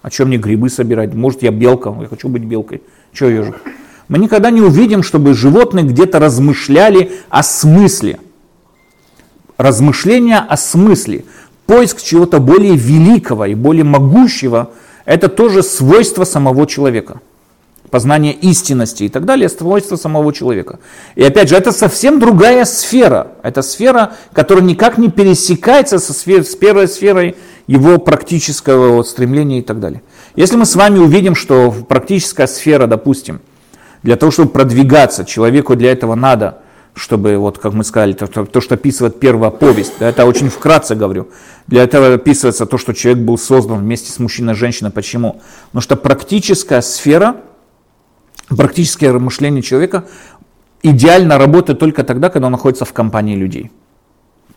А 0.01 0.09
что 0.09 0.25
мне 0.25 0.37
грибы 0.37 0.69
собирать? 0.69 1.13
Может 1.13 1.43
я 1.43 1.51
белка? 1.51 1.95
Я 2.01 2.07
хочу 2.07 2.27
быть 2.27 2.43
белкой. 2.43 2.81
Что 3.13 3.29
ежик? 3.29 3.61
Мы 4.07 4.17
никогда 4.17 4.49
не 4.49 4.61
увидим, 4.61 5.03
чтобы 5.03 5.33
животные 5.33 5.85
где-то 5.85 6.19
размышляли 6.19 7.11
о 7.29 7.43
смысле. 7.43 8.19
Размышления 9.57 10.39
о 10.39 10.57
смысле. 10.57 11.23
Поиск 11.65 12.01
чего-то 12.01 12.39
более 12.39 12.75
великого 12.75 13.45
и 13.45 13.55
более 13.55 13.83
могущего– 13.83 14.71
это 15.05 15.29
тоже 15.29 15.63
свойство 15.63 16.23
самого 16.23 16.67
человека. 16.67 17.21
Познание 17.91 18.33
истинности 18.33 19.03
и 19.03 19.09
так 19.09 19.25
далее, 19.25 19.49
свойства 19.49 19.97
самого 19.97 20.33
человека. 20.33 20.79
И 21.15 21.23
опять 21.23 21.49
же, 21.49 21.55
это 21.55 21.71
совсем 21.71 22.19
другая 22.19 22.65
сфера. 22.65 23.33
Это 23.43 23.61
сфера, 23.61 24.13
которая 24.33 24.63
никак 24.63 24.97
не 24.97 25.09
пересекается 25.09 25.99
со 25.99 26.13
сфер, 26.13 26.43
с 26.43 26.55
первой 26.55 26.87
сферой 26.87 27.35
его 27.67 27.99
практического 27.99 28.95
вот 28.95 29.07
стремления 29.07 29.59
и 29.59 29.61
так 29.61 29.79
далее. 29.79 30.01
Если 30.35 30.55
мы 30.55 30.65
с 30.65 30.75
вами 30.75 30.99
увидим, 30.99 31.35
что 31.35 31.71
практическая 31.87 32.47
сфера, 32.47 32.87
допустим, 32.87 33.41
для 34.01 34.15
того, 34.15 34.31
чтобы 34.31 34.49
продвигаться, 34.49 35.25
человеку 35.25 35.75
для 35.75 35.91
этого 35.91 36.15
надо– 36.15 36.59
чтобы, 36.93 37.37
вот 37.37 37.57
как 37.57 37.73
мы 37.73 37.83
сказали, 37.83 38.13
то, 38.13 38.27
то, 38.27 38.45
то 38.45 38.61
что 38.61 38.75
описывает 38.75 39.19
первая 39.19 39.49
повесть, 39.49 39.93
да, 39.99 40.09
это 40.09 40.25
очень 40.25 40.49
вкратце 40.49 40.95
говорю. 40.95 41.29
Для 41.67 41.83
этого 41.83 42.13
описывается 42.13 42.65
то, 42.65 42.77
что 42.77 42.93
человек 42.93 43.23
был 43.23 43.37
создан 43.37 43.79
вместе 43.79 44.11
с 44.11 44.19
мужчиной 44.19 44.53
и 44.53 44.55
женщиной. 44.55 44.91
Почему? 44.91 45.41
Потому 45.67 45.81
что 45.81 45.95
практическая 45.95 46.81
сфера, 46.81 47.37
практическое 48.55 49.11
мышление 49.13 49.61
человека 49.61 50.05
идеально 50.83 51.37
работает 51.37 51.79
только 51.79 52.03
тогда, 52.03 52.29
когда 52.29 52.47
он 52.47 52.51
находится 52.51 52.85
в 52.85 52.93
компании 52.93 53.35
людей. 53.35 53.71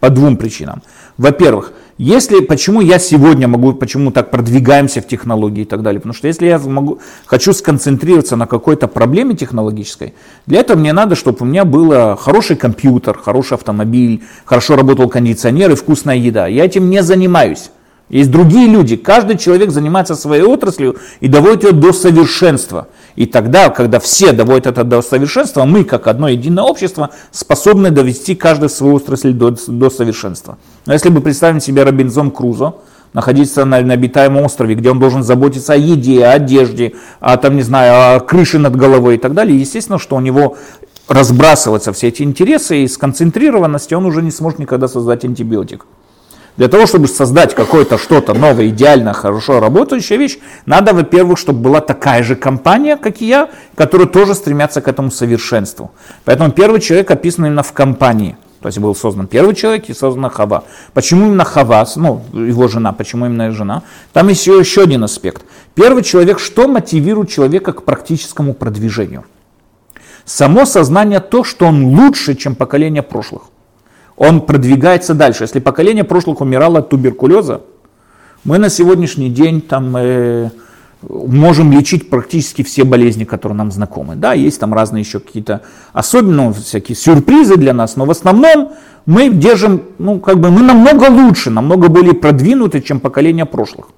По 0.00 0.10
двум 0.10 0.36
причинам. 0.36 0.82
Во-первых, 1.16 1.72
если, 1.96 2.40
почему 2.40 2.80
я 2.80 2.98
сегодня 2.98 3.46
могу, 3.46 3.72
почему 3.72 4.10
так 4.10 4.30
продвигаемся 4.30 5.00
в 5.00 5.06
технологии 5.06 5.62
и 5.62 5.64
так 5.64 5.82
далее? 5.82 6.00
Потому 6.00 6.12
что 6.12 6.26
если 6.26 6.46
я 6.46 6.58
могу, 6.58 6.98
хочу 7.24 7.52
сконцентрироваться 7.52 8.36
на 8.36 8.46
какой-то 8.46 8.88
проблеме 8.88 9.34
технологической, 9.34 10.14
для 10.46 10.60
этого 10.60 10.76
мне 10.76 10.92
надо, 10.92 11.14
чтобы 11.14 11.38
у 11.40 11.44
меня 11.44 11.64
был 11.64 12.16
хороший 12.16 12.56
компьютер, 12.56 13.16
хороший 13.16 13.54
автомобиль, 13.54 14.24
хорошо 14.44 14.76
работал 14.76 15.08
кондиционер 15.08 15.70
и 15.70 15.74
вкусная 15.76 16.16
еда. 16.16 16.48
Я 16.48 16.64
этим 16.64 16.90
не 16.90 17.02
занимаюсь. 17.02 17.70
Есть 18.10 18.30
другие 18.30 18.68
люди. 18.68 18.96
Каждый 18.96 19.38
человек 19.38 19.70
занимается 19.70 20.14
своей 20.14 20.42
отраслью 20.42 20.96
и 21.20 21.28
доводит 21.28 21.64
ее 21.64 21.72
до 21.72 21.92
совершенства. 21.92 22.88
И 23.16 23.26
тогда, 23.26 23.70
когда 23.70 23.98
все 23.98 24.32
доводят 24.32 24.66
это 24.66 24.84
до 24.84 25.00
совершенства, 25.00 25.64
мы, 25.64 25.84
как 25.84 26.06
одно 26.06 26.28
единое 26.28 26.64
общество, 26.64 27.10
способны 27.30 27.90
довести 27.90 28.34
каждый 28.34 28.68
свою 28.68 28.96
отрасль 28.96 29.32
до, 29.32 29.56
до 29.66 29.88
совершенства. 29.88 30.58
Но 30.84 30.92
если 30.92 31.08
мы 31.08 31.22
представим 31.22 31.60
себе 31.60 31.82
Робинзон 31.82 32.30
Крузо, 32.30 32.74
находиться 33.14 33.64
на, 33.64 33.80
на 33.80 33.94
обитаемом 33.94 34.44
острове, 34.44 34.74
где 34.74 34.90
он 34.90 34.98
должен 34.98 35.22
заботиться 35.22 35.72
о 35.72 35.76
еде, 35.76 36.26
о 36.26 36.32
одежде, 36.32 36.94
о, 37.20 37.36
там, 37.38 37.56
не 37.56 37.62
знаю, 37.62 38.16
о 38.16 38.20
крыше 38.20 38.58
над 38.58 38.76
головой 38.76 39.14
и 39.14 39.18
так 39.18 39.32
далее, 39.32 39.58
естественно, 39.58 39.98
что 39.98 40.16
у 40.16 40.20
него 40.20 40.56
разбрасываются 41.08 41.92
все 41.92 42.08
эти 42.08 42.22
интересы, 42.22 42.82
и 42.82 42.88
сконцентрированности 42.88 43.94
он 43.94 44.04
уже 44.04 44.20
не 44.20 44.30
сможет 44.30 44.58
никогда 44.58 44.88
создать 44.88 45.24
антибиотик. 45.24 45.86
Для 46.56 46.68
того, 46.68 46.86
чтобы 46.86 47.08
создать 47.08 47.52
какое-то 47.54 47.98
что-то 47.98 48.32
новое, 48.32 48.68
идеально, 48.68 49.12
хорошо 49.12 49.58
работающая 49.58 50.16
вещь, 50.16 50.38
надо, 50.66 50.92
во-первых, 50.94 51.36
чтобы 51.36 51.58
была 51.60 51.80
такая 51.80 52.22
же 52.22 52.36
компания, 52.36 52.96
как 52.96 53.20
и 53.20 53.26
я, 53.26 53.50
которая 53.74 54.06
тоже 54.06 54.34
стремятся 54.34 54.80
к 54.80 54.86
этому 54.86 55.10
совершенству. 55.10 55.90
Поэтому 56.24 56.52
первый 56.52 56.80
человек 56.80 57.10
описан 57.10 57.46
именно 57.46 57.64
в 57.64 57.72
компании. 57.72 58.36
То 58.60 58.68
есть 58.68 58.78
был 58.78 58.94
создан 58.94 59.26
первый 59.26 59.54
человек 59.56 59.88
и 59.88 59.94
создана 59.94 60.30
Хава. 60.30 60.64
Почему 60.94 61.26
именно 61.26 61.44
Хава, 61.44 61.84
ну, 61.96 62.22
его 62.32 62.68
жена, 62.68 62.92
почему 62.92 63.26
именно 63.26 63.50
жена? 63.50 63.82
Там 64.12 64.28
еще, 64.28 64.56
еще 64.58 64.84
один 64.84 65.02
аспект. 65.02 65.42
Первый 65.74 66.04
человек, 66.04 66.38
что 66.38 66.68
мотивирует 66.68 67.30
человека 67.30 67.72
к 67.72 67.82
практическому 67.82 68.54
продвижению? 68.54 69.24
Само 70.24 70.64
сознание 70.66 71.18
то, 71.18 71.42
что 71.42 71.66
он 71.66 71.84
лучше, 71.84 72.36
чем 72.36 72.54
поколение 72.54 73.02
прошлых 73.02 73.42
он 74.16 74.40
продвигается 74.42 75.14
дальше. 75.14 75.44
Если 75.44 75.60
поколение 75.60 76.04
прошлых 76.04 76.40
умирало 76.40 76.78
от 76.78 76.90
туберкулеза, 76.90 77.62
мы 78.44 78.58
на 78.58 78.68
сегодняшний 78.68 79.30
день 79.30 79.60
там, 79.60 79.96
э, 79.96 80.50
можем 81.08 81.72
лечить 81.72 82.10
практически 82.10 82.62
все 82.62 82.84
болезни, 82.84 83.24
которые 83.24 83.56
нам 83.56 83.70
знакомы. 83.70 84.16
Да, 84.16 84.34
есть 84.34 84.60
там 84.60 84.74
разные 84.74 85.02
еще 85.02 85.20
какие-то, 85.20 85.62
особенно 85.92 86.52
всякие 86.52 86.96
сюрпризы 86.96 87.56
для 87.56 87.72
нас, 87.72 87.96
но 87.96 88.04
в 88.04 88.10
основном 88.10 88.72
мы 89.06 89.30
держим, 89.30 89.82
ну, 89.98 90.20
как 90.20 90.38
бы 90.38 90.50
мы 90.50 90.62
намного 90.62 91.10
лучше, 91.10 91.50
намного 91.50 91.88
более 91.88 92.14
продвинуты, 92.14 92.80
чем 92.80 93.00
поколение 93.00 93.46
прошлых. 93.46 93.88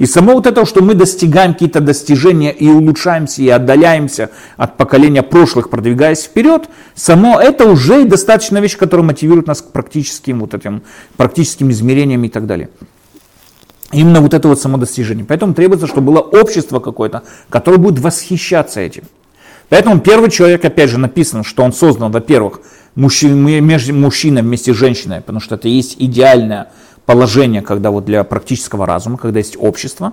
И 0.00 0.06
само 0.06 0.32
вот 0.32 0.46
это, 0.46 0.64
что 0.64 0.82
мы 0.82 0.94
достигаем 0.94 1.52
какие-то 1.52 1.80
достижения 1.80 2.52
и 2.52 2.66
улучшаемся, 2.70 3.42
и 3.42 3.50
отдаляемся 3.50 4.30
от 4.56 4.78
поколения 4.78 5.22
прошлых, 5.22 5.68
продвигаясь 5.68 6.22
вперед, 6.22 6.70
само 6.94 7.38
это 7.38 7.70
уже 7.70 8.06
достаточно 8.06 8.56
вещь, 8.62 8.78
которая 8.78 9.06
мотивирует 9.06 9.46
нас 9.46 9.60
к 9.60 9.72
практическим, 9.72 10.40
вот 10.40 10.54
этим, 10.54 10.84
практическим 11.18 11.70
измерениям 11.70 12.24
и 12.24 12.30
так 12.30 12.46
далее. 12.46 12.70
Именно 13.92 14.22
вот 14.22 14.32
это 14.32 14.48
вот 14.48 14.58
само 14.58 14.78
достижение. 14.78 15.26
Поэтому 15.26 15.52
требуется, 15.52 15.86
чтобы 15.86 16.12
было 16.12 16.20
общество 16.20 16.80
какое-то, 16.80 17.24
которое 17.50 17.76
будет 17.76 17.98
восхищаться 17.98 18.80
этим. 18.80 19.02
Поэтому 19.68 20.00
первый 20.00 20.30
человек, 20.30 20.64
опять 20.64 20.88
же, 20.88 20.96
написано, 20.96 21.44
что 21.44 21.62
он 21.62 21.74
создан, 21.74 22.10
во-первых, 22.10 22.62
мужчиной 22.94 23.60
вместе 23.60 24.72
с 24.72 24.76
женщиной, 24.76 25.20
потому 25.20 25.40
что 25.40 25.56
это 25.56 25.68
есть 25.68 25.96
идеальная 25.98 26.70
положение, 27.10 27.60
когда 27.60 27.90
вот 27.90 28.04
для 28.04 28.22
практического 28.22 28.86
разума, 28.86 29.18
когда 29.18 29.40
есть 29.40 29.56
общество. 29.58 30.12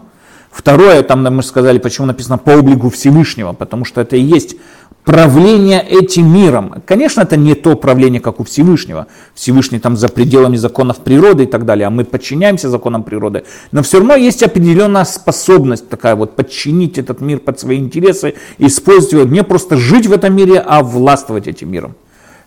Второе, 0.50 1.04
там 1.04 1.24
мы 1.24 1.44
сказали, 1.44 1.78
почему 1.78 2.08
написано 2.08 2.40
по 2.40 2.50
облику 2.50 2.90
Всевышнего, 2.90 3.54
потому 3.54 3.86
что 3.86 4.02
это 4.02 4.16
и 4.16 4.22
есть 4.22 4.56
правление 5.04 5.80
этим 5.88 6.34
миром. 6.34 6.82
Конечно, 6.88 7.22
это 7.22 7.38
не 7.38 7.54
то 7.54 7.76
правление, 7.76 8.20
как 8.20 8.40
у 8.40 8.44
Всевышнего. 8.44 9.06
Всевышний 9.36 9.78
там 9.78 9.96
за 9.96 10.08
пределами 10.08 10.58
законов 10.58 10.98
природы 10.98 11.44
и 11.44 11.46
так 11.46 11.66
далее, 11.66 11.86
а 11.86 11.92
мы 11.92 12.04
подчиняемся 12.04 12.68
законам 12.68 13.04
природы. 13.04 13.44
Но 13.72 13.84
все 13.84 14.00
равно 14.00 14.16
есть 14.16 14.42
определенная 14.42 15.06
способность 15.06 15.88
такая 15.90 16.16
вот 16.16 16.36
подчинить 16.36 16.98
этот 16.98 17.22
мир 17.22 17.38
под 17.38 17.60
свои 17.60 17.78
интересы, 17.78 18.34
использовать 18.58 19.14
его, 19.14 19.24
не 19.24 19.44
просто 19.44 19.78
жить 19.78 20.08
в 20.08 20.14
этом 20.14 20.36
мире, 20.36 20.64
а 20.66 20.82
властвовать 20.82 21.48
этим 21.48 21.70
миром. 21.70 21.94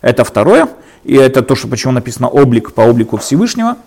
Это 0.01 0.25
второе. 0.25 0.67
И 1.05 1.15
это 1.15 1.41
то, 1.41 1.55
что 1.55 1.69
почему 1.69 1.93
написано 1.93 2.27
облик 2.27 2.73
по 2.73 2.81
облику 2.81 3.15
Всевышнего– 3.15 3.77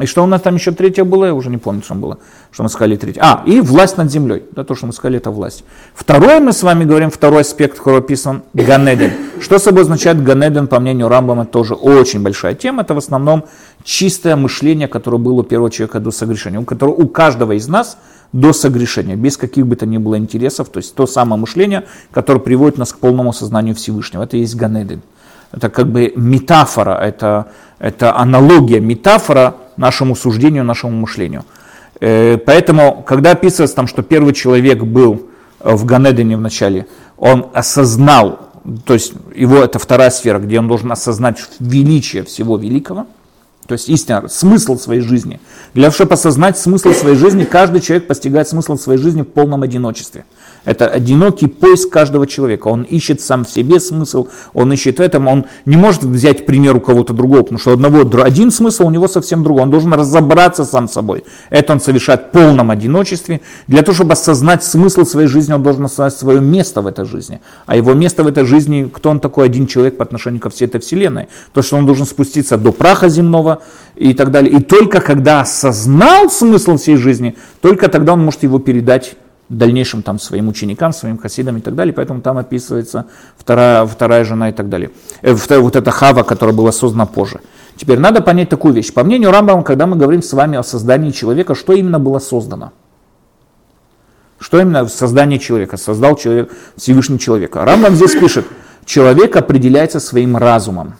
и 0.00 0.06
что 0.06 0.22
у 0.22 0.26
нас 0.26 0.42
там 0.42 0.56
еще 0.56 0.72
третье 0.72 1.04
было, 1.04 1.26
я 1.26 1.34
уже 1.34 1.48
не 1.48 1.58
помню, 1.58 1.82
что 1.82 1.94
было, 1.94 2.18
что 2.50 2.62
мы 2.62 2.68
сказали 2.68 2.96
третье. 2.96 3.20
А, 3.22 3.42
и 3.46 3.60
власть 3.60 3.96
над 3.96 4.10
землей. 4.10 4.42
Да, 4.52 4.64
то, 4.64 4.74
что 4.74 4.86
мы 4.86 4.92
сказали, 4.92 5.18
это 5.18 5.30
власть. 5.30 5.64
Второе, 5.94 6.40
мы 6.40 6.52
с 6.52 6.62
вами 6.62 6.84
говорим, 6.84 7.10
второй 7.10 7.42
аспект, 7.42 7.78
который 7.78 8.00
описан, 8.00 8.42
Ганеден. 8.52 9.12
Что 9.40 9.58
собой 9.58 9.82
означает 9.82 10.22
Ганеден, 10.22 10.66
по 10.66 10.80
мнению 10.80 11.08
Рамбама, 11.08 11.46
тоже 11.46 11.74
очень 11.74 12.20
большая 12.20 12.54
тема. 12.54 12.82
Это 12.82 12.94
в 12.94 12.98
основном 12.98 13.44
чистое 13.84 14.36
мышление, 14.36 14.88
которое 14.88 15.18
было 15.18 15.40
у 15.40 15.42
первого 15.44 15.70
человека 15.70 16.00
до 16.00 16.10
согрешения, 16.10 16.60
у 16.60 16.64
которого 16.64 16.94
у 16.94 17.08
каждого 17.08 17.52
из 17.52 17.68
нас 17.68 17.96
до 18.32 18.52
согрешения, 18.52 19.16
без 19.16 19.36
каких 19.36 19.66
бы 19.66 19.76
то 19.76 19.86
ни 19.86 19.98
было 19.98 20.18
интересов, 20.18 20.68
то 20.68 20.78
есть 20.78 20.94
то 20.94 21.06
самое 21.06 21.40
мышление, 21.40 21.84
которое 22.10 22.40
приводит 22.40 22.76
нас 22.76 22.92
к 22.92 22.98
полному 22.98 23.32
сознанию 23.32 23.74
Всевышнего. 23.74 24.24
Это 24.24 24.36
и 24.36 24.40
есть 24.40 24.56
Ганеден. 24.56 25.00
Это 25.52 25.70
как 25.70 25.86
бы 25.86 26.12
метафора, 26.16 26.98
это, 27.00 27.46
это 27.78 28.16
аналогия, 28.16 28.80
метафора 28.80 29.54
нашему 29.76 30.16
суждению, 30.16 30.64
нашему 30.64 30.92
мышлению. 30.92 31.44
Э, 32.00 32.38
поэтому, 32.38 33.02
когда 33.06 33.32
описывается 33.32 33.76
там, 33.76 33.86
что 33.86 34.02
первый 34.02 34.34
человек 34.34 34.82
был 34.82 35.28
э, 35.60 35.74
в 35.74 35.84
Ганедене 35.84 36.36
в 36.36 36.40
начале, 36.40 36.86
он 37.16 37.46
осознал, 37.54 38.50
то 38.84 38.94
есть 38.94 39.14
его 39.34 39.58
это 39.58 39.78
вторая 39.78 40.10
сфера, 40.10 40.38
где 40.38 40.58
он 40.58 40.68
должен 40.68 40.92
осознать 40.92 41.38
величие 41.58 42.24
всего 42.24 42.56
великого, 42.56 43.06
то 43.66 43.72
есть 43.72 43.88
истинно, 43.88 44.28
смысл 44.28 44.78
своей 44.78 45.00
жизни. 45.00 45.40
Для 45.74 45.84
того, 45.84 45.94
чтобы 45.94 46.14
осознать 46.14 46.56
смысл 46.56 46.92
своей 46.92 47.16
жизни, 47.16 47.44
каждый 47.44 47.80
человек 47.80 48.06
постигает 48.06 48.48
смысл 48.48 48.76
своей 48.76 49.00
жизни 49.00 49.22
в 49.22 49.26
полном 49.26 49.62
одиночестве. 49.62 50.24
Это 50.66 50.88
одинокий 50.88 51.46
поиск 51.46 51.90
каждого 51.90 52.26
человека. 52.26 52.66
Он 52.68 52.82
ищет 52.82 53.20
сам 53.20 53.44
в 53.44 53.50
себе 53.50 53.78
смысл, 53.78 54.26
он 54.52 54.72
ищет 54.72 54.98
в 54.98 55.00
этом, 55.00 55.28
он 55.28 55.46
не 55.64 55.76
может 55.76 56.02
взять 56.02 56.44
пример 56.44 56.76
у 56.76 56.80
кого-то 56.80 57.14
другого, 57.14 57.42
потому 57.42 57.58
что 57.58 57.70
у 57.70 57.74
одного 57.74 58.00
один 58.22 58.50
смысл, 58.50 58.86
у 58.86 58.90
него 58.90 59.06
совсем 59.06 59.44
другой. 59.44 59.62
Он 59.62 59.70
должен 59.70 59.94
разобраться 59.94 60.64
сам 60.64 60.88
с 60.88 60.92
собой. 60.92 61.24
Это 61.50 61.72
он 61.72 61.80
совершает 61.80 62.20
в 62.22 62.30
полном 62.32 62.72
одиночестве. 62.72 63.40
Для 63.68 63.82
того, 63.82 63.94
чтобы 63.94 64.12
осознать 64.14 64.64
смысл 64.64 65.04
своей 65.04 65.28
жизни, 65.28 65.52
он 65.52 65.62
должен 65.62 65.84
осознать 65.84 66.14
свое 66.14 66.40
место 66.40 66.82
в 66.82 66.88
этой 66.88 67.04
жизни. 67.04 67.40
А 67.66 67.76
его 67.76 67.94
место 67.94 68.24
в 68.24 68.26
этой 68.26 68.44
жизни, 68.44 68.90
кто 68.92 69.10
он 69.10 69.20
такой, 69.20 69.46
один 69.46 69.68
человек 69.68 69.96
по 69.96 70.04
отношению 70.04 70.40
ко 70.40 70.50
всей 70.50 70.64
этой 70.64 70.80
вселенной. 70.80 71.28
То, 71.54 71.62
что 71.62 71.76
он 71.76 71.86
должен 71.86 72.06
спуститься 72.06 72.58
до 72.58 72.72
праха 72.72 73.08
земного 73.08 73.62
и 73.94 74.14
так 74.14 74.32
далее. 74.32 74.58
И 74.58 74.60
только 74.60 75.00
когда 75.00 75.42
осознал 75.42 76.28
смысл 76.28 76.76
всей 76.76 76.96
жизни, 76.96 77.36
только 77.60 77.88
тогда 77.88 78.14
он 78.14 78.24
может 78.24 78.42
его 78.42 78.58
передать 78.58 79.14
дальнейшим 79.48 80.02
там 80.02 80.18
своим 80.18 80.48
ученикам, 80.48 80.92
своим 80.92 81.18
хасидам 81.18 81.58
и 81.58 81.60
так 81.60 81.74
далее. 81.74 81.92
Поэтому 81.92 82.20
там 82.20 82.38
описывается 82.38 83.06
вторая, 83.36 83.86
вторая 83.86 84.24
жена 84.24 84.50
и 84.50 84.52
так 84.52 84.68
далее. 84.68 84.90
Э, 85.22 85.32
вот 85.32 85.76
эта 85.76 85.90
хава, 85.90 86.22
которая 86.22 86.54
была 86.54 86.72
создана 86.72 87.06
позже. 87.06 87.40
Теперь 87.76 87.98
надо 87.98 88.22
понять 88.22 88.48
такую 88.48 88.74
вещь. 88.74 88.92
По 88.92 89.04
мнению 89.04 89.30
Рамбама, 89.30 89.62
когда 89.62 89.86
мы 89.86 89.96
говорим 89.96 90.22
с 90.22 90.32
вами 90.32 90.56
о 90.56 90.62
создании 90.62 91.10
человека, 91.10 91.54
что 91.54 91.72
именно 91.74 91.98
было 91.98 92.18
создано? 92.18 92.72
Что 94.38 94.60
именно 94.60 94.84
в 94.84 94.90
создании 94.90 95.38
человека? 95.38 95.76
Создал 95.76 96.16
человек, 96.16 96.52
Всевышний 96.76 97.18
человека. 97.18 97.64
Рамбам 97.64 97.94
здесь 97.94 98.14
пишет, 98.14 98.46
человек 98.84 99.36
определяется 99.36 100.00
своим 100.00 100.36
разумом. 100.36 100.94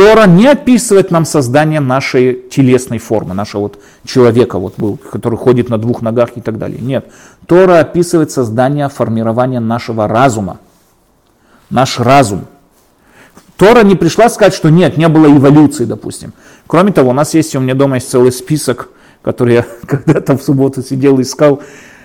Тора 0.00 0.26
не 0.26 0.46
описывает 0.46 1.10
нам 1.10 1.26
создание 1.26 1.78
нашей 1.78 2.32
телесной 2.50 2.96
формы, 2.96 3.34
нашего 3.34 3.60
вот 3.60 3.78
человека, 4.06 4.58
вот, 4.58 4.76
который 5.12 5.36
ходит 5.36 5.68
на 5.68 5.76
двух 5.76 6.00
ногах 6.00 6.30
и 6.36 6.40
так 6.40 6.56
далее. 6.56 6.80
Нет. 6.80 7.12
Тора 7.46 7.80
описывает 7.80 8.30
создание, 8.30 8.88
формирование 8.88 9.60
нашего 9.60 10.08
разума. 10.08 10.58
Наш 11.68 12.00
разум. 12.00 12.46
Тора 13.58 13.82
не 13.82 13.94
пришла 13.94 14.30
сказать, 14.30 14.54
что 14.54 14.70
нет, 14.70 14.96
не 14.96 15.06
было 15.06 15.26
эволюции, 15.26 15.84
допустим. 15.84 16.32
Кроме 16.66 16.92
того, 16.92 17.10
у 17.10 17.12
нас 17.12 17.34
есть, 17.34 17.54
у 17.54 17.60
меня 17.60 17.74
дома 17.74 17.96
есть 17.96 18.08
целый 18.08 18.32
список, 18.32 18.88
который 19.20 19.52
я 19.56 19.66
когда-то 19.86 20.38
в 20.38 20.42
субботу 20.42 20.82
сидел 20.82 21.18
и 21.18 21.22
искал, 21.24 21.60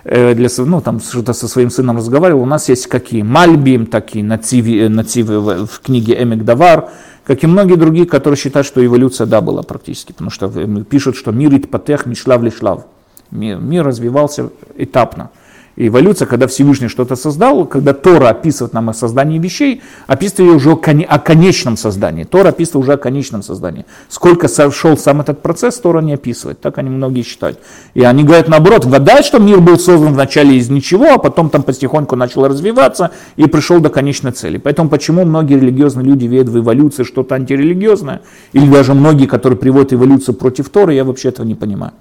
для, 0.06 0.50
ну, 0.60 0.82
там 0.82 1.00
что-то 1.00 1.34
со 1.34 1.48
своим 1.48 1.72
сыном 1.72 1.98
разговаривал, 1.98 2.44
у 2.44 2.46
нас 2.46 2.70
есть 2.70 2.86
какие? 2.86 3.24
Мальбим, 3.24 3.88
такие 3.88 4.24
Нацивы, 4.24 4.88
Нацивы 4.88 5.40
в, 5.40 5.66
в 5.66 5.80
книге 5.82 6.22
Эмик 6.22 6.44
Давар, 6.44 6.90
как 7.24 7.44
и 7.44 7.48
многие 7.48 7.76
другие, 7.76 8.06
которые 8.06 8.38
считают, 8.38 8.68
что 8.68 8.86
эволюция, 8.86 9.26
да, 9.26 9.42
была 9.42 9.64
практически, 9.64 10.12
потому 10.12 10.30
что 10.30 10.48
пишут, 10.84 11.16
что 11.16 11.32
мир 11.32 11.56
итпатех 11.56 12.06
мишлав 12.06 12.44
лишлав, 12.44 12.86
мир, 13.32 13.58
мир 13.58 13.84
развивался 13.84 14.52
этапно. 14.78 15.32
Эволюция, 15.78 16.26
когда 16.26 16.48
Всевышний 16.48 16.88
что-то 16.88 17.18
создал, 17.18 17.66
когда 17.66 17.94
Тора 17.94 18.30
описывает 18.30 18.74
нам 18.74 18.90
о 18.90 18.94
создании 18.94 19.40
вещей, 19.40 19.82
описывает 20.08 20.56
уже 20.56 20.72
о 20.72 21.20
конечном 21.20 21.76
создании. 21.76 22.24
Тора 22.24 22.50
описывает 22.50 22.86
уже 22.86 22.94
о 22.94 22.98
конечном 22.98 23.44
создании. 23.44 23.86
Сколько 24.08 24.48
шел 24.72 24.98
сам 24.98 25.20
этот 25.20 25.42
процесс, 25.42 25.78
Тора 25.78 26.00
не 26.00 26.14
описывает. 26.14 26.62
Так 26.62 26.78
они 26.78 26.90
многие 26.90 27.24
считают. 27.24 27.60
И 27.94 28.04
они 28.04 28.24
говорят 28.24 28.48
наоборот, 28.48 28.86
гадать, 28.86 29.26
что 29.26 29.40
мир 29.40 29.60
был 29.60 29.78
создан 29.78 30.14
вначале 30.14 30.56
из 30.56 30.70
ничего, 30.70 31.16
а 31.16 31.18
потом 31.18 31.50
там 31.50 31.62
потихоньку 31.64 32.16
начал 32.16 32.48
развиваться 32.48 33.12
и 33.36 33.46
пришел 33.46 33.82
до 33.82 33.90
конечной 33.90 34.32
цели. 34.32 34.58
Поэтому 34.58 34.90
почему 34.90 35.26
многие 35.26 35.56
религиозные 35.56 36.06
люди 36.06 36.26
верят 36.26 36.48
в 36.48 36.58
эволюцию 36.58 37.04
что-то 37.04 37.36
антирелигиозное, 37.36 38.22
или 38.54 38.70
даже 38.70 38.94
многие, 38.94 39.26
которые 39.26 39.60
приводят 39.60 39.92
эволюцию 39.92 40.36
против 40.36 40.70
Торы, 40.70 40.94
я 40.94 41.04
вообще 41.04 41.30
этого 41.30 41.46
не 41.46 41.56
понимаю. 41.56 41.92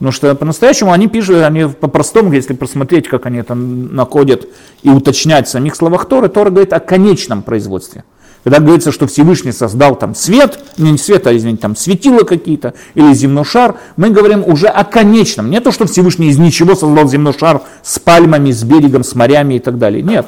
Потому 0.00 0.12
что 0.12 0.34
по-настоящему 0.34 0.92
они 0.92 1.08
пишут, 1.08 1.42
они 1.42 1.66
по-простому, 1.66 2.32
если 2.32 2.54
просмотреть, 2.54 3.06
как 3.06 3.26
они 3.26 3.36
это 3.36 3.54
находят 3.54 4.48
и 4.82 4.88
уточнять 4.88 5.46
в 5.46 5.50
самих 5.50 5.76
словах 5.76 6.08
Торы, 6.08 6.30
Тора 6.30 6.48
говорит 6.48 6.72
о 6.72 6.80
конечном 6.80 7.42
производстве. 7.42 8.04
Когда 8.42 8.60
говорится, 8.60 8.92
что 8.92 9.06
Всевышний 9.06 9.52
создал 9.52 9.96
там 9.96 10.14
свет, 10.14 10.58
не 10.78 10.96
свет, 10.96 11.26
а 11.26 11.36
извините, 11.36 11.60
там 11.60 11.76
светило 11.76 12.20
какие-то 12.20 12.72
или 12.94 13.12
земной 13.12 13.44
шар, 13.44 13.76
мы 13.98 14.08
говорим 14.08 14.42
уже 14.46 14.68
о 14.68 14.84
конечном. 14.84 15.50
Не 15.50 15.60
то, 15.60 15.70
что 15.70 15.86
Всевышний 15.86 16.30
из 16.30 16.38
ничего 16.38 16.74
создал 16.74 17.06
земной 17.06 17.34
шар 17.38 17.60
с 17.82 17.98
пальмами, 17.98 18.52
с 18.52 18.64
берегом, 18.64 19.04
с 19.04 19.14
морями 19.14 19.56
и 19.56 19.58
так 19.58 19.76
далее. 19.76 20.02
Нет. 20.02 20.26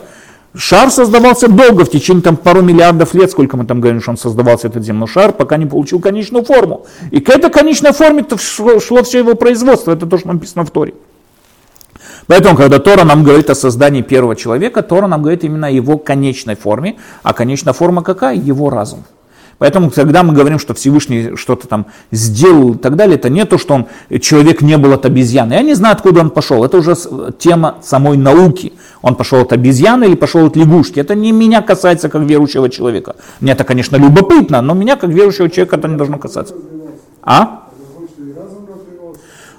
Шар 0.55 0.91
создавался 0.91 1.49
долго, 1.49 1.85
в 1.85 1.91
течение 1.91 2.23
там, 2.23 2.37
пару 2.37 2.61
миллиардов 2.63 3.15
лет, 3.15 3.31
сколько 3.31 3.57
мы 3.57 3.65
там 3.65 3.81
говорим, 3.81 4.03
что 4.03 4.11
он 4.11 4.19
создавался, 4.19 4.69
этот 4.69 4.85
земной 4.85 5.09
шар, 5.09 5.33
пока 5.33 5.57
не 5.57 5.65
получил 5.65 5.99
конечную 5.99 6.45
форму. 6.45 6.85
И 7.11 7.21
к 7.21 7.31
этой 7.31 7.51
конечной 7.51 7.93
форме 7.93 8.25
шло, 8.39 8.79
шло 8.79 9.03
все 9.03 9.19
его 9.19 9.35
производство, 9.35 9.93
это 9.93 10.07
то, 10.07 10.19
что 10.19 10.29
написано 10.29 10.67
в 10.67 10.71
Торе. 10.71 10.93
Поэтому, 12.27 12.57
когда 12.57 12.79
Тора 12.79 13.05
нам 13.05 13.25
говорит 13.25 13.51
о 13.51 13.55
создании 13.55 14.03
первого 14.03 14.37
человека, 14.37 14.83
Тора 14.83 15.07
нам 15.07 15.23
говорит 15.23 15.43
именно 15.45 15.69
о 15.69 15.71
его 15.71 15.99
конечной 15.99 16.55
форме. 16.55 16.97
А 17.23 17.33
конечная 17.33 17.73
форма 17.73 18.03
какая? 18.03 18.37
Его 18.37 18.71
разум. 18.71 19.05
Поэтому, 19.59 19.91
когда 19.91 20.23
мы 20.23 20.35
говорим, 20.35 20.59
что 20.59 20.75
Всевышний 20.75 21.37
что-то 21.37 21.69
там 21.69 21.87
сделал 22.11 22.75
и 22.75 22.79
так 22.79 22.97
далее, 22.97 23.17
это 23.17 23.29
не 23.29 23.45
то, 23.45 23.59
что 23.59 23.75
он, 23.75 23.87
человек 24.21 24.63
не 24.63 24.77
был 24.77 24.93
от 24.93 25.07
обезьяны. 25.07 25.55
Я 25.55 25.63
не 25.63 25.75
знаю, 25.75 25.95
откуда 25.95 26.21
он 26.21 26.31
пошел. 26.31 26.65
Это 26.65 26.79
уже 26.79 26.97
тема 27.39 27.77
самой 27.83 28.17
науки. 28.17 28.73
Он 29.03 29.15
пошел 29.15 29.41
от 29.41 29.53
обезьяны 29.53 30.05
или 30.05 30.15
пошел 30.15 30.47
от 30.47 30.57
лягушки. 30.57 31.01
Это 31.01 31.15
не 31.15 31.33
меня 31.33 31.63
касается 31.63 32.09
как 32.09 32.23
верующего 32.23 32.69
человека. 32.69 33.17
Мне 33.41 33.53
это, 33.53 33.65
конечно, 33.65 33.97
любопытно, 33.97 34.63
но 34.63 34.75
меня 34.75 34.97
как 34.97 35.11
верующего 35.11 35.49
человека 35.49 35.77
это 35.77 35.89
не 35.89 35.97
должно 35.97 36.19
касаться. 36.19 36.55
А? 37.23 37.63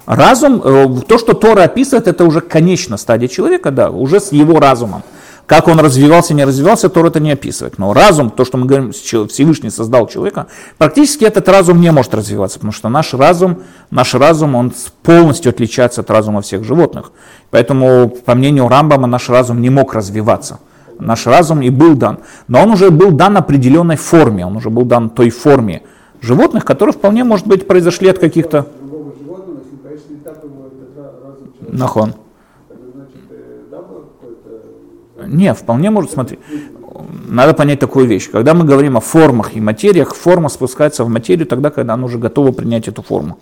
Разум, 0.06 0.60
э, 0.62 0.86
то, 1.08 1.18
что 1.18 1.32
Тора 1.32 1.62
описывает, 1.62 2.08
это 2.08 2.24
уже 2.24 2.42
конечная 2.42 2.98
стадия 2.98 3.28
человека, 3.28 3.70
да, 3.70 3.90
уже 3.90 4.20
с 4.20 4.32
его 4.32 4.60
разумом. 4.60 5.02
Как 5.46 5.68
он 5.68 5.78
развивался, 5.78 6.32
не 6.32 6.44
развивался, 6.44 6.88
Тор 6.88 7.06
это 7.06 7.20
не 7.20 7.32
описывает. 7.32 7.76
Но 7.76 7.92
разум, 7.92 8.30
то, 8.30 8.46
что 8.46 8.56
мы 8.56 8.64
говорим, 8.64 8.92
Всевышний 8.92 9.68
создал 9.68 10.06
человека, 10.06 10.46
практически 10.78 11.24
этот 11.24 11.48
разум 11.48 11.80
не 11.82 11.92
может 11.92 12.14
развиваться, 12.14 12.58
потому 12.58 12.72
что 12.72 12.88
наш 12.88 13.12
разум, 13.12 13.62
наш 13.90 14.14
разум, 14.14 14.54
он 14.54 14.72
полностью 15.02 15.50
отличается 15.50 16.00
от 16.00 16.10
разума 16.10 16.40
всех 16.40 16.64
животных. 16.64 17.12
Поэтому, 17.50 18.08
по 18.08 18.34
мнению 18.34 18.68
Рамбама, 18.68 19.06
наш 19.06 19.28
разум 19.28 19.60
не 19.60 19.68
мог 19.68 19.92
развиваться. 19.92 20.60
Наш 20.98 21.26
разум 21.26 21.60
и 21.60 21.68
был 21.68 21.94
дан. 21.94 22.20
Но 22.48 22.62
он 22.62 22.70
уже 22.70 22.90
был 22.90 23.10
дан 23.10 23.36
определенной 23.36 23.96
форме, 23.96 24.46
он 24.46 24.56
уже 24.56 24.70
был 24.70 24.84
дан 24.84 25.10
той 25.10 25.28
форме 25.28 25.82
животных, 26.22 26.64
которые 26.64 26.94
вполне, 26.94 27.22
может 27.22 27.46
быть, 27.46 27.66
произошли 27.66 28.08
от 28.08 28.18
каких-то... 28.18 28.66
Нахон. 31.68 32.14
Не, 35.26 35.54
вполне 35.54 35.90
может, 35.90 36.12
смотри, 36.12 36.38
надо 37.28 37.54
понять 37.54 37.80
такую 37.80 38.06
вещь. 38.06 38.30
Когда 38.30 38.54
мы 38.54 38.64
говорим 38.64 38.96
о 38.96 39.00
формах 39.00 39.56
и 39.56 39.60
материях, 39.60 40.14
форма 40.14 40.48
спускается 40.48 41.04
в 41.04 41.08
материю 41.08 41.46
тогда, 41.46 41.70
когда 41.70 41.94
она 41.94 42.04
уже 42.04 42.18
готова 42.18 42.52
принять 42.52 42.88
эту 42.88 43.02
форму. 43.02 43.38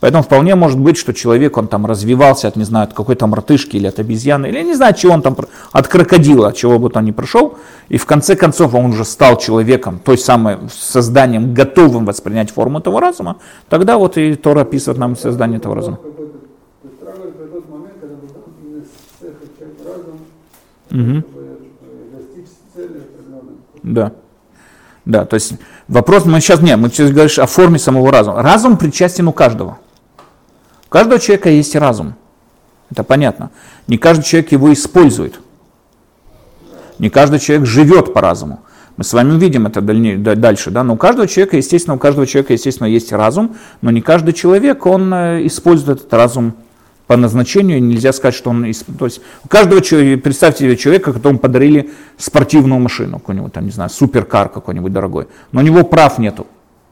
Поэтому 0.00 0.22
вполне 0.22 0.54
может 0.54 0.78
быть, 0.78 0.96
что 0.96 1.12
человек, 1.12 1.56
он 1.56 1.66
там 1.66 1.84
развивался 1.84 2.46
от, 2.46 2.56
не 2.56 2.64
знаю, 2.64 2.84
от 2.84 2.94
какой-то 2.94 3.26
мартышки 3.26 3.76
или 3.76 3.88
от 3.88 3.98
обезьяны, 3.98 4.46
или 4.46 4.62
не 4.62 4.74
знаю, 4.74 4.94
чего 4.94 5.12
он 5.12 5.22
там, 5.22 5.36
от 5.72 5.88
крокодила, 5.88 6.48
от 6.48 6.56
чего 6.56 6.78
бы 6.78 6.88
то 6.88 7.00
ни 7.00 7.10
пришел, 7.10 7.58
и 7.88 7.96
в 7.96 8.06
конце 8.06 8.36
концов 8.36 8.74
он 8.74 8.86
уже 8.86 9.04
стал 9.04 9.38
человеком, 9.38 10.00
той 10.04 10.16
самой 10.16 10.58
созданием, 10.70 11.52
готовым 11.52 12.06
воспринять 12.06 12.50
форму 12.52 12.78
этого 12.78 13.00
разума, 13.00 13.38
тогда 13.68 13.98
вот 13.98 14.16
и 14.18 14.36
Тора 14.36 14.60
описывает 14.60 14.98
нам 14.98 15.16
создание 15.16 15.58
этого 15.58 15.74
разума. 15.74 15.98
Угу. 20.90 21.22
Да. 23.82 24.12
Да, 25.04 25.24
то 25.24 25.34
есть 25.34 25.54
вопрос, 25.88 26.26
мы 26.26 26.40
сейчас, 26.40 26.60
нет, 26.60 26.78
мы 26.78 26.90
сейчас 26.90 27.10
говорим 27.10 27.30
о 27.42 27.46
форме 27.46 27.78
самого 27.78 28.12
разума. 28.12 28.42
Разум 28.42 28.76
причастен 28.76 29.26
у 29.26 29.32
каждого. 29.32 29.78
У 30.86 30.90
каждого 30.90 31.18
человека 31.18 31.48
есть 31.48 31.74
разум. 31.74 32.14
Это 32.90 33.04
понятно. 33.04 33.50
Не 33.86 33.96
каждый 33.96 34.24
человек 34.24 34.52
его 34.52 34.72
использует. 34.72 35.40
Не 36.98 37.10
каждый 37.10 37.38
человек 37.38 37.66
живет 37.66 38.12
по 38.12 38.20
разуму. 38.20 38.60
Мы 38.98 39.04
с 39.04 39.12
вами 39.12 39.32
увидим 39.32 39.66
это 39.66 39.80
дальнее, 39.80 40.18
дальше, 40.18 40.72
да, 40.72 40.82
но 40.82 40.94
у 40.94 40.96
каждого 40.96 41.28
человека, 41.28 41.56
естественно, 41.56 41.94
у 41.94 41.98
каждого 42.00 42.26
человека, 42.26 42.54
естественно, 42.54 42.88
есть 42.88 43.12
разум, 43.12 43.56
но 43.80 43.92
не 43.92 44.00
каждый 44.00 44.34
человек, 44.34 44.86
он 44.86 45.14
э, 45.14 45.46
использует 45.46 46.00
этот 46.00 46.12
разум 46.12 46.54
по 47.08 47.16
назначению, 47.16 47.82
нельзя 47.82 48.12
сказать, 48.12 48.34
что 48.34 48.50
он... 48.50 48.70
То 48.98 49.06
есть 49.06 49.22
у 49.42 49.48
каждого 49.48 49.80
человека, 49.80 50.22
представьте 50.22 50.64
себе 50.64 50.76
человека, 50.76 51.14
которому 51.14 51.38
подарили 51.38 51.90
спортивную 52.18 52.80
машину, 52.80 53.18
какой-нибудь 53.18 53.52
там, 53.52 53.64
не 53.64 53.70
знаю, 53.70 53.88
суперкар 53.88 54.50
какой-нибудь 54.50 54.92
дорогой, 54.92 55.26
но 55.50 55.60
у 55.60 55.64
него 55.64 55.84
прав 55.84 56.18
нету. 56.18 56.46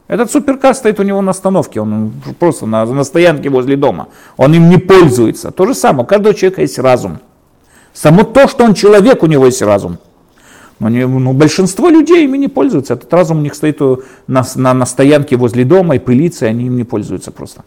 Этот 0.07 0.31
суперкар 0.31 0.73
стоит 0.73 0.99
у 0.99 1.03
него 1.03 1.21
на 1.21 1.31
остановке, 1.31 1.81
он 1.81 2.11
просто 2.39 2.65
на, 2.65 2.83
на 2.85 3.03
стоянке 3.03 3.49
возле 3.49 3.77
дома. 3.77 4.07
Он 4.37 4.53
им 4.55 4.69
не 4.69 4.77
пользуется. 4.77 5.51
То 5.51 5.67
же 5.67 5.75
самое, 5.75 6.03
у 6.03 6.07
каждого 6.07 6.33
человека 6.33 6.61
есть 6.61 6.79
разум. 6.79 7.19
Само 7.93 8.23
то, 8.23 8.47
что 8.47 8.63
он 8.63 8.73
человек, 8.73 9.21
у 9.21 9.27
него 9.27 9.45
есть 9.45 9.61
разум. 9.61 9.99
Но, 10.79 10.89
не, 10.89 11.05
ну, 11.05 11.33
большинство 11.33 11.89
людей 11.89 12.23
ими 12.23 12.37
не 12.37 12.47
пользуются. 12.47 12.95
Этот 12.95 13.13
разум 13.13 13.37
у 13.37 13.41
них 13.41 13.53
стоит 13.53 13.79
на, 14.25 14.43
на, 14.55 14.73
на 14.73 14.85
стоянке 14.87 15.35
возле 15.35 15.63
дома 15.63 15.95
и 15.95 15.99
пылится, 15.99 16.45
и 16.45 16.49
они 16.49 16.65
им 16.65 16.75
не 16.75 16.85
пользуются 16.85 17.31
просто. 17.31 17.63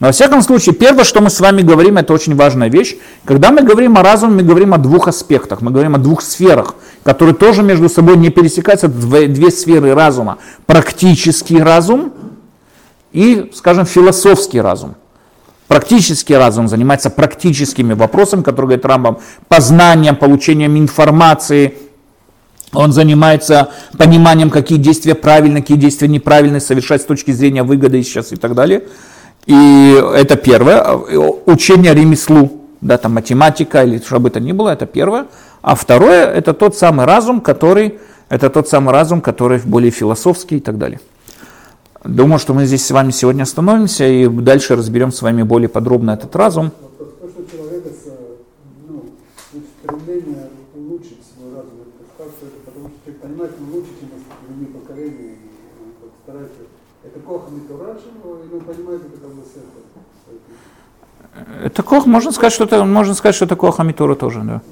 Но 0.00 0.06
во 0.06 0.12
всяком 0.12 0.42
случае, 0.42 0.74
первое, 0.74 1.02
что 1.02 1.20
мы 1.20 1.28
с 1.28 1.40
вами 1.40 1.62
говорим, 1.62 1.96
это 1.98 2.12
очень 2.12 2.36
важная 2.36 2.68
вещь. 2.68 2.96
Когда 3.24 3.50
мы 3.50 3.62
говорим 3.62 3.98
о 3.98 4.02
разуме, 4.02 4.34
мы 4.34 4.42
говорим 4.42 4.72
о 4.72 4.78
двух 4.78 5.08
аспектах, 5.08 5.60
мы 5.60 5.72
говорим 5.72 5.96
о 5.96 5.98
двух 5.98 6.22
сферах, 6.22 6.76
которые 7.02 7.34
тоже 7.34 7.64
между 7.64 7.88
собой 7.88 8.16
не 8.16 8.30
пересекаются, 8.30 8.86
две, 8.86 9.26
две 9.26 9.50
сферы 9.50 9.94
разума. 9.94 10.38
Практический 10.66 11.60
разум 11.60 12.12
и, 13.12 13.50
скажем, 13.54 13.86
философский 13.86 14.60
разум. 14.60 14.94
Практический 15.66 16.36
разум 16.36 16.68
занимается 16.68 17.10
практическими 17.10 17.92
вопросами, 17.92 18.42
которые 18.42 18.68
говорит 18.68 18.86
Рамбам, 18.86 19.18
познанием, 19.48 20.16
получением 20.16 20.78
информации, 20.78 21.74
он 22.72 22.92
занимается 22.92 23.70
пониманием, 23.96 24.50
какие 24.50 24.78
действия 24.78 25.14
правильны, 25.14 25.60
какие 25.60 25.78
действия 25.78 26.08
неправильны 26.08 26.60
совершать 26.60 27.02
с 27.02 27.04
точки 27.04 27.30
зрения 27.30 27.62
выгоды 27.62 28.02
сейчас 28.02 28.32
и 28.32 28.36
так 28.36 28.54
далее. 28.54 28.84
И 29.46 30.02
это 30.14 30.36
первое. 30.36 30.94
Учение 31.46 31.94
ремеслу, 31.94 32.50
да, 32.80 32.98
там 32.98 33.14
математика 33.14 33.82
или 33.82 33.98
что 33.98 34.20
бы 34.20 34.28
это 34.28 34.40
ни 34.40 34.52
было, 34.52 34.70
это 34.70 34.86
первое. 34.86 35.26
А 35.62 35.74
второе, 35.74 36.26
это 36.26 36.52
тот 36.52 36.76
самый 36.76 37.06
разум, 37.06 37.40
который, 37.40 37.98
это 38.28 38.50
тот 38.50 38.68
самый 38.68 38.92
разум, 38.92 39.20
который 39.20 39.60
более 39.64 39.90
философский 39.90 40.58
и 40.58 40.60
так 40.60 40.78
далее. 40.78 41.00
Думаю, 42.04 42.38
что 42.38 42.54
мы 42.54 42.64
здесь 42.66 42.86
с 42.86 42.90
вами 42.90 43.10
сегодня 43.10 43.42
остановимся 43.42 44.06
и 44.06 44.28
дальше 44.28 44.76
разберем 44.76 45.10
с 45.10 45.20
вами 45.20 45.42
более 45.42 45.68
подробно 45.68 46.12
этот 46.12 46.34
разум. 46.36 46.70
То, 46.98 47.04
что 47.28 47.44
человека 47.50 47.88
ну, 48.88 49.04
стремление 49.82 50.48
улучшить 50.76 51.18
свой 51.34 51.56
разум, 51.56 51.72
это 51.82 52.62
потому 52.64 52.88
что 52.88 52.96
человек 53.04 53.22
понимает, 53.22 53.52
он 53.58 53.74
лучше, 53.74 53.90
чем 53.98 54.08
остальные 54.14 54.68
поколения, 54.68 55.32
и 55.32 55.50
он 55.82 55.92
вот 56.00 56.12
старается. 56.22 56.60
Это 61.62 61.82
кох, 61.82 62.06
можно 62.06 62.32
сказать, 62.32 62.52
что 62.52 62.64
это, 62.64 62.84
можно 62.84 63.14
сказать, 63.14 63.34
что 63.34 63.44
это 63.44 63.56
коха 63.56 63.82
митура 63.82 64.14
тоже, 64.14 64.40
да. 64.42 64.62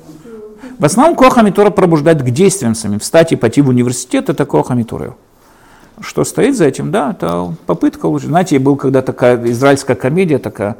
В 0.78 0.84
основном 0.84 1.16
коха 1.16 1.42
митура 1.42 1.70
пробуждает 1.70 2.22
к 2.22 2.30
действиям 2.30 2.74
самим. 2.74 2.98
Встать 2.98 3.32
и 3.32 3.36
пойти 3.36 3.62
в 3.62 3.68
университет, 3.68 4.28
это 4.28 4.44
коха 4.46 4.74
митура. 4.74 5.16
Что 6.00 6.24
стоит 6.24 6.56
за 6.56 6.66
этим, 6.66 6.90
да, 6.90 7.12
это 7.12 7.54
попытка 7.66 8.06
лучше. 8.06 8.26
Знаете, 8.26 8.58
был 8.58 8.76
когда 8.76 9.00
такая 9.00 9.42
израильская 9.50 9.94
комедия 9.94 10.38
такая, 10.38 10.76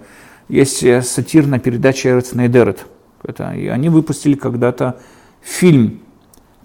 есть 0.49 0.83
э, 0.83 1.01
сатирная 1.03 1.59
передача 1.59 2.11
Эрец 2.11 2.33
Нейдерет. 2.33 2.87
Это, 3.23 3.53
и 3.53 3.67
они 3.69 3.89
выпустили 3.89 4.35
когда-то 4.35 4.99
фильм 5.41 6.01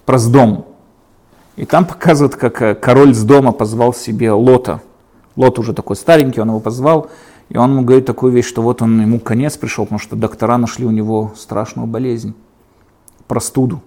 про 0.05 0.18
Сдом. 0.18 0.68
И 1.55 1.66
там 1.66 1.86
показывают, 1.86 2.36
как 2.36 2.62
э, 2.62 2.76
король 2.76 3.14
с 3.14 3.24
дома 3.24 3.53
позвал 3.53 3.93
себе 3.93 4.32
Лота. 4.32 4.82
Лот 5.42 5.58
уже 5.58 5.74
такой 5.74 5.96
старенький, 5.96 6.39
он 6.39 6.50
его 6.50 6.60
позвал. 6.60 7.10
И 7.50 7.58
он 7.58 7.72
ему 7.72 7.82
говорит 7.82 8.06
такую 8.06 8.32
вещь, 8.32 8.46
что 8.46 8.62
вот 8.62 8.84
он 8.84 9.02
ему 9.02 9.20
конец 9.20 9.58
пришел, 9.58 9.86
потому 9.86 9.98
что 10.00 10.16
доктора 10.16 10.58
нашли 10.58 10.86
у 10.86 10.92
него 10.92 11.34
страшную 11.36 11.88
болезнь, 11.88 12.36
простуду. 13.28 13.82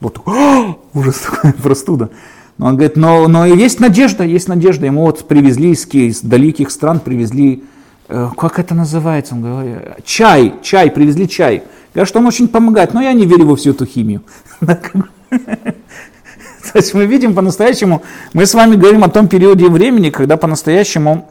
Вот 0.00 0.14
такой, 0.14 0.76
ужас 0.94 1.20
такой, 1.20 1.52
простуда. 1.62 2.10
Но 2.58 2.66
он 2.66 2.74
говорит, 2.74 2.96
но, 2.96 3.28
но 3.28 3.46
есть 3.46 3.78
надежда, 3.78 4.24
есть 4.24 4.48
надежда. 4.48 4.86
Ему 4.86 5.02
вот 5.02 5.28
привезли 5.28 5.70
из, 5.70 5.86
из 5.86 6.22
далеких 6.22 6.70
стран, 6.72 6.98
привезли, 6.98 7.62
э, 8.08 8.28
как 8.36 8.58
это 8.58 8.74
называется, 8.74 9.34
он 9.36 9.42
говорит, 9.42 10.04
чай, 10.04 10.54
чай, 10.60 10.90
привезли 10.90 11.28
чай. 11.28 11.62
Говорят, 11.94 12.08
что 12.08 12.18
он 12.18 12.26
очень 12.26 12.48
помогает, 12.48 12.94
но 12.94 13.00
я 13.00 13.12
не 13.12 13.26
верю 13.26 13.46
во 13.46 13.54
всю 13.54 13.70
эту 13.70 13.86
химию. 13.86 14.22
То 16.76 16.80
есть 16.80 16.92
мы 16.92 17.06
видим 17.06 17.34
по-настоящему, 17.34 18.02
мы 18.34 18.44
с 18.44 18.52
вами 18.52 18.76
говорим 18.76 19.02
о 19.02 19.08
том 19.08 19.28
периоде 19.28 19.66
времени, 19.66 20.10
когда 20.10 20.36
по-настоящему 20.36 21.26